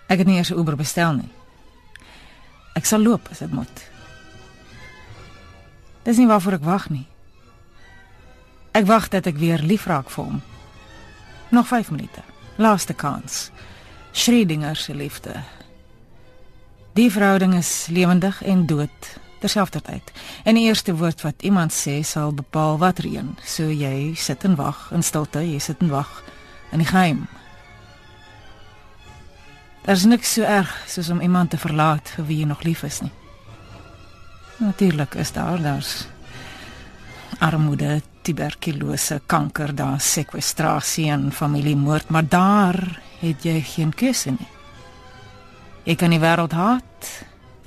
Ek 0.07 0.21
het 0.23 0.27
nie 0.27 0.37
eers 0.37 0.51
'n 0.55 0.59
Uber 0.59 0.77
bestel 0.77 1.13
nie. 1.13 1.33
Ek 2.75 2.85
sal 2.85 3.03
loop 3.03 3.29
as 3.31 3.39
dit 3.39 3.53
moet. 3.53 3.91
Dis 6.03 6.17
nie 6.17 6.27
waarvoor 6.27 6.53
ek 6.53 6.63
wag 6.65 6.89
nie. 6.91 7.07
Ek 8.73 8.87
wag 8.87 9.09
dat 9.09 9.27
ek 9.27 9.37
weer 9.37 9.59
lief 9.59 9.87
raak 9.87 10.11
vir 10.11 10.25
hom. 10.25 10.43
Nog 11.49 11.67
5 11.67 11.91
minute. 11.91 12.23
Laaste 12.57 12.95
kans. 12.95 13.51
Schredinger 14.13 14.77
se 14.77 14.95
liefde. 14.95 15.43
Die 16.93 17.11
verhouding 17.11 17.55
is 17.55 17.87
lewendig 17.91 18.43
en 18.43 18.67
dood 18.67 19.19
terselfdertyd. 19.41 20.13
En 20.45 20.55
die 20.55 20.65
eerste 20.65 20.97
woord 20.97 21.21
wat 21.21 21.43
iemand 21.43 21.73
sê 21.73 22.03
sal 22.03 22.33
bepaal 22.33 22.79
watter 22.79 23.05
een. 23.05 23.39
So 23.45 23.63
jy 23.63 24.15
sit 24.15 24.45
en 24.45 24.55
wag 24.55 24.91
in 24.93 25.03
stilte, 25.03 25.51
jy 25.51 25.59
sit 25.59 25.81
en 25.81 25.89
wag 25.89 26.23
in 26.71 26.79
die 26.79 26.87
geheim. 26.87 27.29
Daar's 29.85 30.05
niks 30.09 30.33
so 30.33 30.43
erg 30.49 30.71
soos 30.89 31.11
om 31.13 31.21
iemand 31.21 31.51
te 31.53 31.59
verlaat 31.61 32.09
vir 32.17 32.25
wie 32.25 32.39
jy 32.41 32.47
nog 32.49 32.63
lief 32.65 32.83
is 32.87 33.03
nie. 33.05 33.13
Natuurlik 34.57 35.15
is 35.21 35.33
daar 35.37 35.61
daar's 35.61 36.07
armoede, 37.39 38.01
tuberkulose, 38.23 39.21
kanker, 39.27 39.75
daar 39.77 40.01
sekwestrasie 40.01 41.11
en 41.13 41.33
familiemoord, 41.33 42.09
maar 42.09 42.29
daar 42.29 42.79
het 43.21 43.45
jy 43.45 43.61
geen 43.61 43.93
keuse 43.93 44.31
nie. 44.31 44.49
Jy 45.85 45.99
kan 46.01 46.17
die 46.17 46.23
wêreld 46.23 46.57
haat 46.57 47.11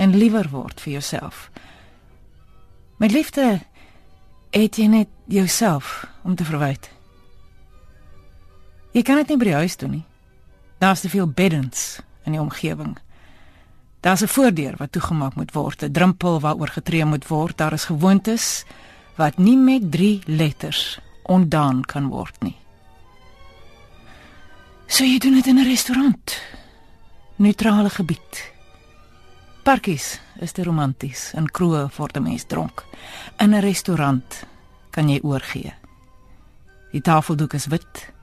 en 0.01 0.17
liewer 0.17 0.49
word 0.49 0.81
vir 0.81 0.97
jouself. 0.97 1.51
Met 2.97 3.13
liefde 3.13 3.59
het 4.49 4.81
jy 4.81 4.87
net 4.89 5.13
jouself 5.29 6.07
om 6.23 6.35
te 6.35 6.45
verwyd. 6.49 6.89
Jy 8.97 9.05
kan 9.05 9.21
dit 9.21 9.29
nie 9.29 9.37
by 9.37 9.51
die 9.51 9.59
huis 9.61 9.77
doen 9.77 9.99
nie. 9.99 10.05
Daar's 10.81 11.05
te 11.05 11.13
veel 11.13 11.29
beddens 11.29 11.99
in 12.27 12.35
die 12.35 12.43
omgewing. 12.43 12.97
Daar's 14.03 14.21
'n 14.21 14.27
voordeur 14.27 14.75
wat 14.77 14.91
toegemaak 14.91 15.35
moet 15.35 15.51
word, 15.51 15.83
'n 15.83 15.91
drempel 15.91 16.39
waaroor 16.39 16.67
getree 16.67 17.05
moet 17.05 17.27
word. 17.27 17.57
Daar 17.57 17.73
is 17.73 17.85
gewoontes 17.85 18.65
wat 19.15 19.37
nie 19.37 19.57
met 19.57 19.91
3 19.91 20.21
letters 20.25 20.99
ondaan 21.23 21.81
kan 21.81 22.07
word 22.07 22.35
nie. 22.39 22.55
So 24.87 25.03
jy 25.03 25.17
doen 25.19 25.33
dit 25.33 25.47
in 25.47 25.57
'n 25.57 25.67
restaurant. 25.67 26.41
Neutrale 27.35 27.89
gebied. 27.89 28.51
Parkies 29.63 30.19
is 30.39 30.51
te 30.51 30.63
romanties. 30.63 31.33
In 31.33 31.51
kroë 31.51 31.89
word 31.97 32.17
'n 32.17 32.23
mens 32.23 32.43
dronk. 32.47 32.85
In 33.37 33.53
'n 33.53 33.59
restaurant 33.59 34.43
kan 34.89 35.09
jy 35.09 35.19
oorgee. 35.23 35.73
Die 36.91 37.01
tafeldoek 37.01 37.53
is 37.53 37.65
wit. 37.65 38.13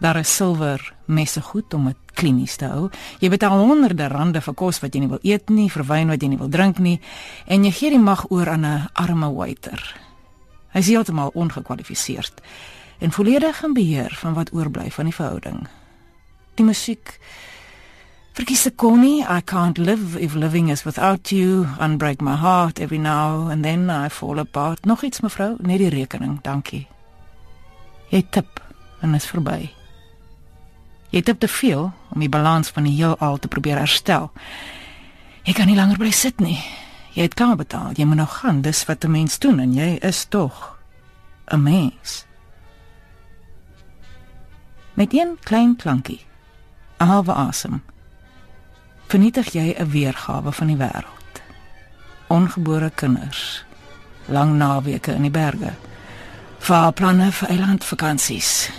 Daar 0.00 0.16
is 0.16 0.36
silwer 0.36 0.94
messe 1.04 1.40
goed 1.40 1.74
om 1.74 1.90
dit 1.90 1.96
klinies 2.14 2.56
te 2.56 2.68
hou. 2.72 2.88
Jy 3.20 3.28
betaal 3.28 3.58
honderde 3.60 4.08
rande 4.08 4.40
vir 4.40 4.54
kos 4.56 4.80
wat 4.80 4.94
jy 4.94 5.04
nie 5.04 5.10
wil 5.12 5.20
eet 5.22 5.52
nie, 5.52 5.68
vir 5.70 5.84
wyn 5.84 6.08
wat 6.08 6.22
jy 6.22 6.30
nie 6.32 6.40
wil 6.40 6.48
drink 6.48 6.80
nie, 6.80 6.96
en 7.46 7.64
jy 7.64 7.72
gee 7.76 7.90
die 7.90 8.00
mag 8.00 8.24
oor 8.30 8.48
aan 8.48 8.64
'n 8.64 8.88
arme 8.94 9.32
waiter. 9.34 9.80
Hy 10.72 10.78
is 10.78 10.88
heeltemal 10.88 11.30
ongekwalifiseerd 11.34 12.40
en 12.98 13.12
volledig 13.12 13.62
in 13.64 13.72
beheer 13.72 14.12
van 14.20 14.34
wat 14.34 14.52
oorbly 14.52 14.90
van 14.90 15.04
die 15.04 15.14
verhouding. 15.14 15.68
Die 16.54 16.64
musiek 16.64 17.18
Verkies 18.32 18.62
se 18.62 18.70
Connie, 18.74 19.24
I 19.28 19.40
can't 19.44 19.78
live 19.78 20.16
if 20.16 20.34
living 20.34 20.70
is 20.70 20.84
without 20.84 21.30
you, 21.30 21.66
unbreak 21.80 22.20
my 22.20 22.36
heart 22.36 22.78
every 22.78 22.98
now 22.98 23.48
and 23.48 23.64
then 23.64 23.90
I 23.90 24.08
fall 24.08 24.38
apart. 24.38 24.84
Nog 24.84 25.02
iets 25.02 25.20
mevrou, 25.20 25.56
net 25.58 25.78
die 25.78 25.88
rekening, 25.88 26.38
dankie. 26.42 26.86
Jy 28.08 28.22
tip 28.30 28.62
en 29.02 29.14
is 29.14 29.26
verby. 29.26 29.79
Jy 31.10 31.22
het 31.24 31.40
te 31.40 31.48
veel 31.48 31.92
om 32.14 32.20
die 32.20 32.28
balans 32.28 32.68
van 32.68 32.86
die 32.86 32.94
heelal 32.94 33.38
te 33.38 33.48
probeer 33.48 33.78
herstel. 33.78 34.30
Jy 35.42 35.52
kan 35.52 35.66
nie 35.66 35.76
langer 35.76 35.98
bly 35.98 36.10
sit 36.10 36.40
nie. 36.40 36.58
Jy 37.14 37.22
het 37.26 37.34
klaar 37.34 37.56
betaal. 37.56 37.92
Jy 37.98 38.04
moet 38.06 38.22
nou 38.22 38.28
gaan. 38.28 38.62
Dis 38.62 38.84
wat 38.86 39.04
'n 39.04 39.10
mens 39.10 39.38
doen 39.38 39.58
en 39.58 39.74
jy 39.74 39.98
is 40.00 40.24
tog 40.28 40.78
'n 41.50 41.62
mens. 41.62 42.24
Met 44.94 45.12
een 45.12 45.38
klein 45.42 45.76
klankie, 45.76 46.20
'n 46.98 47.04
halwe 47.04 47.32
asem, 47.32 47.82
vernietig 49.06 49.52
jy 49.52 49.74
'n 49.78 49.90
weergawe 49.90 50.52
van 50.52 50.66
die 50.66 50.76
wêreld. 50.76 51.42
Ongebore 52.26 52.90
kinders, 52.90 53.64
lang 54.24 54.56
naweke 54.56 55.12
in 55.12 55.22
die 55.22 55.30
berge, 55.30 55.72
vaarplanne 56.58 57.32
vir 57.32 57.48
eilandvakansies, 57.48 58.70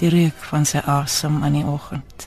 die 0.00 0.08
reuk 0.08 0.36
van 0.48 0.64
sy 0.64 0.80
asem 0.88 1.42
in 1.44 1.58
die 1.58 1.66
oggend. 1.66 2.26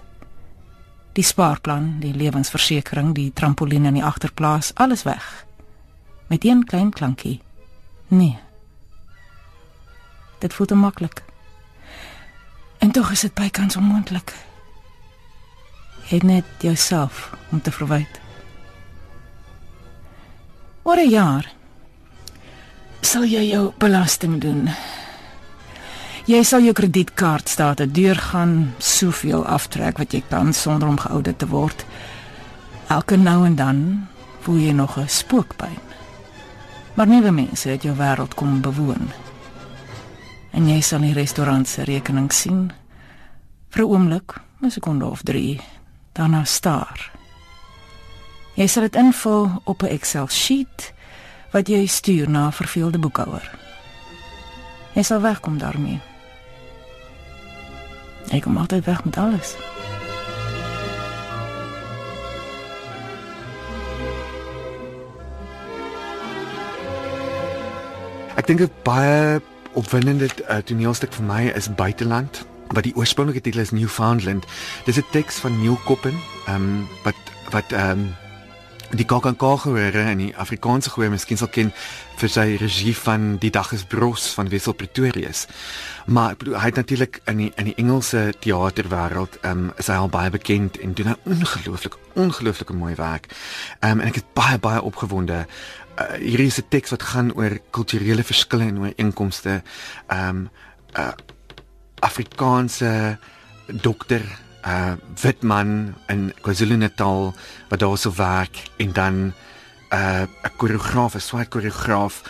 Die 1.17 1.25
spaarplan, 1.25 1.97
die 2.01 2.13
lewensversekering, 2.13 3.13
die 3.17 3.31
trampoline 3.33 3.89
in 3.89 3.97
die 3.99 4.05
agterplaas, 4.05 4.71
alles 4.77 5.03
weg. 5.03 5.45
Met 6.29 6.45
een 6.45 6.63
klein 6.65 6.91
klankie. 6.93 7.41
Nee. 8.07 8.37
Dit 10.39 10.53
voel 10.53 10.69
te 10.69 10.75
maklik. 10.75 11.23
En 12.77 12.91
tog 12.91 13.11
is 13.11 13.25
dit 13.25 13.33
bykans 13.33 13.75
onmoontlik. 13.75 14.33
Jy 16.03 16.17
het 16.19 16.23
net 16.23 16.45
jouself 16.59 17.29
om 17.49 17.61
te 17.61 17.71
verwyd. 17.71 18.19
Oor 20.83 20.97
'n 20.97 21.09
jaar 21.09 21.53
sal 23.01 23.23
jy 23.23 23.43
jou 23.49 23.71
belasting 23.77 24.41
doen. 24.41 24.69
Jy 26.23 26.39
sal 26.47 26.63
jou 26.63 26.71
kredietkaart 26.71 27.49
state 27.51 27.89
deurgaan, 27.91 28.71
soveel 28.79 29.41
aftrek 29.43 29.97
wat 29.99 30.13
jy 30.15 30.21
kan 30.29 30.53
sonder 30.55 30.87
om 30.87 30.95
geoudit 30.95 31.35
te 31.37 31.47
word. 31.51 31.83
Elke 32.87 33.17
nou 33.19 33.41
en 33.45 33.57
dan 33.59 34.07
voel 34.45 34.57
jy 34.57 34.71
nog 34.71 34.97
'n 34.97 35.07
spookpyn. 35.07 35.79
Maar 36.93 37.07
nuwe 37.07 37.31
mense 37.31 37.69
het 37.69 37.83
jou 37.83 37.95
wêreld 37.97 38.35
kom 38.35 38.61
bewoon 38.61 39.11
en 40.51 40.69
jy 40.69 40.81
sal 40.81 40.99
die 40.99 41.13
restaurant 41.13 41.67
se 41.67 41.83
rekening 41.83 42.31
sien 42.31 42.71
vir 43.69 43.83
'n 43.83 43.89
oomblik, 43.89 44.33
'n 44.61 44.71
sekonde 44.71 45.05
of 45.05 45.21
3, 45.23 45.59
daarna 46.13 46.43
staar. 46.43 47.11
Jy 48.53 48.67
sal 48.67 48.81
dit 48.83 48.95
invul 48.95 49.61
op 49.63 49.83
'n 49.83 49.85
Excel 49.87 50.27
sheet 50.27 50.93
wat 51.51 51.67
jy 51.67 51.85
stuur 51.85 52.29
na 52.29 52.47
'n 52.47 52.51
verveelde 52.51 52.99
boekhouer. 52.99 53.51
Jy 54.93 55.01
sal 55.01 55.21
wegkom 55.21 55.57
daarmee. 55.57 56.12
Ek 58.31 58.41
kom 58.41 58.57
altyd 58.57 58.85
weg 58.85 59.03
met 59.03 59.17
alles. 59.17 59.55
Ek 68.35 68.47
dink 68.47 68.61
'n 68.61 68.71
baie 68.83 69.41
opwindende 69.73 70.27
uh, 70.49 70.57
toneelstuk 70.57 71.13
vir 71.13 71.25
my 71.25 71.43
is 71.55 71.69
Buiteland 71.75 72.45
wat 72.73 72.83
die 72.83 72.95
oorspronklike 72.95 73.41
titel 73.41 73.59
is 73.59 73.71
Newfoundland. 73.71 74.45
Dis 74.85 74.97
'n 74.97 75.05
teks 75.11 75.37
van 75.39 75.61
Neil 75.61 75.79
Koppen, 75.85 76.17
ehm 76.47 76.83
wat 77.03 77.15
wat 77.51 77.71
ehm 77.71 78.22
die 78.97 79.05
KAKNK 79.05 79.43
gehore 79.63 80.03
in 80.11 80.17
die 80.17 80.35
Afrikaanse 80.37 80.91
gehoor 80.93 81.09
miskien 81.09 81.37
sal 81.37 81.49
ken 81.49 81.71
vir 82.19 82.29
sy 82.29 82.45
regie 82.61 82.93
van 82.95 83.37
Die 83.41 83.51
dag 83.53 83.71
is 83.73 83.85
bros 83.89 84.27
van 84.37 84.51
Wessel 84.51 84.75
Pretorius. 84.77 85.47
Maar 86.05 86.35
bedoel 86.37 86.59
hy 86.59 86.69
het 86.69 86.81
natuurlik 86.81 87.21
in 87.31 87.41
die 87.41 87.51
in 87.57 87.71
die 87.71 87.75
Engelse 87.81 88.33
teaterwêreld 88.39 89.39
ehm 89.41 89.69
um, 89.69 89.71
is 89.81 89.89
hy 89.89 89.97
al 89.97 90.11
baie 90.13 90.29
bekend 90.29 90.77
en 90.79 90.93
doen 90.93 91.09
'n 91.09 91.17
ongelooflik 91.23 91.97
ongelooflike 92.13 92.73
mooi 92.73 92.95
werk. 92.95 93.27
Ehm 93.79 93.91
um, 93.91 93.99
en 93.99 94.07
ek 94.07 94.15
is 94.15 94.29
baie 94.33 94.59
baie 94.59 94.81
opgewonde 94.81 95.45
uh, 95.99 96.13
hierdie 96.19 96.47
is 96.47 96.59
'n 96.59 96.69
teks 96.69 96.89
wat 96.89 97.03
gaan 97.03 97.33
oor 97.33 97.59
kulturele 97.71 98.23
verskille 98.23 98.65
en 98.65 98.79
ooreenkomste. 98.79 99.61
Ehm 100.07 100.29
um, 100.29 100.49
uh, 100.97 101.11
Afrikaanse 101.99 103.17
dokter 103.67 104.21
uh 104.65 104.95
wit 105.21 105.43
man 105.43 105.95
in 106.07 106.31
KwaZulu-Natal 106.41 107.33
wat 107.69 107.79
daar 107.79 107.97
so 107.97 108.13
werk 108.15 108.69
en 108.77 108.93
dan 108.93 109.33
uh 109.91 110.21
'n 110.21 110.55
koreograaf, 110.57 111.15
'n 111.15 111.19
swart 111.19 111.49
koreograaf, 111.49 112.21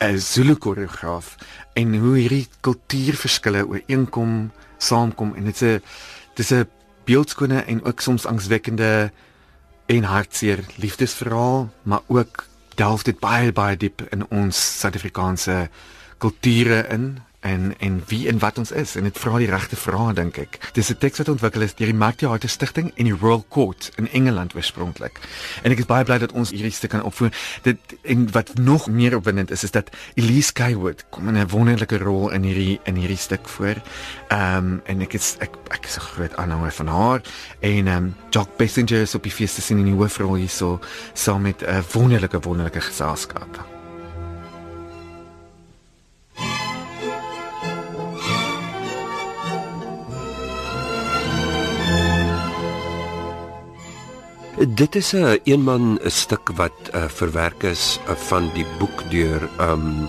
'n 0.00 0.18
Zulu 0.18 0.54
koreograaf 0.54 1.36
en 1.74 1.96
hoe 1.98 2.16
hierdie 2.16 2.48
kultuurverskille 2.60 3.66
ooreenkom, 3.66 4.50
saamkom 4.78 5.34
en 5.34 5.44
dit's 5.44 5.62
'n 5.62 5.82
dis 6.34 6.52
'n 6.52 6.68
beeldskone 7.04 7.62
en 7.64 7.84
ook 7.84 8.00
soms 8.00 8.26
angswekkende 8.26 9.10
en 9.86 10.02
hartseer 10.02 10.64
liefdesverhaal, 10.76 11.70
maar 11.82 12.00
ook 12.06 12.44
delf 12.74 13.02
dit 13.02 13.18
baie 13.18 13.52
baie 13.52 13.76
diep 13.76 14.02
in 14.10 14.26
ons 14.30 14.80
Suid-Afrikaanse 14.80 15.68
kulture 16.18 16.86
in 16.88 17.18
en 17.40 17.74
en 17.78 18.02
wie 18.06 18.28
en 18.28 18.38
wat 18.38 18.58
ons 18.58 18.70
is 18.70 18.96
en 18.96 19.04
dit 19.04 19.18
vra 19.18 19.38
die 19.38 19.50
regte 19.50 19.76
vrae 19.76 20.12
dink 20.16 20.38
ek. 20.38 20.58
Dis 20.72 20.90
'n 20.90 20.98
teks 20.98 21.18
wat 21.18 21.28
ontwikkel 21.28 21.62
is 21.62 21.74
deur 21.74 21.86
die 21.86 21.98
Marktheater 21.98 22.48
Stichting 22.48 22.92
en 22.96 23.04
die 23.04 23.16
Royal 23.20 23.44
Court 23.48 23.90
in 23.96 24.08
Engeland 24.08 24.54
oorspronklik. 24.54 25.20
En 25.62 25.70
ek 25.70 25.78
is 25.78 25.86
baie 25.86 26.04
bly 26.04 26.18
dat 26.18 26.32
ons 26.32 26.50
hierdie 26.50 26.70
stuk 26.70 26.90
kan 26.90 27.02
opvoer. 27.02 27.32
Dit 27.62 27.78
en 28.02 28.30
wat 28.32 28.54
nog 28.58 28.88
meer 28.88 29.16
opwindend 29.16 29.50
is 29.50 29.62
is 29.62 29.70
dat 29.70 29.90
Elise 30.14 30.52
Kaywood 30.52 31.04
kom 31.10 31.28
in 31.28 31.38
'n 31.38 31.48
wonderlike 31.48 31.98
rol 31.98 32.30
in 32.30 32.42
hierdie 32.42 32.80
in 32.84 32.96
hierdie 32.96 33.16
stuk 33.16 33.48
voor. 33.48 33.76
Ehm 34.28 34.56
um, 34.56 34.80
en 34.84 35.00
ek 35.00 35.14
is 35.14 35.36
ek 35.38 35.50
ek 35.70 35.84
is 35.84 35.96
'n 35.96 36.00
groot 36.00 36.36
aanhanger 36.36 36.72
van 36.72 36.86
haar 36.86 37.20
en 37.60 37.86
ehm 37.86 37.96
um, 37.96 38.14
Jock 38.30 38.56
Passenger 38.56 39.00
is 39.00 39.14
op 39.14 39.22
die 39.22 39.32
fees 39.32 39.54
te 39.54 39.60
sien 39.60 39.78
in 39.78 39.84
die 39.84 39.94
hoofrol 39.94 40.34
hierso 40.34 40.80
saam 41.12 41.42
met 41.42 41.62
'n 41.62 41.84
wonderlike 41.92 42.40
wonderlike 42.40 42.80
geselskap. 42.80 43.75
Dit 54.56 54.94
is 54.94 55.12
'n 55.12 55.16
een 55.16 55.40
eenman 55.44 55.98
stuk 56.04 56.48
wat 56.54 56.72
uh, 56.94 57.04
verwerk 57.08 57.62
is 57.62 57.98
uh, 58.08 58.14
van 58.14 58.50
die 58.54 58.66
boek 58.78 59.10
deur 59.10 59.48
um 59.60 60.08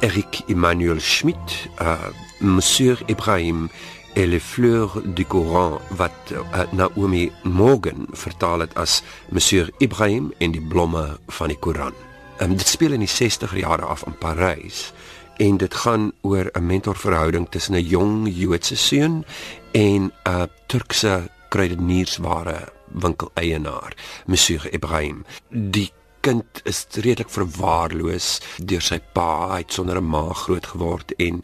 Eric 0.00 0.40
Emmanuel 0.46 1.00
Schmidt, 1.00 1.68
uh, 1.82 1.92
Monsieur 2.38 2.98
Ibrahim 3.06 3.70
et 4.14 4.26
les 4.26 4.42
fleurs 4.42 5.02
du 5.04 5.24
Coran 5.24 5.80
wat 5.96 6.12
uh, 6.32 6.60
Naomi 6.70 7.32
Morgan 7.42 8.06
vertaal 8.10 8.58
het 8.58 8.74
as 8.74 9.02
Monsieur 9.28 9.70
Ibrahim 9.78 10.32
en 10.38 10.50
die 10.50 10.66
blomme 10.68 11.18
van 11.26 11.48
die 11.48 11.58
Koran. 11.58 11.92
Um, 12.40 12.56
dit 12.56 12.66
speel 12.66 12.92
in 12.92 13.04
die 13.04 13.30
60er 13.30 13.56
jare 13.56 13.84
af 13.84 14.06
in 14.06 14.18
Parys 14.18 14.92
en 15.36 15.56
dit 15.56 15.74
gaan 15.74 16.12
oor 16.20 16.48
'n 16.52 16.66
mentorverhouding 16.66 17.46
tussen 17.50 17.74
'n 17.74 17.84
jong 17.84 18.28
Joodse 18.32 18.76
seun 18.76 19.24
en 19.72 20.12
'n 20.24 20.48
Turkse 20.66 21.28
kruideniersware 21.48 22.72
winkel 22.94 23.30
eienaar, 23.34 23.94
Monsieur 24.26 24.66
Ibrahim. 24.72 25.24
Die 25.50 25.90
kind 26.24 26.60
is 26.64 26.86
redelik 26.94 27.28
verwaarloos 27.32 28.40
deur 28.58 28.84
sy 28.84 28.98
pa, 29.16 29.52
hy 29.52 29.60
het 29.64 29.76
sonder 29.76 30.00
'n 30.00 30.08
ma 30.08 30.32
groot 30.32 30.66
geword 30.72 31.12
en 31.18 31.42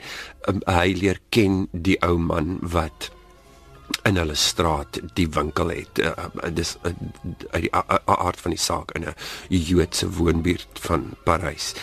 um, 0.48 0.62
hy 0.66 0.94
leer 0.96 1.20
ken 1.30 1.66
die 1.72 1.98
ou 2.03 2.16
man 2.18 2.59
wat 2.62 3.11
in 4.09 4.16
hulle 4.16 4.34
straat 4.34 5.01
die 5.14 5.28
winkel 5.28 5.68
het. 5.74 5.98
Uh, 5.98 6.14
uh, 6.16 6.51
dis 6.55 6.76
uh, 6.82 6.94
uit 7.51 7.62
die 7.66 7.72
aard 7.74 8.40
van 8.40 8.55
die 8.55 8.64
saak 8.68 8.94
in 8.96 9.05
'n 9.05 9.14
Joodse 9.48 10.09
woonbuurt 10.11 10.80
van 10.80 11.12
Parys. 11.24 11.74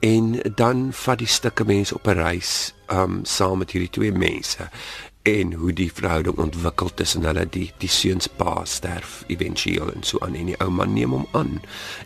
En 0.00 0.40
dan 0.54 0.92
vat 0.92 1.18
die 1.18 1.26
stukke 1.26 1.64
mense 1.64 1.94
op 1.94 2.06
'n 2.06 2.18
reis 2.18 2.74
um 2.92 3.24
saam 3.24 3.58
met 3.58 3.70
hierdie 3.70 3.90
twee 3.90 4.12
mense 4.12 4.68
en 5.26 5.52
hoe 5.52 5.72
die 5.74 5.90
verhouding 5.92 6.38
ontwikkel 6.38 6.92
tussen 6.94 7.24
hulle 7.26 7.46
die 7.50 7.70
die 7.82 7.90
seuns 7.90 8.28
pa 8.38 8.60
sterf 8.64 9.24
éventueel 9.32 9.90
en 9.90 10.04
so 10.06 10.20
aan 10.22 10.36
en 10.38 10.52
die 10.52 10.58
ou 10.62 10.70
man 10.70 10.94
neem 10.94 11.16
hom 11.16 11.26
aan. 11.34 11.58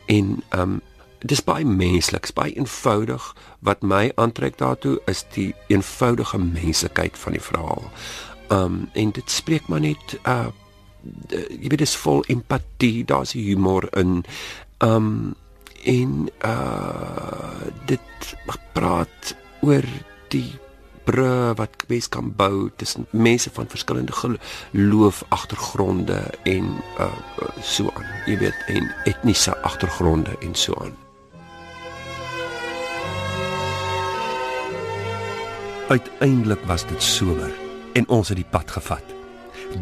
En 0.09 0.39
um 0.57 0.79
dis 1.21 1.43
baie 1.45 1.66
menslik, 1.68 2.31
baie 2.33 2.55
eenvoudig. 2.57 3.27
Wat 3.61 3.85
my 3.85 4.07
aantrek 4.16 4.57
daartoe 4.57 4.97
is 5.11 5.21
die 5.35 5.51
eenvoudige 5.68 6.41
menslikheid 6.41 7.18
van 7.21 7.37
die 7.37 7.45
verhaal. 7.45 7.91
Um 8.49 8.81
en 8.97 9.12
dit 9.12 9.31
spreek 9.31 9.68
maar 9.68 9.85
net 9.85 10.16
uh 10.25 10.49
jy 11.31 11.68
weet 11.73 11.81
dis 11.81 11.97
vol 11.97 12.25
empatie, 12.29 13.05
daar's 13.05 13.37
humor 13.37 13.89
in. 13.97 14.23
Um 14.85 15.37
en 15.85 16.29
uh 16.45 17.68
dit 17.89 18.35
praat 18.73 19.37
oor 19.61 19.85
die 20.33 20.49
brûe 21.05 21.55
wat 21.59 21.77
kwes 21.85 22.09
kan 22.09 22.33
bou 22.37 22.71
tussen 22.77 23.07
mense 23.11 23.51
van 23.53 23.69
verskillende 23.69 24.13
geloof 24.13 25.23
agtergronde 25.29 26.23
en 26.43 26.67
uh, 26.99 27.13
so 27.63 27.93
aan 27.95 28.09
jy 28.27 28.39
weet 28.39 28.67
en 28.67 28.91
etniese 29.05 29.57
agtergronde 29.63 30.37
en 30.41 30.55
so 30.55 30.75
aan 30.81 30.97
Uiteindelik 35.91 36.63
was 36.71 36.87
dit 36.87 37.03
somer 37.03 37.51
en 37.93 38.07
ons 38.09 38.29
het 38.29 38.39
die 38.39 38.51
pad 38.51 38.71
gevat 38.71 39.19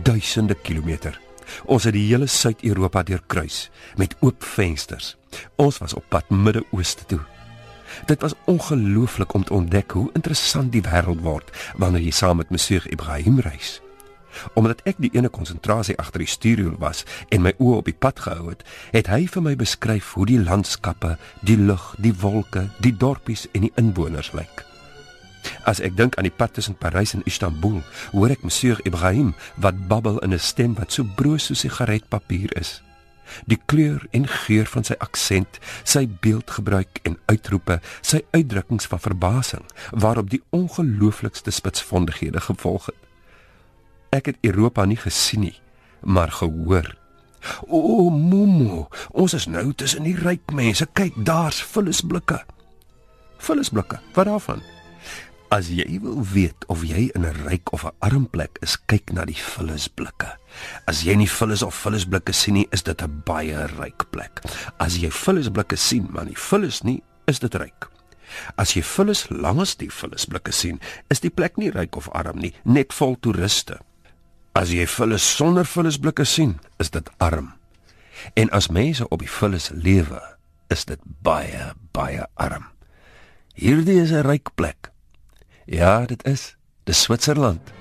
duisende 0.02 0.54
kilometer. 0.54 1.20
Ons 1.64 1.84
het 1.84 1.96
die 1.96 2.06
hele 2.10 2.26
Suid-Europa 2.26 3.02
deurkruis 3.02 3.70
met 3.96 4.16
oop 4.20 4.44
vensters. 4.44 5.16
Ons 5.56 5.78
was 5.78 5.94
op 5.94 6.04
pad 6.08 6.30
Midde-Ooste 6.30 7.04
toe. 7.04 7.20
Dit 8.06 8.20
was 8.20 8.34
ongelooflik 8.44 9.34
om 9.34 9.44
te 9.44 9.52
ontdek 9.52 9.90
hoe 9.90 10.10
interessant 10.12 10.72
die 10.72 10.82
wêreld 10.82 11.20
word 11.20 11.50
wanneer 11.76 12.02
jy 12.02 12.10
saam 12.14 12.36
met 12.36 12.50
Monsieur 12.50 12.86
Ibrahim 12.92 13.40
reis. 13.40 13.80
Omdat 14.54 14.82
ek 14.86 15.00
die 15.02 15.10
ene 15.16 15.28
konsentrasie 15.28 15.96
agter 15.98 16.22
die 16.22 16.30
stuurwiel 16.30 16.76
was 16.78 17.04
en 17.28 17.42
my 17.42 17.54
oë 17.58 17.80
op 17.80 17.90
die 17.90 17.96
pad 17.96 18.20
gehou 18.20 18.50
het, 18.52 18.64
het 18.92 19.10
hy 19.10 19.26
vir 19.26 19.42
my 19.42 19.54
beskryf 19.58 20.12
hoe 20.14 20.26
die 20.28 20.40
landskappe, 20.40 21.16
die 21.42 21.58
lug, 21.58 21.94
die 21.98 22.14
wolke, 22.20 22.68
die 22.84 22.94
dorpies 22.94 23.48
en 23.52 23.66
die 23.66 23.74
inwoners 23.80 24.32
lyk. 24.36 24.64
As 25.64 25.80
ek 25.84 25.96
dink 25.96 26.18
aan 26.18 26.26
die 26.28 26.34
pad 26.34 26.54
tussen 26.56 26.76
Parys 26.78 27.14
en 27.16 27.24
Istanbul, 27.26 27.80
hoor 28.12 28.34
ek 28.34 28.44
Monsieur 28.46 28.80
Ibrahim 28.84 29.34
wat 29.56 29.86
babbel 29.88 30.20
in 30.26 30.34
'n 30.34 30.38
stem 30.38 30.74
wat 30.74 30.92
so 30.92 31.04
broos 31.04 31.48
soos 31.48 31.64
sigaretpapier 31.64 32.52
is. 32.58 32.82
Die 33.46 33.60
kleur 33.66 34.06
en 34.10 34.28
geur 34.28 34.66
van 34.66 34.84
sy 34.84 34.94
aksent, 34.98 35.58
sy 35.84 36.06
beeldgebruik 36.20 37.00
en 37.02 37.18
uitroepe, 37.26 37.80
sy 38.00 38.22
uitdrukkings 38.30 38.86
van 38.86 39.00
verbasing 39.00 39.66
waarop 39.90 40.30
die 40.30 40.42
ongelooflikste 40.50 41.50
spitsvondighede 41.50 42.40
gevolg 42.40 42.86
het. 42.86 43.02
Ek 44.10 44.26
het 44.26 44.40
Europa 44.40 44.84
nie 44.84 44.96
gesien 44.96 45.40
nie, 45.40 45.58
maar 46.00 46.32
gehoor. 46.32 46.94
O, 47.68 48.10
Momo, 48.10 48.88
ons 49.12 49.34
is 49.36 49.46
nou 49.46 49.70
tussen 49.76 50.06
die 50.08 50.16
ryk 50.16 50.52
mense. 50.54 50.86
Kyk, 50.96 51.16
daar's 51.24 51.60
vullisblikke. 51.62 52.40
Vullisblikke. 53.38 54.00
Wat 54.16 54.26
daarvan? 54.26 54.64
As 55.54 55.70
jy 55.72 56.00
wil 56.04 56.18
weet 56.28 56.66
of 56.68 56.82
jy 56.84 57.08
in 57.16 57.24
'n 57.24 57.48
ryk 57.48 57.72
of 57.72 57.84
'n 57.84 57.96
arm 58.00 58.28
plek 58.28 58.58
is, 58.60 58.76
kyk 58.86 59.12
na 59.12 59.24
die 59.24 59.38
vullisblikke. 59.38 60.36
As 60.86 61.02
jy 61.02 61.14
nie 61.16 61.28
vullis 61.30 61.62
of 61.62 61.74
vullisblikke 61.74 62.32
sien 62.32 62.54
nie, 62.54 62.68
is 62.72 62.82
dit 62.82 63.02
'n 63.02 63.22
baie 63.24 63.66
ryk 63.78 64.10
plek. 64.10 64.42
As 64.78 64.96
jy 64.96 65.10
vullisblikke 65.10 65.76
sien, 65.76 66.08
maar 66.10 66.24
nie 66.24 66.36
vullis 66.36 66.82
nie, 66.82 67.02
is 67.26 67.38
dit 67.38 67.54
ryk. 67.54 67.88
As 68.56 68.74
jy 68.74 68.82
vullis 68.82 69.28
langs 69.28 69.76
die 69.76 69.90
vullisblikke 69.90 70.52
sien, 70.52 70.80
is 71.10 71.20
die 71.20 71.30
plek 71.30 71.56
nie 71.56 71.70
ryk 71.70 71.96
of 71.96 72.08
arm 72.08 72.38
nie, 72.38 72.54
net 72.64 72.92
vol 72.92 73.16
toeriste. 73.20 73.78
As 74.54 74.70
jy 74.70 74.86
vullis 74.86 75.36
sonder 75.36 75.64
vullisblikke 75.64 76.24
sien, 76.24 76.58
is 76.78 76.90
dit 76.90 77.10
arm. 77.18 77.54
En 78.34 78.50
as 78.50 78.68
mense 78.68 79.08
op 79.08 79.22
die 79.22 79.30
vullis 79.30 79.70
lewe, 79.70 80.20
is 80.68 80.84
dit 80.84 81.00
baie 81.22 81.72
baie 81.92 82.26
arm. 82.34 82.68
Hierdie 83.54 84.00
is 84.02 84.12
'n 84.12 84.26
ryk 84.26 84.54
plek. 84.54 84.90
Ja, 85.66 86.06
dit 86.06 86.24
is. 86.24 86.56
Dis 86.84 87.02
Switserland. 87.02 87.77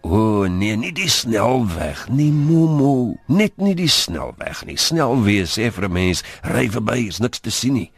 O 0.00 0.46
nee, 0.46 0.76
nie 0.76 0.92
die 0.94 1.08
snelweg 1.10 2.04
nie, 2.08 2.30
Momo. 2.32 3.16
Net 3.26 3.56
nie 3.58 3.74
die 3.74 3.90
snelweg 3.90 4.62
nie. 4.68 4.78
Snelweë 4.78 5.46
sê 5.50 5.72
vir 5.74 5.88
'n 5.88 5.92
mens, 5.92 6.22
ry 6.42 6.68
verby, 6.70 7.08
is 7.08 7.18
niks 7.18 7.40
te 7.40 7.50
sien 7.50 7.74
nie. 7.74 7.90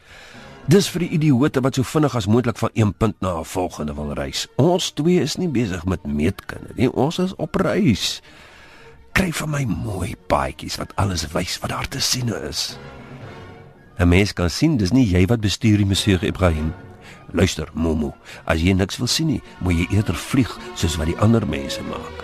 Dis 0.67 0.89
vir 0.89 1.01
die 1.01 1.11
idioote 1.19 1.61
wat 1.61 1.75
so 1.75 1.83
vinnig 1.83 2.15
as 2.17 2.27
moontlik 2.27 2.59
van 2.59 2.71
een 2.73 2.95
punt 2.95 3.21
na 3.21 3.41
'n 3.41 3.45
volgende 3.45 3.95
wil 3.95 4.13
reis. 4.13 4.47
Ons 4.57 4.91
twee 4.91 5.21
is 5.21 5.37
nie 5.37 5.49
besig 5.49 5.85
met 5.85 6.07
meetkunde 6.07 6.73
nie. 6.75 6.93
Ons 6.93 7.19
is 7.19 7.35
op 7.37 7.55
reis. 7.55 8.23
Kry 9.13 9.33
vir 9.33 9.49
my 9.49 9.65
mooi 9.65 10.15
paadjies 10.27 10.77
wat 10.77 10.97
alles 10.97 11.27
wys 11.33 11.59
wat 11.59 11.71
daar 11.71 11.89
te 11.89 12.01
sien 12.01 12.29
is. 12.49 12.79
'n 13.99 14.09
Mens 14.09 14.33
kan 14.33 14.51
sien 14.51 14.77
dis 14.77 14.91
nie 14.91 15.07
jy 15.07 15.27
wat 15.27 15.41
bestuur 15.41 15.77
die 15.77 15.87
Monsieur 15.87 16.25
Ibrahim 16.25 16.73
Luister, 17.33 17.69
Momo, 17.75 18.15
as 18.45 18.63
jy 18.63 18.75
niks 18.75 18.99
wil 19.01 19.11
sien 19.11 19.31
nie, 19.35 19.43
moet 19.61 19.79
jy 19.79 19.87
eerder 19.99 20.19
vlieg 20.19 20.51
soos 20.75 20.99
wat 21.01 21.13
die 21.13 21.21
ander 21.23 21.47
mense 21.47 21.83
maak. 21.91 22.20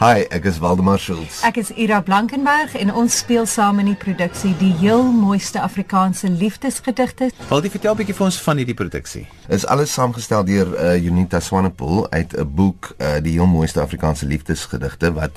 Hi, 0.00 0.22
ek 0.32 0.46
is 0.48 0.56
Waldemar 0.56 0.96
Schultz. 0.96 1.42
Ek 1.44 1.58
is 1.60 1.68
Ira 1.76 1.98
Blankenberg 2.00 2.72
en 2.80 2.88
ons 2.96 3.18
speel 3.20 3.44
saam 3.44 3.82
in 3.82 3.90
die 3.90 3.98
produksie 4.00 4.54
Die 4.56 4.70
heel 4.80 5.02
mooiste 5.12 5.60
Afrikaanse 5.60 6.30
liefdesgedigte. 6.32 7.26
Wil 7.50 7.66
jy 7.66 7.72
vertel 7.74 7.92
'n 7.92 7.98
bietjie 7.98 8.14
vir 8.16 8.24
ons 8.24 8.38
van 8.40 8.56
hierdie 8.56 8.76
produksie? 8.78 9.26
Is 9.52 9.66
alles 9.66 9.92
saamgestel 9.92 10.46
deur 10.48 10.72
uh, 10.72 10.96
Unita 11.04 11.40
Swanepoel 11.40 12.08
uit 12.16 12.32
'n 12.32 12.48
boek 12.48 12.94
uh, 12.96 13.20
Die 13.20 13.36
heel 13.36 13.46
mooiste 13.46 13.82
Afrikaanse 13.82 14.24
liefdesgedigte 14.24 15.12
wat 15.12 15.36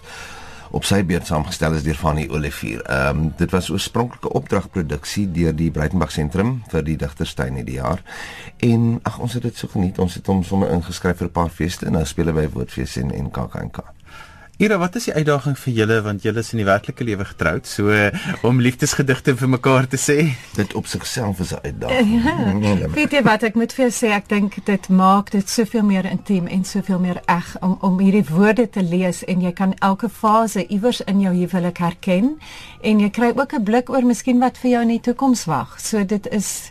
op 0.71 0.87
sy 0.87 1.03
beurt 1.03 1.27
saamgestel 1.27 1.75
is 1.75 1.83
deur 1.83 1.99
Fanny 1.99 2.29
Olivier. 2.31 2.79
Ehm 2.87 3.19
um, 3.19 3.33
dit 3.37 3.51
was 3.51 3.69
oorspronklike 3.69 4.31
opdragproduksie 4.31 5.31
deur 5.31 5.51
die 5.55 5.71
Breitenberg 5.71 6.11
Sentrum 6.11 6.63
vir 6.71 6.83
die 6.83 6.95
Digterstuin 6.95 7.59
hierdie 7.59 7.81
jaar. 7.83 7.99
En 8.63 8.99
ag 9.03 9.19
ons 9.19 9.33
het 9.33 9.43
dit 9.43 9.57
so 9.57 9.67
geniet. 9.67 9.99
Ons 9.99 10.15
het 10.15 10.27
hom 10.27 10.43
sommer 10.43 10.71
ingeskryf 10.71 11.17
vir 11.17 11.27
'n 11.27 11.31
paar 11.31 11.49
feeste 11.49 11.85
en 11.85 11.91
nou 11.91 12.05
speel 12.05 12.31
hy 12.31 12.33
by 12.33 12.47
Woordfees 12.53 12.95
en 12.95 13.11
en 13.11 13.31
KAKNK. 13.31 13.83
Ira, 14.61 14.77
wat 14.77 14.93
is 14.99 15.07
die 15.09 15.13
uitdaging 15.17 15.55
vir 15.57 15.73
julle 15.73 15.95
want 16.05 16.21
julle 16.21 16.41
is 16.43 16.51
in 16.53 16.59
die 16.61 16.67
werklike 16.67 17.05
lewe 17.07 17.25
getroud, 17.25 17.65
so 17.65 17.89
om 18.45 18.59
liefdesgedigte 18.61 19.33
vir 19.39 19.49
mekaar 19.49 19.87
te 19.89 19.97
sê? 19.97 20.17
Dit 20.53 20.75
op 20.77 20.85
sigself 20.85 21.39
is 21.41 21.53
'n 21.53 21.63
uitdaging. 21.63 22.11
Ja. 22.23 22.35
Nee, 22.53 22.75
nee, 22.75 22.89
Weet 22.93 23.11
jy 23.11 23.23
wat 23.23 23.43
ek 23.43 23.55
moet 23.55 23.73
vir 23.73 23.89
jou 23.89 23.93
sê, 23.93 24.13
ek 24.13 24.29
dink 24.29 24.65
dit 24.65 24.89
maak 24.89 25.31
dit 25.31 25.49
soveel 25.49 25.83
meer 25.83 26.05
intiem 26.05 26.47
en 26.47 26.63
soveel 26.63 26.99
meer 26.99 27.21
eg 27.25 27.55
om 27.61 27.77
om 27.81 27.99
hierdie 27.99 28.25
woorde 28.29 28.69
te 28.69 28.83
lees 28.83 29.23
en 29.25 29.41
jy 29.41 29.51
kan 29.51 29.73
elke 29.79 30.09
fase 30.09 30.67
iewers 30.67 31.01
in 31.01 31.19
jou 31.19 31.33
huwelik 31.33 31.77
herken 31.77 32.37
en 32.81 32.99
jy 32.99 33.09
kry 33.09 33.33
ook 33.35 33.53
'n 33.53 33.63
blik 33.63 33.89
oor 33.89 34.05
miskien 34.05 34.39
wat 34.39 34.57
vir 34.57 34.71
jou 34.71 34.81
in 34.81 34.87
die 34.87 35.01
toekoms 35.01 35.45
wag. 35.45 35.79
So 35.79 36.05
dit 36.05 36.27
is 36.27 36.69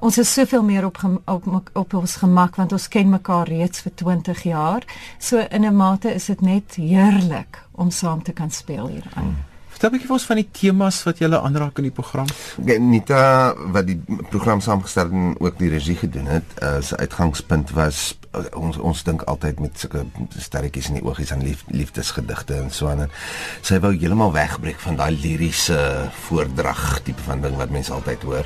ons 0.00 0.18
is 0.18 0.32
soveel 0.32 0.62
meer 0.64 0.84
op, 0.84 0.98
op 1.24 1.70
op 1.72 1.94
ons 1.94 2.16
gemak 2.16 2.56
want 2.56 2.72
ons 2.72 2.88
ken 2.88 3.08
mekaar 3.08 3.48
reeds 3.48 3.80
vir 3.80 3.94
20 3.94 4.42
jaar. 4.42 4.84
So 5.18 5.38
in 5.50 5.64
'n 5.64 5.76
mate 5.76 6.14
is 6.14 6.24
dit 6.24 6.40
net 6.40 6.74
heerlik 6.74 7.62
om 7.72 7.90
saam 7.90 8.22
te 8.22 8.32
kan 8.32 8.50
speel 8.50 8.88
hieraan. 8.88 9.24
Hmm. 9.24 9.49
Vertel 9.80 9.96
'n 9.96 9.96
bietjie 9.96 10.08
vir 10.12 10.18
ons 10.18 10.28
van 10.28 10.36
die 10.36 10.50
temas 10.52 10.96
wat 11.08 11.18
jy 11.18 11.28
aanraak 11.32 11.78
in 11.78 11.86
die 11.88 11.96
program. 11.96 12.26
Nita 12.60 13.54
wat 13.72 13.86
die 13.86 13.96
program 14.28 14.60
saamgestel 14.60 15.08
en 15.08 15.36
ook 15.40 15.56
die 15.56 15.70
regie 15.72 15.96
gedoen 15.96 16.26
het, 16.26 16.44
uh, 16.62 16.82
uitgangspunt 17.00 17.70
was 17.70 18.18
uh, 18.36 18.44
ons 18.60 18.76
ons 18.76 19.02
dink 19.04 19.22
altyd 19.22 19.60
met 19.60 19.78
sulke 19.78 20.04
sterretjies 20.36 20.90
in 20.90 20.98
die 20.98 21.04
oogies 21.04 21.32
aan 21.32 21.40
lief, 21.40 21.64
liefdesgedigte 21.72 22.58
en 22.60 22.68
so 22.70 22.92
aan. 22.92 23.08
Sy 23.62 23.80
wou 23.80 23.94
heeltemal 23.96 24.34
wegbreek 24.36 24.84
van 24.84 25.00
daai 25.00 25.16
liriese 25.16 25.80
voordrag 26.28 27.00
tipe 27.00 27.24
van 27.24 27.40
ding 27.40 27.56
wat 27.56 27.72
mense 27.72 27.92
altyd 27.92 28.22
hoor. 28.28 28.44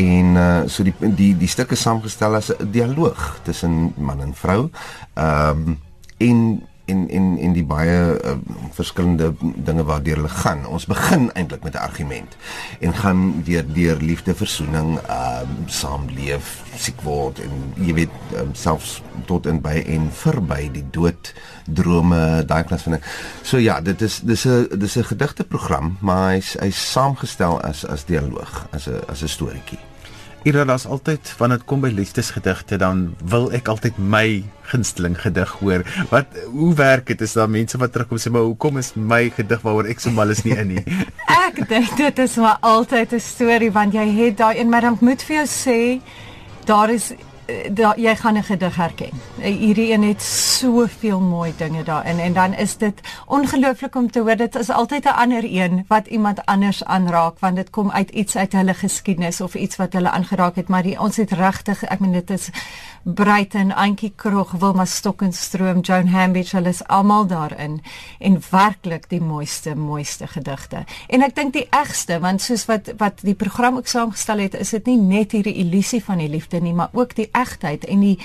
En 0.00 0.32
uh, 0.34 0.64
so 0.64 0.82
die 0.82 0.96
die 0.96 1.36
die 1.36 1.52
stukke 1.58 1.76
saamgestel 1.76 2.40
as 2.40 2.48
'n 2.56 2.72
dialoog 2.72 3.44
tussen 3.44 3.92
man 3.98 4.24
en 4.24 4.32
vrou. 4.34 4.70
Ehm 5.12 5.68
um, 5.68 5.78
en 6.20 6.68
en 6.90 7.06
en 7.08 7.26
en 7.38 7.54
die 7.56 7.64
baie 7.64 7.98
uh, 8.14 8.36
verskillende 8.76 9.32
dinge 9.40 9.84
waardeur 9.88 10.20
hulle 10.20 10.32
gaan. 10.42 10.66
Ons 10.66 10.86
begin 10.90 11.30
eintlik 11.32 11.62
met 11.66 11.74
'n 11.74 11.86
argument 11.86 12.36
en 12.80 12.94
gaan 12.94 13.42
deur 13.44 13.64
deur 13.72 13.96
liefde, 14.00 14.34
versoening, 14.34 14.98
ehm 14.98 15.54
uh, 15.62 15.66
saamleef, 15.66 16.62
siek 16.76 17.00
word 17.06 17.40
en 17.40 17.50
jy 17.76 17.94
weet 17.94 18.14
um, 18.40 18.54
selfs 18.54 19.02
tot 19.26 19.46
en 19.46 19.60
by 19.60 19.82
en 19.86 20.08
verby 20.12 20.70
die 20.72 20.86
dood, 20.90 21.34
drome, 21.64 22.44
daai 22.46 22.64
klas 22.64 22.82
van 22.86 22.98
ding. 22.98 23.04
So 23.42 23.58
ja, 23.58 23.80
dit 23.80 24.02
is 24.02 24.20
dis 24.20 24.46
'n 24.46 24.68
dis 24.78 24.96
'n 24.96 25.10
gedigte 25.12 25.44
program, 25.44 25.96
maar 26.00 26.32
hy's 26.32 26.56
hy's 26.60 26.90
saamgestel 26.92 27.60
as 27.60 27.86
as 27.86 28.04
dialoog, 28.04 28.66
as 28.70 28.86
'n 28.88 29.00
as 29.08 29.22
'n 29.22 29.28
storieetjie. 29.28 29.89
Ira 30.42 30.64
daar's 30.64 30.86
altyd 30.86 31.34
wanneer 31.36 31.58
dit 31.60 31.66
kom 31.68 31.82
by 31.84 31.90
liefdesgedigte 31.92 32.78
dan 32.80 33.10
wil 33.28 33.50
ek 33.52 33.68
altyd 33.68 33.98
my 34.00 34.40
gunsteling 34.70 35.18
gedig 35.20 35.50
hoor. 35.60 35.84
Wat 36.08 36.38
hoe 36.48 36.70
werk 36.78 37.10
dit? 37.12 37.20
Is 37.20 37.36
daar 37.36 37.50
mense 37.50 37.78
wat 37.78 37.92
terugkom 37.92 38.20
sê 38.22 38.32
maar 38.32 38.46
hoekom 38.48 38.80
is 38.80 38.94
my 38.94 39.26
gedig 39.36 39.60
waaroor 39.66 39.90
ek 39.92 40.00
so 40.00 40.14
mal 40.16 40.32
is 40.32 40.40
nie 40.46 40.56
in 40.56 40.72
nie? 40.76 40.84
ek 41.48 41.60
dink 41.68 41.92
dit 41.98 42.24
is 42.24 42.38
maar 42.40 42.56
altyd 42.64 43.12
'n 43.12 43.20
storie 43.20 43.72
want 43.72 43.92
jy 43.92 44.06
het 44.16 44.38
daai 44.40 44.56
en 44.64 44.72
maar 44.72 44.88
dan 44.88 44.96
moet 45.00 45.22
vir 45.22 45.44
jou 45.44 45.48
sê 45.48 45.78
daar 46.64 46.88
is 46.90 47.12
da, 47.72 47.94
jy 47.96 48.16
gaan 48.16 48.36
'n 48.36 48.42
gedig 48.42 48.76
herken. 48.76 49.10
Eh, 49.40 49.56
hierdie 49.56 49.92
een 49.92 50.02
het 50.02 50.22
soveel 50.22 51.20
mooi 51.20 51.52
dinge 51.56 51.82
daarin 51.82 52.18
en 52.18 52.32
dan 52.32 52.54
is 52.54 52.76
dit 52.76 53.00
ongelooflik 53.26 53.94
om 53.94 54.10
te 54.10 54.20
hoor 54.20 54.36
dit 54.36 54.56
is 54.56 54.70
altyd 54.70 55.04
'n 55.04 55.08
ander 55.08 55.44
een 55.44 55.84
wat 55.88 56.06
iemand 56.06 56.46
anders 56.46 56.84
aanraak 56.84 57.38
want 57.38 57.56
dit 57.56 57.70
kom 57.70 57.90
uit 57.90 58.10
iets 58.10 58.36
uit 58.36 58.52
hulle 58.52 58.74
geskiedenis 58.74 59.40
of 59.40 59.54
iets 59.54 59.76
wat 59.76 59.92
hulle 59.92 60.10
aangeraak 60.10 60.56
het 60.56 60.68
maar 60.68 60.82
die, 60.82 61.00
ons 61.00 61.16
het 61.16 61.30
regtig 61.30 61.84
ek 61.84 61.98
meen 61.98 62.12
dit 62.12 62.30
is 62.30 62.50
Breiten, 63.02 63.72
Antjie 63.72 64.12
Krog, 64.16 64.50
Wilma 64.60 64.84
Stokkenstroom, 64.84 65.80
Joan 65.80 66.08
Hambidge, 66.12 66.56
hulle 66.56 66.68
is 66.68 66.82
almal 66.86 67.26
daarin 67.26 67.78
en 68.18 68.36
werklik 68.50 69.06
die 69.08 69.20
mooiste 69.20 69.74
mooiste 69.74 70.26
gedigte. 70.28 70.84
En 71.08 71.24
ek 71.24 71.34
dink 71.38 71.54
die 71.56 71.64
egste 71.72 72.18
want 72.20 72.44
soos 72.44 72.66
wat 72.68 72.92
wat 73.00 73.24
die 73.24 73.34
program 73.34 73.80
ook 73.80 73.88
saamgestel 73.88 74.44
het, 74.44 74.58
is 74.60 74.74
dit 74.76 74.92
nie 74.92 74.98
net 75.00 75.32
hierdie 75.32 75.56
illusie 75.64 76.02
van 76.04 76.20
die 76.20 76.28
liefde 76.28 76.60
nie, 76.60 76.74
maar 76.76 76.92
ook 76.92 77.16
die 77.16 77.30
egtheid 77.32 77.88
en 77.88 78.04
die 78.04 78.18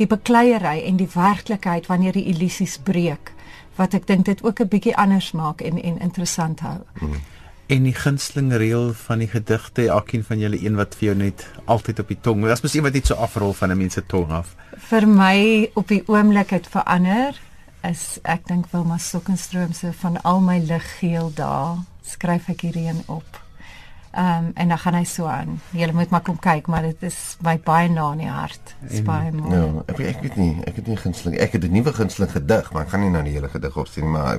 die 0.00 0.08
bekleierery 0.08 0.80
en 0.88 0.96
die 0.96 1.10
werklikheid 1.12 1.86
wanneer 1.92 2.16
die 2.16 2.30
illusies 2.32 2.78
breek 2.80 3.34
wat 3.76 3.94
ek 3.94 4.08
dink 4.08 4.24
dit 4.24 4.42
ook 4.44 4.60
'n 4.60 4.68
bietjie 4.68 4.96
anders 4.96 5.32
maak 5.32 5.60
en 5.60 5.82
en 5.82 6.00
interessant 6.00 6.60
hou. 6.60 6.80
Hmm. 6.98 7.20
En 7.66 7.82
die 7.82 7.94
gunsteling 7.94 8.52
reël 8.52 8.92
van 8.94 9.18
die 9.18 9.28
gedigte, 9.28 9.88
elkeen 9.88 10.24
van 10.24 10.38
julle 10.38 10.58
een 10.64 10.76
wat 10.76 10.96
vir 10.98 11.06
jou 11.06 11.16
net 11.16 11.46
altyd 11.64 11.98
op 12.02 12.08
die 12.08 12.18
tong. 12.20 12.42
Dit 12.42 12.56
is 12.56 12.62
mos 12.62 12.74
iemand 12.74 12.94
net 12.94 13.06
so 13.06 13.14
afrol 13.14 13.52
van 13.52 13.70
'n 13.70 13.78
mens 13.78 13.94
se 13.94 14.06
tong 14.06 14.30
af. 14.30 14.54
Vir 14.76 15.08
my 15.08 15.70
op 15.74 15.88
die 15.88 16.02
oomblik 16.06 16.50
het 16.50 16.66
verander 16.66 17.40
is 17.82 18.18
ek 18.22 18.46
dink 18.46 18.66
Wilma 18.70 18.98
Sokkenstroom 18.98 19.72
se 19.72 19.92
van 19.92 20.22
al 20.22 20.40
my 20.40 20.58
liggeel 20.58 21.32
daar 21.34 21.76
skryf 22.02 22.48
ek 22.48 22.60
hierheen 22.60 23.02
op. 23.06 23.40
Ehm 24.12 24.44
um, 24.44 24.50
en 24.54 24.68
dan 24.68 24.78
gaan 24.78 24.94
hy 24.94 25.04
so 25.08 25.24
aan. 25.24 25.60
Jy 25.72 25.88
moet 25.92 26.10
maar 26.12 26.20
kom 26.20 26.38
kyk, 26.38 26.66
maar 26.66 26.82
dit 26.84 27.02
is 27.08 27.36
my 27.40 27.54
baie 27.64 27.88
na 27.88 28.10
in 28.12 28.18
die 28.18 28.28
hart. 28.28 28.74
Dit 28.80 28.98
is 28.98 29.02
baie 29.06 29.32
mooi. 29.32 29.54
Ja, 29.56 29.84
ek, 29.86 30.02
ek 30.10 30.20
weet 30.20 30.36
nie, 30.36 30.50
ek 30.68 30.82
het 30.82 30.86
nie 30.86 30.96
gunsteling. 31.00 31.38
Ek 31.40 31.56
het 31.56 31.64
'n 31.64 31.72
nuwe 31.72 31.92
gunsteling 31.96 32.32
gedig, 32.32 32.72
maar 32.72 32.82
ek 32.82 32.92
gaan 32.92 33.00
nie 33.00 33.10
nou 33.10 33.22
die 33.24 33.32
hele 33.32 33.48
gedig 33.48 33.76
opsien 33.76 34.04
nie, 34.04 34.12
maar 34.12 34.36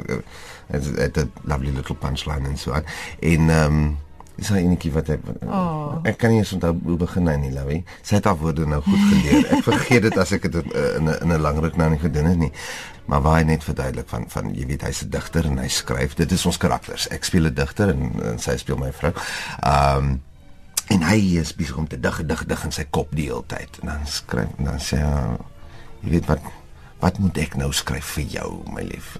dit 0.67 0.85
het 0.97 1.17
'n 1.17 1.31
lovely 1.43 1.73
little 1.73 1.95
punchline 1.95 2.47
en 2.47 2.57
so 2.57 2.71
aan. 2.71 2.85
En 3.19 3.49
ehm 3.49 3.73
um, 3.73 3.97
Dis 4.35 4.49
'n 4.49 4.55
enetjie 4.55 4.91
wat 4.91 5.09
ek 5.13 5.21
oh. 5.45 5.99
ek 6.03 6.17
kan 6.17 6.31
nie 6.33 6.39
eens 6.41 6.53
onthou 6.53 6.73
hoe 6.83 6.97
begin 6.97 7.27
hy 7.27 7.35
nie, 7.37 7.51
Louie. 7.53 7.83
Sy 8.01 8.15
het 8.15 8.25
al 8.25 8.37
woorde 8.37 8.65
nou 8.65 8.81
goed 8.81 9.03
geleer. 9.11 9.45
Ek 9.53 9.63
vergeet 9.63 10.01
dit 10.01 10.17
as 10.17 10.31
ek 10.33 10.49
dit 10.51 10.73
in 10.73 11.05
'n 11.05 11.17
in 11.21 11.33
'n 11.33 11.41
lang 11.41 11.59
ruk 11.61 11.77
nou 11.77 11.89
nie 11.89 12.01
gedoen 12.01 12.25
het 12.25 12.37
nie. 12.37 12.51
Maar 13.05 13.21
waar 13.21 13.37
hy 13.37 13.43
net 13.43 13.63
verduidelik 13.63 14.09
van 14.09 14.25
van 14.27 14.53
jy 14.55 14.65
weet 14.65 14.81
hy's 14.81 15.03
'n 15.03 15.09
digter 15.09 15.45
en 15.45 15.57
hy 15.57 15.67
skryf. 15.67 16.15
Dit 16.15 16.31
is 16.31 16.45
ons 16.45 16.57
karakters. 16.57 17.07
Ek 17.07 17.23
speel 17.23 17.45
'n 17.45 17.53
digter 17.53 17.89
en, 17.89 18.11
en 18.23 18.39
sy 18.39 18.57
speel 18.57 18.77
my 18.77 18.91
vrou. 18.91 19.13
Ehm 19.61 19.97
um, 19.97 20.21
en 20.87 21.01
hy 21.01 21.37
is 21.39 21.55
besig 21.55 21.77
om 21.77 21.87
te 21.87 21.99
dig, 21.99 22.25
dig, 22.25 22.45
dig 22.45 22.63
in 22.63 22.71
sy 22.71 22.83
kop 22.89 23.07
die 23.15 23.29
hele 23.29 23.43
tyd. 23.47 23.79
En 23.81 23.87
dan 23.87 24.07
skryf 24.07 24.49
en 24.57 24.65
dan 24.65 24.79
sê 24.79 24.97
hy 24.97 25.37
jy 26.01 26.09
weet 26.09 26.25
wat 26.25 26.41
wat 26.99 27.19
moet 27.19 27.37
ek 27.37 27.55
nou 27.55 27.71
skryf 27.71 28.05
vir 28.15 28.23
jou, 28.23 28.63
my 28.73 28.81
lief? 28.81 29.17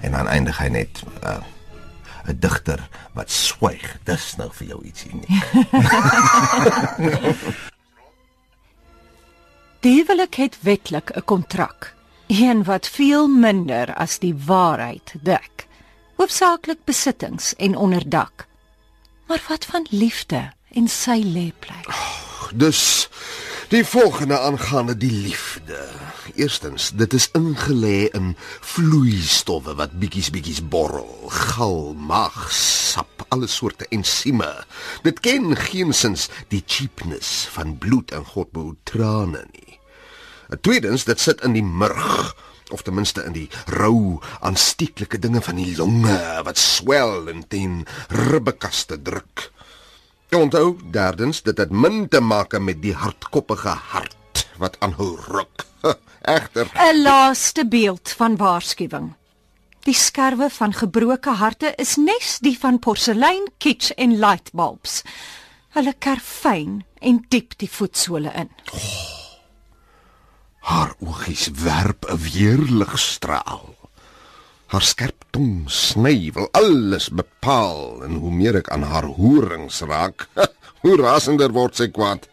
En 0.00 0.12
dan 0.12 0.28
eindig 0.28 0.58
hy 0.58 0.68
net 0.68 1.02
uh 1.22 1.42
'n 2.26 2.38
digter 2.38 2.88
wat 3.12 3.30
swyg. 3.30 3.98
Dis 4.04 4.36
nou 4.36 4.50
vir 4.52 4.66
jou 4.66 4.84
ietsie 4.84 5.14
nie. 5.14 5.42
Die 9.84 9.94
huwelik 10.02 10.34
het 10.34 10.56
wetlik 10.60 11.10
'n 11.16 11.24
kontrak, 11.24 11.94
een 12.26 12.64
wat 12.64 12.88
veel 12.88 13.28
minder 13.28 13.94
as 13.94 14.18
die 14.18 14.34
waarheid 14.34 15.14
dek. 15.22 15.66
Hoofsaaklik 16.16 16.84
besittings 16.84 17.54
en 17.54 17.76
onderdak. 17.76 18.46
Maar 19.26 19.42
wat 19.48 19.64
van 19.64 19.86
liefde 19.90 20.52
en 20.70 20.88
sy 20.88 21.22
lêplek? 21.24 21.86
Oh, 21.88 22.50
dus 22.54 23.08
Die 23.68 23.84
volgende 23.84 24.38
aangaande 24.38 24.96
die 24.96 25.10
liefde. 25.10 25.88
Eerstens, 26.36 26.90
dit 26.92 27.14
is 27.16 27.30
ingelê 27.32 28.10
in 28.12 28.34
vloeistowwe 28.60 29.72
wat 29.78 29.94
bietjies 29.96 30.28
bietjies 30.34 30.58
borrel, 30.68 31.08
gal, 31.32 31.94
mag, 31.96 32.36
sap, 32.52 33.24
alle 33.32 33.48
soorte 33.48 33.86
ensieme. 33.88 34.50
Dit 35.06 35.22
ken 35.24 35.54
geensins 35.56 36.26
die 36.52 36.60
cheapness 36.60 37.46
van 37.54 37.78
bloed 37.80 38.12
en 38.12 38.26
godbehoed 38.28 38.82
trane 38.84 39.46
nie. 39.54 39.78
Tweedens, 40.60 41.06
dit 41.08 41.24
sit 41.24 41.40
in 41.40 41.56
die 41.56 41.64
murg 41.64 42.34
of 42.74 42.84
ten 42.84 42.98
minste 42.98 43.24
in 43.24 43.32
die 43.32 43.48
rou 43.72 44.20
aanstieklike 44.44 45.16
dinge 45.22 45.40
van 45.40 45.56
die 45.56 45.72
longe 45.78 46.20
wat 46.44 46.60
swel 46.60 47.30
en 47.32 47.46
teen 47.48 47.80
ribbekaste 48.12 49.00
druk. 49.00 49.48
Onthou, 50.36 50.76
derdens, 50.92 51.40
dit 51.46 51.56
het 51.56 51.72
min 51.72 52.04
te 52.12 52.20
maak 52.20 52.58
met 52.60 52.82
die 52.84 52.92
hardkoppige 52.92 53.72
hart 53.94 54.16
wat 54.58 54.76
aanhou 54.80 55.16
ruk. 55.28 55.66
Egter 56.36 56.70
'n 56.74 57.02
laaste 57.02 57.66
beeld 57.66 58.10
van 58.16 58.36
waarskuwing. 58.36 59.14
Die 59.86 59.94
skerwe 59.94 60.50
van 60.50 60.72
gebroke 60.72 61.30
harte 61.30 61.72
is 61.76 61.96
nes 61.96 62.38
die 62.42 62.58
van 62.58 62.78
porselein, 62.78 63.46
kitsch 63.58 63.90
en 63.94 64.18
lightbulbs. 64.18 65.02
Hulle 65.68 65.94
kerfyn 65.98 66.84
en 66.98 67.24
diep 67.28 67.54
die 67.60 67.70
voetsole 67.70 68.32
in. 68.34 68.50
Oh, 68.72 69.26
haar 70.66 70.94
oogies 70.98 71.46
werp 71.62 72.10
'n 72.10 72.18
weerligstraal. 72.18 73.74
Haar 74.66 74.82
skerp 74.82 75.24
tong 75.30 75.70
sny 75.70 76.30
wil 76.34 76.48
alles 76.50 77.08
bepaal 77.08 78.02
en 78.02 78.18
hoe 78.18 78.32
meer 78.32 78.56
ek 78.56 78.68
aan 78.74 78.82
haar 78.82 79.06
hoorings 79.06 79.80
raak, 79.80 80.26
hoe 80.82 80.96
rasender 80.96 81.52
word 81.52 81.76
sy 81.76 81.86
kwaad. 81.88 82.26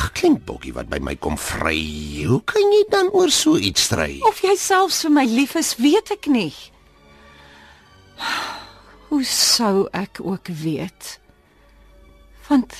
Ag, 0.00 0.14
klein 0.16 0.38
boggie 0.48 0.72
wat 0.72 0.88
by 0.88 0.96
my 1.04 1.12
kom 1.20 1.36
vry. 1.36 1.76
Hoe 2.24 2.40
kan 2.48 2.72
jy 2.72 2.84
dan 2.88 3.10
oor 3.12 3.28
so 3.28 3.58
iets 3.60 3.84
stry? 3.90 4.14
Of 4.24 4.40
jy 4.40 4.54
selfs 4.56 5.02
vir 5.04 5.12
my 5.12 5.26
lief 5.28 5.58
is, 5.60 5.74
weet 5.76 6.14
ek 6.14 6.28
nie. 6.32 6.54
Hoe 9.10 9.20
sou 9.28 9.90
ek 9.92 10.22
ook 10.24 10.48
weet? 10.62 11.18
Want 12.48 12.72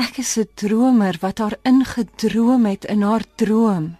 ek 0.00 0.16
is 0.24 0.36
'n 0.38 0.48
dromer 0.54 1.20
wat 1.20 1.38
haar 1.44 1.58
ingedroom 1.62 2.64
het 2.64 2.84
in 2.84 3.02
haar 3.02 3.24
droom 3.36 3.96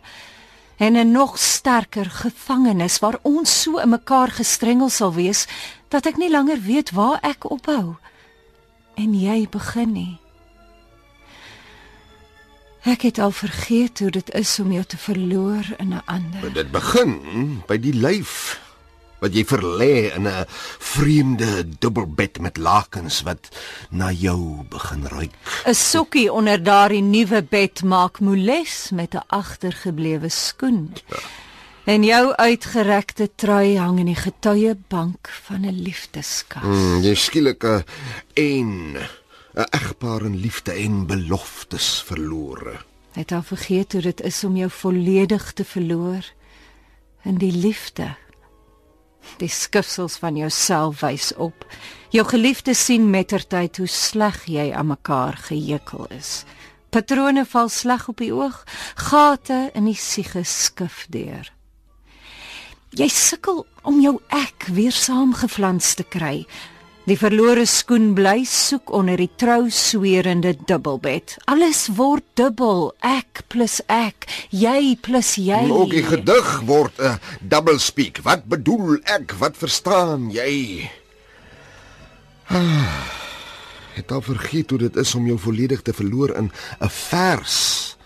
en 0.78 0.96
'n 0.96 1.12
nog 1.12 1.38
sterker 1.38 2.08
gevangenis 2.10 2.98
waar 2.98 3.18
ons 3.22 3.62
so 3.62 3.78
in 3.78 3.88
mekaar 3.88 4.30
gestrengel 4.30 4.88
sal 4.88 5.12
wees 5.12 5.46
dat 5.88 6.06
ek 6.06 6.16
nie 6.16 6.30
langer 6.30 6.60
weet 6.60 6.90
waar 6.90 7.18
ek 7.22 7.50
ophou 7.50 7.96
en 8.94 9.14
jy 9.14 9.48
begin 9.48 9.92
nie. 9.92 10.25
Ek 12.86 13.02
het 13.02 13.18
al 13.18 13.32
vergeet 13.34 13.98
hoe 13.98 14.12
dit 14.14 14.28
is 14.38 14.50
om 14.62 14.70
jou 14.70 14.84
te 14.86 14.96
verloor 14.96 15.66
in 15.82 15.90
'n 15.94 16.02
ander. 16.06 16.52
Dit 16.52 16.70
begin 16.70 17.62
by 17.66 17.78
die 17.82 17.94
lyf 17.94 18.60
wat 19.18 19.34
jy 19.34 19.44
verlê 19.44 20.14
in 20.14 20.28
'n 20.28 20.46
vreemde 20.78 21.66
dubbelbed 21.78 22.38
met 22.38 22.56
lakens 22.56 23.22
wat 23.22 23.48
na 23.90 24.12
jou 24.12 24.62
begin 24.70 25.06
ruik. 25.06 25.34
'n 25.66 25.74
Sokkie 25.74 26.32
onder 26.32 26.62
daardie 26.62 27.02
nuwe 27.02 27.42
bed 27.42 27.82
maak 27.82 28.20
moles 28.20 28.90
met 28.92 29.14
'n 29.14 29.24
agtergeblewe 29.26 30.28
skoen. 30.28 30.92
Ja. 31.08 31.18
En 31.84 32.04
jou 32.04 32.34
uitgerekte 32.34 33.30
trui 33.34 33.78
hang 33.78 33.98
in 33.98 34.06
die 34.06 34.14
getuiebank 34.14 35.28
van 35.46 35.60
'n 35.64 35.82
liefdeskas. 35.82 36.62
Mm, 36.62 37.02
jy 37.02 37.14
skielik 37.14 37.64
'n 37.64 37.84
en 38.34 38.96
'n 39.56 39.70
egpaar 39.70 40.22
in 40.22 40.36
liefde 40.36 40.72
en 40.72 41.06
beloftes 41.06 42.02
verlore. 42.02 42.76
Het 43.12 43.32
al 43.32 43.42
vergeet 43.42 43.92
hoe 43.92 44.02
dit 44.02 44.20
is 44.20 44.44
om 44.44 44.56
jou 44.56 44.70
volledig 44.70 45.52
te 45.52 45.64
verloor 45.64 46.24
in 47.22 47.38
die 47.38 47.52
liefde 47.52 48.16
Die 49.36 49.50
skufsels 49.52 50.16
van 50.22 50.36
jouself 50.36 51.00
wys 51.00 51.32
op. 51.34 51.66
Jou 52.14 52.24
geliefde 52.28 52.74
sien 52.74 53.10
mettertyd 53.10 53.76
hoe 53.76 53.88
sleg 53.90 54.44
jy 54.48 54.70
aan 54.72 54.92
mekaar 54.94 55.36
gehekel 55.48 56.06
is. 56.14 56.44
Patrone 56.94 57.44
val 57.44 57.68
sleg 57.68 58.06
op 58.08 58.22
die 58.22 58.32
oog, 58.32 58.62
gate 58.94 59.70
in 59.74 59.90
die 59.90 59.98
siege 59.98 60.44
skif 60.46 61.04
deur. 61.12 61.50
Jy 62.96 63.08
sukkel 63.12 63.66
om 63.84 63.98
jou 64.00 64.14
ek 64.32 64.70
weer 64.72 64.94
saamgeflans 64.94 65.94
te 65.98 66.06
kry, 66.08 66.46
Die 67.06 67.14
verlore 67.14 67.62
skoen 67.70 68.08
bly 68.18 68.40
soek 68.50 68.90
onder 68.90 69.20
die 69.22 69.28
trou 69.38 69.68
sweerende 69.70 70.56
dubbelbed. 70.66 71.36
Alles 71.46 71.84
word 71.94 72.24
dubbel, 72.34 72.88
ek 72.98 73.44
plus 73.46 73.76
ek, 73.86 74.26
jy 74.50 74.96
plus 74.98 75.36
jy. 75.38 75.60
Ook 75.70 75.94
die 75.94 76.02
gedig 76.02 76.48
word 76.66 76.98
'n 76.98 77.20
double 77.46 77.78
speak. 77.78 78.18
Wat 78.26 78.50
bedoel 78.50 78.98
ek? 79.06 79.38
Wat 79.38 79.54
verstaan 79.54 80.32
jy? 80.34 80.90
Ah, 82.50 83.06
het 83.94 84.10
al 84.10 84.22
vergeet 84.22 84.70
hoe 84.70 84.78
dit 84.78 84.96
is 84.96 85.14
om 85.14 85.26
jou 85.26 85.38
volledig 85.38 85.82
te 85.82 85.92
verloor 85.92 86.34
in 86.34 86.50
'n 86.80 86.90
vers 86.90 87.96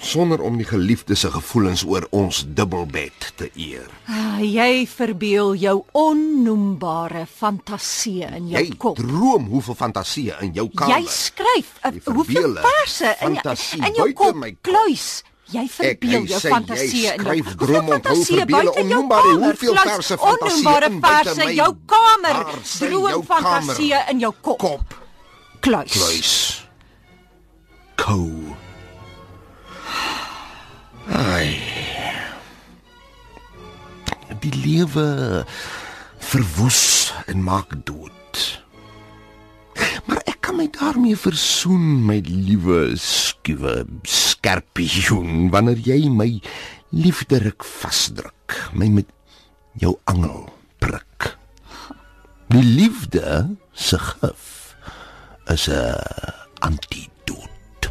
sonder 0.00 0.40
om 0.40 0.56
die 0.56 0.66
geliefde 0.66 1.14
se 1.14 1.30
gevoelens 1.30 1.84
oor 1.84 2.06
ons 2.10 2.44
dubbelbed 2.48 3.32
te 3.36 3.50
eer. 3.54 3.88
Ah, 4.08 4.40
jy 4.40 4.86
verbeel 4.88 5.54
jou 5.60 5.76
onnoembare 5.92 7.26
fantasie 7.26 8.24
in 8.24 8.48
jou 8.48 8.62
jy 8.62 8.76
kop. 8.80 8.98
Jy 9.00 9.06
droom 9.06 9.48
hoeveel 9.52 9.78
fantasie 9.78 10.30
in 10.40 10.54
jou 10.56 10.68
kamer. 10.74 10.96
Jy 10.96 11.16
skryf 11.16 11.74
uh, 11.84 11.92
hoeveel 12.14 12.56
verse 12.64 13.16
in, 13.26 13.36
in 13.84 14.00
jou 14.00 14.12
kop. 14.16 14.46
Kluis. 14.66 15.10
Jy 15.50 15.64
verbeel 15.66 16.28
jou 16.30 16.40
fantasie 16.44 17.08
in 17.10 17.18
jou 17.18 17.18
skryf 17.18 17.52
droom 17.58 17.88
onthou 17.96 18.16
verbeel 18.28 18.70
onnoembare 18.70 19.34
hoeveel 19.42 19.80
verse 19.82 20.18
fantasie 20.22 20.76
in 20.86 21.00
verse 21.02 21.36
in 21.48 21.54
jou 21.58 21.70
kamer. 21.90 22.42
Droom 22.78 23.26
fantasie 23.26 23.92
in 24.14 24.22
jou 24.22 24.32
kop. 24.40 24.58
Kop. 24.62 24.98
Kluis. 25.60 25.92
Kluis. 25.92 26.34
Kou. 28.00 28.56
Ai. 31.10 31.58
Die 34.40 34.54
lewe 34.54 35.44
verwoes 36.18 37.12
en 37.26 37.42
maak 37.44 37.74
dood. 37.84 38.16
Maar 40.06 40.20
ek 40.30 40.40
kan 40.46 40.56
my 40.56 40.68
daarmee 40.72 41.16
versoen, 41.16 42.04
my 42.06 42.20
liewe 42.26 42.94
skuwe 43.00 43.82
skerpioen, 44.08 45.50
wanneer 45.52 45.80
jy 45.84 46.04
my 46.12 46.30
Liefde 46.90 47.38
ruk 47.38 47.62
vasdruk, 47.62 48.56
my 48.74 48.88
met 48.90 49.06
jou 49.78 49.92
angel 50.10 50.48
prik. 50.82 51.36
Die 52.50 52.64
liefde 52.66 53.54
se 53.72 53.98
gif 53.98 54.74
is 55.46 55.68
'n 55.68 55.94
antidoot. 56.58 57.90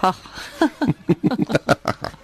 Ha. 0.00 0.14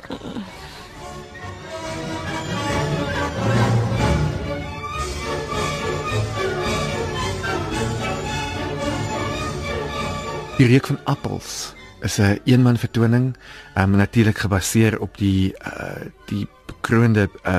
Die 10.57 10.67
reuk 10.67 10.87
van 10.87 10.99
appels 11.05 11.75
is 12.01 12.17
'n 12.19 12.41
eenman 12.45 12.79
vertoning, 12.79 13.37
um, 13.75 13.91
natuurlik 13.91 14.39
gebaseer 14.39 15.01
op 15.01 15.17
die 15.17 15.55
uh, 15.67 16.09
die 16.27 16.49
bekroonde 16.67 17.29
uh, 17.45 17.59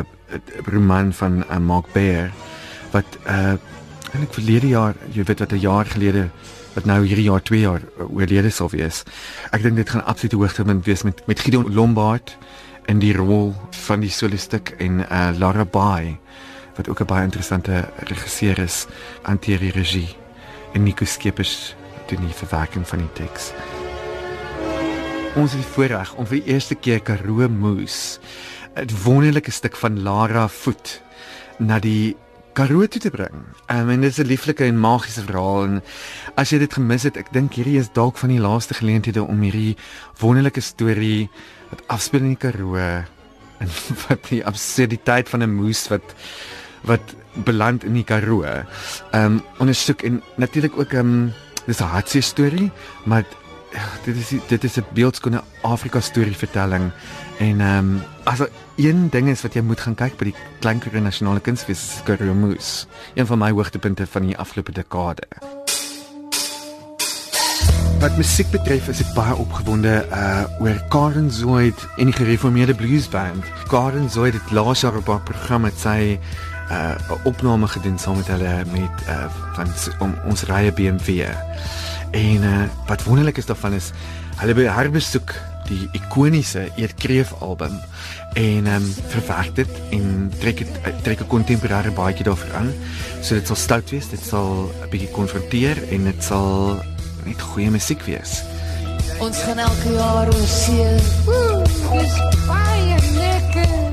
roman 0.65 1.13
van 1.13 1.43
uh, 1.49 1.57
Mark 1.57 1.85
Bear 1.93 2.31
wat 2.91 3.05
uh, 3.27 3.53
eintlik 4.11 4.33
verlede 4.33 4.67
jaar, 4.67 4.95
jy 5.11 5.23
weet 5.23 5.39
wat 5.39 5.51
'n 5.51 5.59
jaar 5.59 5.85
gelede 5.85 6.29
wat 6.77 6.85
nou 6.85 6.99
hierdie 7.01 7.25
jaar 7.25 7.41
2 7.41 7.59
jaar 7.63 7.81
oorlede 8.05 8.51
sou 8.53 8.69
wees. 8.69 9.01
Ek 9.49 9.63
dink 9.65 9.79
dit 9.79 9.89
gaan 9.89 10.05
absoluut 10.05 10.37
hoogtepunt 10.37 10.85
wees 10.85 11.03
met 11.07 11.23
met 11.25 11.41
Gideon 11.41 11.73
Lombard 11.73 12.37
in 12.87 13.01
die 13.01 13.15
rol 13.17 13.55
van 13.87 14.03
die 14.05 14.13
solistiek 14.13 14.75
en 14.77 15.01
uh, 15.01 15.31
Laura 15.37 15.65
Bay 15.65 16.19
wat 16.77 16.89
ook 16.89 17.01
'n 17.01 17.09
baie 17.09 17.23
interessante 17.23 17.89
regisseur 18.05 18.59
is, 18.59 18.85
hanteer 19.23 19.59
die 19.59 19.71
regie 19.71 20.15
en 20.73 20.83
Nico 20.83 21.05
Skeepers 21.05 21.75
doen 22.07 22.21
die 22.21 22.33
verwerking 22.33 22.87
van 22.87 22.99
die 22.99 23.13
teks. 23.13 23.51
Ons 25.35 25.53
het 25.53 25.65
voorreg 25.65 26.13
om 26.13 26.25
vir 26.25 26.41
die 26.41 26.53
eerste 26.53 26.75
keer 26.75 27.01
Karoo 27.01 27.49
Moes, 27.49 28.19
'n 28.75 28.89
wonderlike 29.03 29.51
stuk 29.51 29.75
van 29.75 30.03
Lara 30.03 30.47
Voet 30.47 31.01
na 31.57 31.79
die 31.79 32.15
Karoo 32.57 32.87
toe 32.89 33.01
te 33.01 33.09
bring. 33.13 33.43
Um, 33.69 33.89
en 33.93 34.01
dit 34.01 34.09
is 34.09 34.17
'n 34.17 34.25
lieflike 34.25 34.63
en 34.65 34.79
magiese 34.79 35.21
verhaal 35.21 35.63
en 35.63 35.83
as 36.35 36.49
jy 36.49 36.57
dit 36.57 36.73
gemis 36.73 37.03
het, 37.03 37.17
ek 37.17 37.29
dink 37.31 37.53
hierdie 37.53 37.77
is 37.77 37.91
dalk 37.93 38.17
van 38.17 38.29
die 38.29 38.41
laaste 38.41 38.73
geleenthede 38.73 39.21
om 39.21 39.41
hierdie 39.41 39.77
wonderlike 40.19 40.61
storie 40.61 41.29
wat 41.69 41.83
afspeel 41.87 42.21
in 42.25 42.33
die 42.33 42.41
Karoo 42.41 42.77
en 43.61 43.69
wat 44.07 44.29
die 44.29 44.41
absurditeit 44.45 45.29
van 45.29 45.43
'n 45.43 45.53
moes 45.53 45.87
wat 45.87 46.15
wat 46.81 47.15
beland 47.45 47.83
in 47.83 47.93
die 47.93 48.03
Karoo. 48.03 48.41
Ehm 48.43 48.65
um, 49.13 49.41
ondersoek 49.59 50.01
en 50.01 50.23
natuurlik 50.35 50.77
ook 50.77 50.93
ehm 50.93 51.13
um, 51.13 51.33
dis 51.65 51.79
'n 51.79 51.93
hartseer 51.93 52.23
storie, 52.23 52.71
maar 53.05 53.25
ja, 53.71 53.85
dit 54.05 54.15
is 54.15 54.33
dit 54.47 54.63
is 54.63 54.77
'n 54.77 54.85
beeldskone 54.93 55.43
Afrika 55.61 55.99
storie 55.99 56.37
vertelling 56.37 56.91
en 57.37 57.61
ehm 57.61 57.77
um, 57.77 58.01
as 58.27 58.41
een 58.75 59.07
ding 59.09 59.29
is 59.31 59.41
wat 59.41 59.55
jy 59.55 59.61
moet 59.63 59.79
gaan 59.79 59.95
kyk 59.95 60.17
by 60.19 60.29
die 60.29 60.35
Klein 60.59 60.81
Karoo 60.83 60.99
Nasionale 60.99 61.39
Kunsfees 61.43 61.79
is 61.79 62.01
Karoo 62.03 62.35
Moose, 62.35 62.87
een 63.15 63.27
van 63.29 63.39
my 63.39 63.53
hoogtepunte 63.55 64.07
van 64.07 64.27
die 64.27 64.35
afgelope 64.37 64.73
dekade. 64.75 65.23
Wat 68.01 68.17
musiek 68.19 68.51
betref 68.51 68.89
is 68.91 68.99
ek 69.01 69.13
baie 69.15 69.37
opgewonde 69.39 69.93
uh 70.11 70.43
oor 70.61 70.75
Karen 70.93 71.31
Zoid 71.31 71.87
en 71.97 72.11
die 72.11 72.17
gereformeerde 72.19 72.75
bluesband. 72.77 73.47
Karen 73.71 74.11
Zoid 74.11 74.35
het 74.35 74.51
laas 74.51 74.83
jaar 74.83 74.99
op 74.99 75.07
haar 75.07 75.23
program 75.23 75.63
met 75.65 75.79
sy 75.79 76.19
uh 76.67 76.99
'n 76.99 77.21
opname 77.23 77.67
gedoen 77.67 77.97
saam 77.97 78.19
met 78.19 78.27
hulle 78.27 78.65
met 78.75 79.07
uh 79.07 79.31
van 79.55 79.71
om 79.99 80.15
ons 80.27 80.43
rye 80.43 80.71
BMW. 80.71 81.31
En 82.11 82.43
uh 82.43 82.67
wat 82.87 83.03
wonderlik 83.03 83.37
is 83.37 83.47
daarvan 83.47 83.73
is 83.73 83.91
hulle 84.35 84.53
by 84.53 84.67
herbesoek 84.67 85.33
die 85.67 85.89
ikoniese 85.97 86.67
Eetkreef 86.75 87.33
album 87.41 87.79
en 88.33 88.67
ehm 88.67 88.75
um, 88.75 88.93
verwerk 89.13 89.55
dit 89.55 89.79
en 89.91 90.31
trek 90.39 90.57
dit 90.57 91.01
trek 91.03 91.21
'n 91.21 91.27
kontemporêre 91.27 91.91
baadjie 91.93 92.23
daarvoor 92.23 92.53
aan. 92.55 92.73
So 93.21 93.35
dit 93.35 93.47
sal 93.47 93.55
stout 93.55 93.89
wees, 93.89 94.09
dit 94.09 94.23
sal 94.23 94.69
'n 94.83 94.89
bietjie 94.89 95.11
konfronteer 95.11 95.77
en 95.91 96.03
dit 96.03 96.23
sal 96.23 96.79
net 97.25 97.41
goeie 97.41 97.69
musiek 97.69 98.01
wees. 98.03 98.43
Ons 99.19 99.37
gaan 99.37 99.57
elke 99.57 99.93
jaar 99.93 100.27
oor 100.27 100.47
see. 100.47 100.85
Dis 101.91 102.15
baie 102.47 102.97
lekker. 103.17 103.91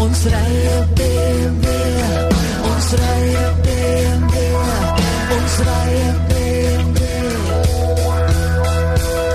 Ons 0.00 0.24
ry 0.24 0.54
op 0.78 0.94
BMW. 0.94 1.66
Ons 2.70 2.88
ry 3.00 3.34
op 3.44 3.62
BMW. 3.66 4.34
Ons 5.36 5.58
ry 5.68 5.90
op 6.08 6.20
BMW. 6.32 7.00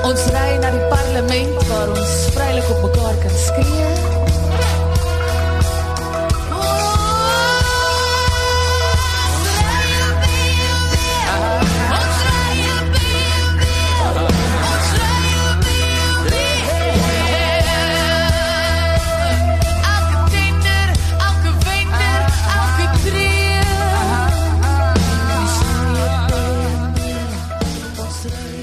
Ons 0.10 0.26
ry 0.34 0.63
na 1.34 1.40
die 1.40 1.48
parlement 1.48 1.68
waar 1.68 1.90
ons 1.90 2.30
vrylik 2.34 2.70
op 2.70 2.82
mekaar 2.82 3.16
kan 3.22 3.38
skree. 3.38 4.12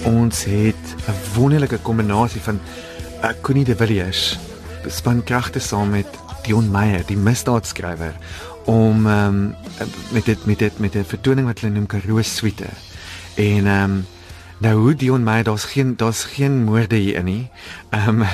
Ons 0.05 0.45
het 0.45 0.75
'n 0.75 0.90
wonderlike 1.35 1.79
kombinasie 1.79 2.41
van 2.41 2.61
uh, 3.25 3.31
Connie 3.41 3.65
de 3.65 3.77
Villiers 3.77 4.39
span 4.87 5.25
kragte 5.25 5.59
saam 5.59 5.91
met 5.91 6.07
Dion 6.43 6.71
Meyer, 6.71 7.03
die 7.07 7.17
misdaadskrywer 7.17 8.15
om 8.65 9.07
um, 9.07 9.43
met 10.13 10.25
dit 10.25 10.47
met 10.47 10.59
dit 10.59 10.79
met 10.79 10.95
'n 10.95 11.05
vertoning 11.05 11.47
wat 11.47 11.61
hulle 11.61 11.73
noem 11.73 11.87
Karoo 11.87 12.23
Suite. 12.23 12.67
En 13.35 13.67
ehm 13.67 13.83
um, 13.83 14.07
nou 14.59 14.81
hoe 14.81 14.95
Dion 14.95 15.23
Meyer, 15.23 15.45
daar's 15.45 15.65
geen 15.65 15.97
daar's 15.97 16.25
geen 16.25 16.65
moorde 16.65 16.97
hier 16.97 17.15
in 17.15 17.25
nie. 17.25 17.51
Ehm 17.91 18.09
um, 18.23 18.27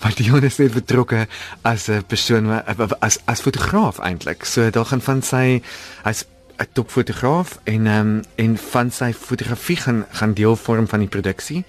want 0.00 0.16
Dion 0.16 0.42
is 0.42 0.56
net 0.56 0.72
betrokke 0.72 1.28
as 1.62 1.88
'n 1.88 2.04
persoon 2.06 2.64
as 2.98 3.18
as 3.24 3.40
fotograaf 3.40 3.98
eintlik. 3.98 4.44
So 4.44 4.70
daar 4.70 4.86
gaan 4.86 5.00
van 5.00 5.22
sy 5.22 5.62
hy's 6.02 6.24
'n 6.60 6.68
topfotograaf 6.72 7.58
en 7.64 7.86
ehm 7.86 8.06
um, 8.06 8.20
en 8.34 8.56
van 8.56 8.90
sy 8.90 9.12
fotografie 9.12 9.76
gaan 9.76 10.04
gaan 10.10 10.34
deel 10.34 10.56
vorm 10.56 10.88
van 10.88 10.98
die 10.98 11.08
produksie. 11.08 11.64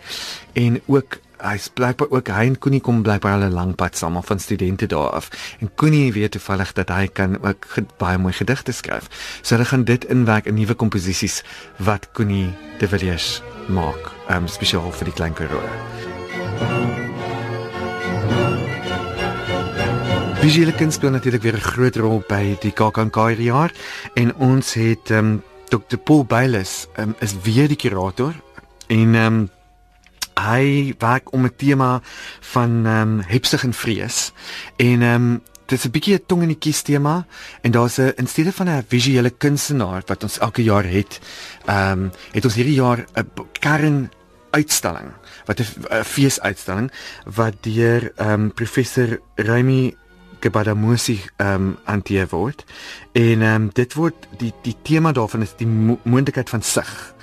En 0.54 0.82
ook 0.86 1.20
hy's 1.38 1.70
blykbaar 1.74 2.10
ook 2.10 2.28
hy 2.28 2.46
en 2.46 2.58
Koenie 2.58 2.82
kom 2.82 3.02
blykbaar 3.02 3.34
al 3.34 3.48
'n 3.48 3.54
lang 3.54 3.76
pad 3.76 3.98
saam 3.98 4.24
van 4.24 4.40
studente 4.40 4.86
daar 4.86 5.10
af. 5.10 5.30
En 5.60 5.72
Koenie 5.76 6.14
weet 6.14 6.32
toevallig 6.32 6.74
dat 6.74 6.90
hy 6.90 7.08
kan 7.08 7.44
ook 7.44 7.66
baie 7.98 8.18
mooi 8.18 8.34
gedigte 8.34 8.72
skryf. 8.72 9.08
So 9.42 9.56
hulle 9.56 9.68
gaan 9.68 9.84
dit 9.84 10.06
inwerk 10.06 10.46
in 10.46 10.54
nuwe 10.54 10.74
komposisies 10.74 11.44
wat 11.78 12.12
Koenie 12.12 12.54
de 12.80 12.88
Villiers 12.88 13.42
maak 13.68 14.12
ehm 14.28 14.38
um, 14.38 14.48
spesiaal 14.48 14.92
vir 14.92 15.06
die 15.06 15.14
klein 15.14 15.34
Karoo 15.34 15.62
Visuele 20.42 20.74
kuns 20.74 20.96
speel 20.98 21.12
natuurlik 21.14 21.42
weer 21.42 21.54
'n 21.54 21.62
groot 21.62 21.96
rol 21.96 22.24
by 22.28 22.58
die 22.60 22.72
KAKNK 22.72 23.16
hierdie 23.16 23.52
jaar. 23.54 23.72
En 24.14 24.36
ons 24.36 24.74
het 24.74 25.12
ehm 25.12 25.26
um, 25.26 25.44
Dr 25.70 25.98
Paul 25.98 26.26
Baylis 26.26 26.88
um, 26.98 27.16
is 27.20 27.36
weer 27.44 27.68
die 27.68 27.78
kurator 27.78 28.34
en 28.88 29.16
ehm 29.16 29.26
um, 29.26 29.50
hy 30.42 30.96
werk 30.98 31.34
om 31.34 31.46
'n 31.46 31.56
tema 31.56 32.02
van 32.40 32.86
ehm 32.86 33.02
um, 33.02 33.22
hepsig 33.22 33.64
en 33.64 33.74
vrees. 33.74 34.32
En 34.78 35.02
ehm 35.02 35.14
um, 35.14 35.42
dit 35.66 35.78
is 35.78 35.86
'n 35.86 35.92
bietjie 35.92 36.16
'n 36.16 36.26
tong 36.26 36.42
in 36.42 36.48
die 36.48 36.58
kies 36.58 36.82
tema 36.82 37.26
en 37.62 37.72
daar's 37.72 37.98
'n 37.98 38.14
in 38.16 38.28
steede 38.28 38.52
van 38.52 38.70
'n 38.70 38.86
visuele 38.88 39.30
kunstenaar 39.30 40.02
wat 40.06 40.24
ons 40.24 40.40
elke 40.40 40.64
jaar 40.64 40.86
het 40.86 41.20
ehm 41.66 41.92
um, 41.92 42.12
het 42.32 42.46
ons 42.46 42.56
hierdie 42.56 42.82
jaar 42.82 43.06
'n 43.14 43.30
kern 43.60 44.10
uitstalling 44.52 45.14
wat 45.46 45.60
'n 45.60 46.04
feesuitstalling 46.04 46.92
wat 47.26 47.54
deur 47.62 48.12
ehm 48.16 48.42
um, 48.42 48.54
professor 48.54 49.20
Remy 49.36 50.00
Gebadamusi 50.42 51.20
ehm 51.38 51.54
um, 51.54 51.78
hanteer 51.84 52.28
word. 52.30 52.64
En 53.12 53.42
ehm 53.42 53.62
um, 53.62 53.70
dit 53.74 53.94
word 53.94 54.28
die 54.38 54.54
die 54.66 54.76
tema 54.82 55.12
daarvan 55.12 55.42
is 55.42 55.56
die 55.58 55.68
mo 55.68 56.00
moontlikheid 56.04 56.50
van 56.50 56.62
sig. 56.62 57.14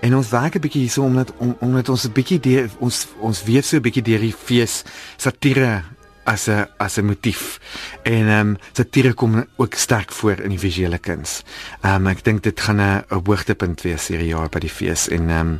En 0.00 0.16
ons 0.16 0.30
werk 0.30 0.54
'n 0.54 0.60
bietjie 0.60 0.80
hierso 0.80 1.02
omdat 1.02 1.32
om, 1.38 1.56
omdat 1.60 1.88
ons 1.88 2.04
'n 2.04 2.12
bietjie 2.12 2.40
deur 2.40 2.70
ons 2.78 3.06
ons 3.20 3.44
weet 3.44 3.64
so 3.64 3.76
'n 3.76 3.82
bietjie 3.82 4.02
deur 4.02 4.20
die 4.20 4.34
fees 4.44 4.82
satire 5.16 5.82
as 6.24 6.48
'n 6.48 6.66
as 6.78 6.98
'n 6.98 7.04
motief. 7.04 7.60
En 8.02 8.26
ehm 8.26 8.48
um, 8.48 8.58
satire 8.72 9.12
kom 9.14 9.46
ook 9.56 9.74
sterk 9.74 10.12
voor 10.12 10.40
in 10.40 10.50
die 10.50 10.58
visuele 10.58 10.98
kuns. 10.98 11.42
Ehm 11.82 11.94
um, 11.94 12.06
ek 12.06 12.24
dink 12.24 12.42
dit 12.42 12.60
gaan 12.60 12.80
'n 12.80 13.04
hoogtepunt 13.08 13.82
wees 13.82 14.08
hierdie 14.08 14.34
jaar 14.34 14.48
by 14.48 14.58
die 14.58 14.76
fees 14.78 15.08
en 15.08 15.30
ehm 15.30 15.40
um, 15.40 15.58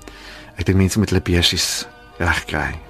ek 0.57 0.67
dink 0.67 0.79
mense 0.79 0.99
moet 0.99 1.11
hulle 1.11 1.23
beursies 1.23 1.87
regkry 2.19 2.90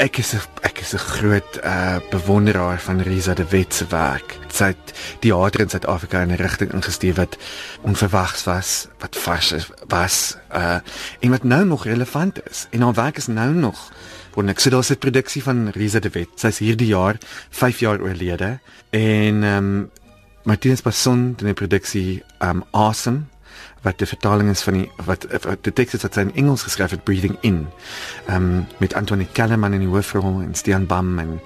ek 0.00 0.16
is 0.16 0.32
'n 0.32 0.40
ek 0.62 0.80
is 0.80 0.94
'n 0.94 1.04
groot 1.12 1.52
uh 1.64 2.00
bewonderaar 2.10 2.80
van 2.80 3.00
Risa 3.00 3.34
de 3.34 3.44
Wet 3.44 3.74
se 3.74 3.86
werk. 3.86 4.38
Sy 4.48 4.64
het 4.72 4.92
teater 5.20 5.60
in 5.60 5.68
Suid-Afrika 5.68 6.20
in 6.20 6.32
'n 6.32 6.40
rigting 6.40 6.72
ingestuur 6.72 7.14
wat 7.14 7.36
onverwags 7.82 8.44
was, 8.44 8.88
wat 8.98 9.16
vars 9.16 9.52
is, 9.52 9.68
was 9.88 10.36
uh 10.52 10.80
en 11.20 11.30
wat 11.30 11.44
nou 11.44 11.64
nog 11.64 11.84
relevant 11.84 12.40
is. 12.50 12.66
En 12.70 12.80
haar 12.80 12.94
werk 12.94 13.16
is 13.16 13.26
nou 13.26 13.52
nog 13.52 13.92
wonderlik. 14.34 14.60
So 14.60 14.70
daar's 14.70 14.90
'n 14.90 14.98
produksie 14.98 15.42
van 15.42 15.68
Risa 15.68 15.98
de 15.98 16.10
Wet. 16.10 16.28
Sy's 16.34 16.58
hierdie 16.58 16.88
jaar 16.88 17.16
5 17.50 17.78
jaar 17.78 18.00
oorlede 18.00 18.58
en 18.90 19.42
ehm 19.42 19.56
um, 19.56 19.90
Martinus 20.44 20.80
Passon 20.80 21.34
doen 21.36 21.48
'n 21.48 21.54
produksie 21.54 22.22
um 22.38 22.64
Awesome 22.70 23.20
wat 23.82 23.98
die 23.98 24.06
vertaling 24.06 24.50
is 24.50 24.62
van 24.62 24.72
die 24.72 24.90
wat, 25.04 25.26
wat 25.44 25.64
die 25.64 25.72
teks 25.72 25.94
is 25.94 26.02
wat 26.02 26.14
sy 26.14 26.20
in 26.20 26.34
Engels 26.34 26.62
geskryf 26.68 26.90
het 26.90 27.04
Breathing 27.04 27.36
In. 27.40 27.66
Ehm 28.26 28.36
um, 28.36 28.66
met 28.78 28.94
Anthony 28.94 29.28
Kellerman 29.32 29.72
in 29.72 29.84
die 29.86 29.88
hoofrol 29.88 30.40
en 30.40 30.54
Stian 30.54 30.86
Bam 30.86 31.18
en 31.18 31.40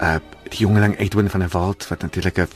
uh 0.00 0.18
die 0.50 0.64
jongeling 0.66 0.98
Edwin 0.98 1.30
van 1.30 1.40
der 1.40 1.52
Walt 1.52 1.88
wat 1.88 2.02
natuurlik 2.02 2.38
'n 2.38 2.48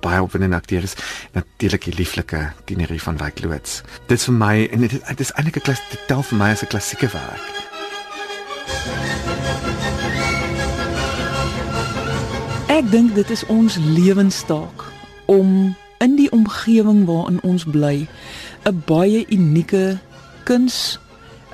baie 0.00 0.22
opwindende 0.22 0.56
akteur 0.56 0.82
is 0.82 0.94
natuurlik 1.32 1.84
die 1.84 1.94
lieflike 1.94 2.52
tienerie 2.64 3.02
van 3.02 3.16
Wyk 3.16 3.42
Loots. 3.42 3.82
Dit 4.06 4.18
is 4.18 4.24
vir 4.24 4.34
my 4.34 4.68
en 4.72 4.80
dit 4.80 4.92
is, 4.92 5.00
is 5.16 5.32
eintlik 5.32 5.56
'n 5.56 5.60
klas 5.60 5.80
dit 5.90 6.06
tel 6.06 6.22
vir 6.22 6.38
my 6.38 6.50
as 6.50 6.62
'n 6.62 6.66
klassieke 6.66 7.08
werk. 7.12 7.46
Ek 12.66 12.90
dink 12.90 13.14
dit 13.14 13.30
is 13.30 13.46
ons 13.46 13.76
lewenstaak 13.76 14.84
om 15.26 15.76
in 15.98 16.16
die 16.16 16.30
omgewing 16.30 17.04
waarin 17.04 17.42
ons 17.42 17.64
bly 17.64 18.08
'n 18.64 18.82
baie 18.86 19.24
unieke 19.30 19.98
kuns 20.44 20.98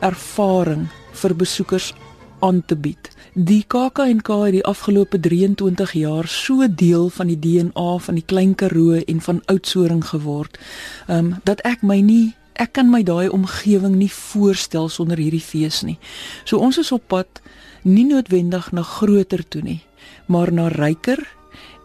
ervaring 0.00 0.88
vir 1.12 1.34
besoekers 1.34 1.92
aan 2.40 2.62
te 2.66 2.76
bied. 2.76 3.10
Die 3.32 3.64
KAK&K 3.68 4.28
het 4.44 4.52
die 4.52 4.64
afgelope 4.64 5.20
23 5.20 5.92
jaar 5.92 6.28
so 6.28 6.66
deel 6.68 7.08
van 7.08 7.26
die 7.26 7.38
DNA 7.38 7.98
van 7.98 8.14
die 8.14 8.24
Klein 8.24 8.54
Karoo 8.54 8.96
en 8.96 9.20
van 9.20 9.42
Oudtshoorn 9.44 10.02
geword, 10.04 10.58
ehm 11.06 11.18
um, 11.18 11.34
dat 11.44 11.60
ek 11.60 11.82
my 11.82 12.00
nie 12.00 12.34
ek 12.56 12.72
kan 12.72 12.90
my 12.90 13.02
daai 13.04 13.28
omgewing 13.28 13.96
nie 14.00 14.10
voorstel 14.12 14.88
sonder 14.88 15.20
hierdie 15.20 15.44
fees 15.44 15.82
nie. 15.84 15.98
So 16.44 16.58
ons 16.58 16.78
is 16.78 16.92
op 16.92 17.04
pad 17.12 17.42
nie 17.84 18.06
noodwendig 18.08 18.72
na 18.72 18.82
groter 18.82 19.44
toe 19.48 19.62
nie, 19.62 19.82
maar 20.26 20.52
na 20.52 20.68
ryker 20.68 21.20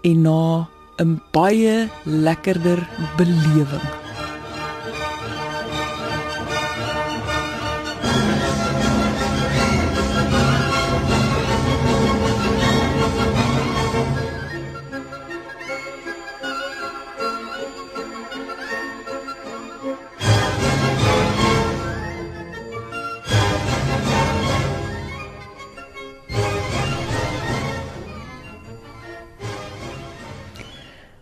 en 0.03 0.21
na 0.21 0.67
'n 0.99 1.21
baie 1.31 1.89
lekkerder 2.05 2.87
belewing. 3.17 4.10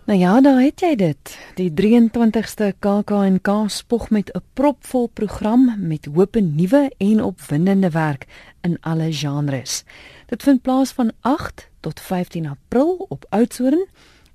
Nou 0.09 0.21
ja, 0.21 0.41
daar 0.41 0.61
het 0.61 0.81
jy 0.81 0.95
dit. 0.97 1.31
Die 1.53 1.69
23ste 1.69 2.71
KAK&K 2.81 3.49
spog 3.69 4.09
met 4.09 4.31
'n 4.33 4.41
propvol 4.53 5.07
program 5.07 5.75
met 5.77 6.05
hoop 6.05 6.35
en 6.35 6.55
nuwe 6.55 6.91
en 6.97 7.23
opwindende 7.23 7.89
werk 7.89 8.25
in 8.61 8.77
alle 8.81 9.13
genres. 9.13 9.83
Dit 10.25 10.43
vind 10.43 10.61
plaas 10.61 10.91
van 10.91 11.11
8 11.19 11.69
tot 11.79 11.99
15 11.99 12.47
April 12.47 13.05
op 13.09 13.25
Oudtshoorn. 13.29 13.87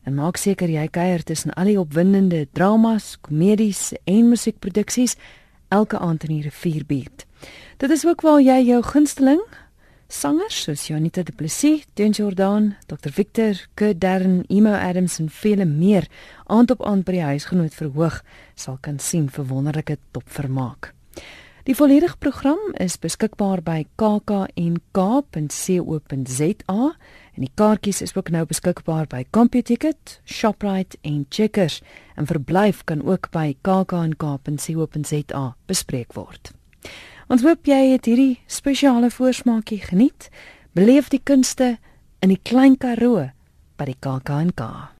En 0.02 0.14
maak 0.14 0.36
seker 0.36 0.70
jy 0.70 0.88
kuier 0.88 1.22
tussen 1.22 1.52
al 1.52 1.64
die 1.64 1.80
opwindende 1.80 2.48
dramas, 2.52 3.18
komedies 3.20 3.92
en 4.04 4.28
musiekproduksies 4.28 5.16
elke 5.68 5.98
aand 5.98 6.22
in 6.24 6.34
die 6.34 6.42
rivierbuurt. 6.42 7.26
Dit 7.76 7.90
is 7.90 8.06
ook 8.06 8.20
waar 8.20 8.40
jy 8.40 8.62
jou 8.64 8.82
gunsteling 8.82 9.40
Sangers 10.14 10.62
soos 10.62 10.86
Janita 10.88 11.24
Du 11.24 11.32
Plessis, 11.32 11.82
Den 11.96 12.12
Jordan, 12.12 12.76
Dr 12.86 13.10
Victor, 13.10 13.54
Kurt 13.74 14.00
Darren, 14.00 14.44
Emo 14.48 14.70
Adams 14.70 15.18
en 15.18 15.28
vele 15.28 15.64
meer 15.66 16.06
aand 16.46 16.70
op 16.70 16.82
aand 16.86 17.04
by 17.08 17.12
die 17.16 17.24
huisgenoot 17.26 17.74
verhoog 17.74 18.22
sal 18.54 18.78
kan 18.78 19.02
sien 19.02 19.26
vir 19.34 19.48
wonderlike 19.50 19.98
topvermaak. 20.14 20.94
Die 21.66 21.74
volledige 21.74 22.16
program 22.22 22.62
is 22.78 22.94
beskikbaar 23.02 23.60
by 23.66 23.86
kknk.co.za 23.98 24.52
en 27.34 27.40
die 27.42 27.54
kaartjies 27.58 28.02
is 28.06 28.14
ook 28.14 28.30
nou 28.30 28.46
beskikbaar 28.46 29.10
by 29.10 29.26
Computicket, 29.34 30.20
Shoprite 30.22 30.94
en 31.02 31.26
Checkers 31.28 31.82
en 32.14 32.30
verblyf 32.30 32.86
kan 32.86 33.02
ook 33.02 33.34
by 33.34 33.56
kknk.co.za 33.66 35.44
bespreek 35.66 36.14
word. 36.14 36.54
Ons 37.32 37.44
hoop 37.46 37.66
jy 37.66 37.94
het 37.94 38.08
hierdie 38.08 38.40
spesiale 38.46 39.10
voorsmaakie 39.10 39.80
geniet. 39.80 40.28
Beleef 40.76 41.08
die 41.08 41.22
kunste 41.24 41.76
in 42.20 42.32
die 42.34 42.40
klein 42.42 42.76
Karoo 42.76 43.30
by 43.78 43.88
die 43.88 43.96
KAK&K. 44.00 44.93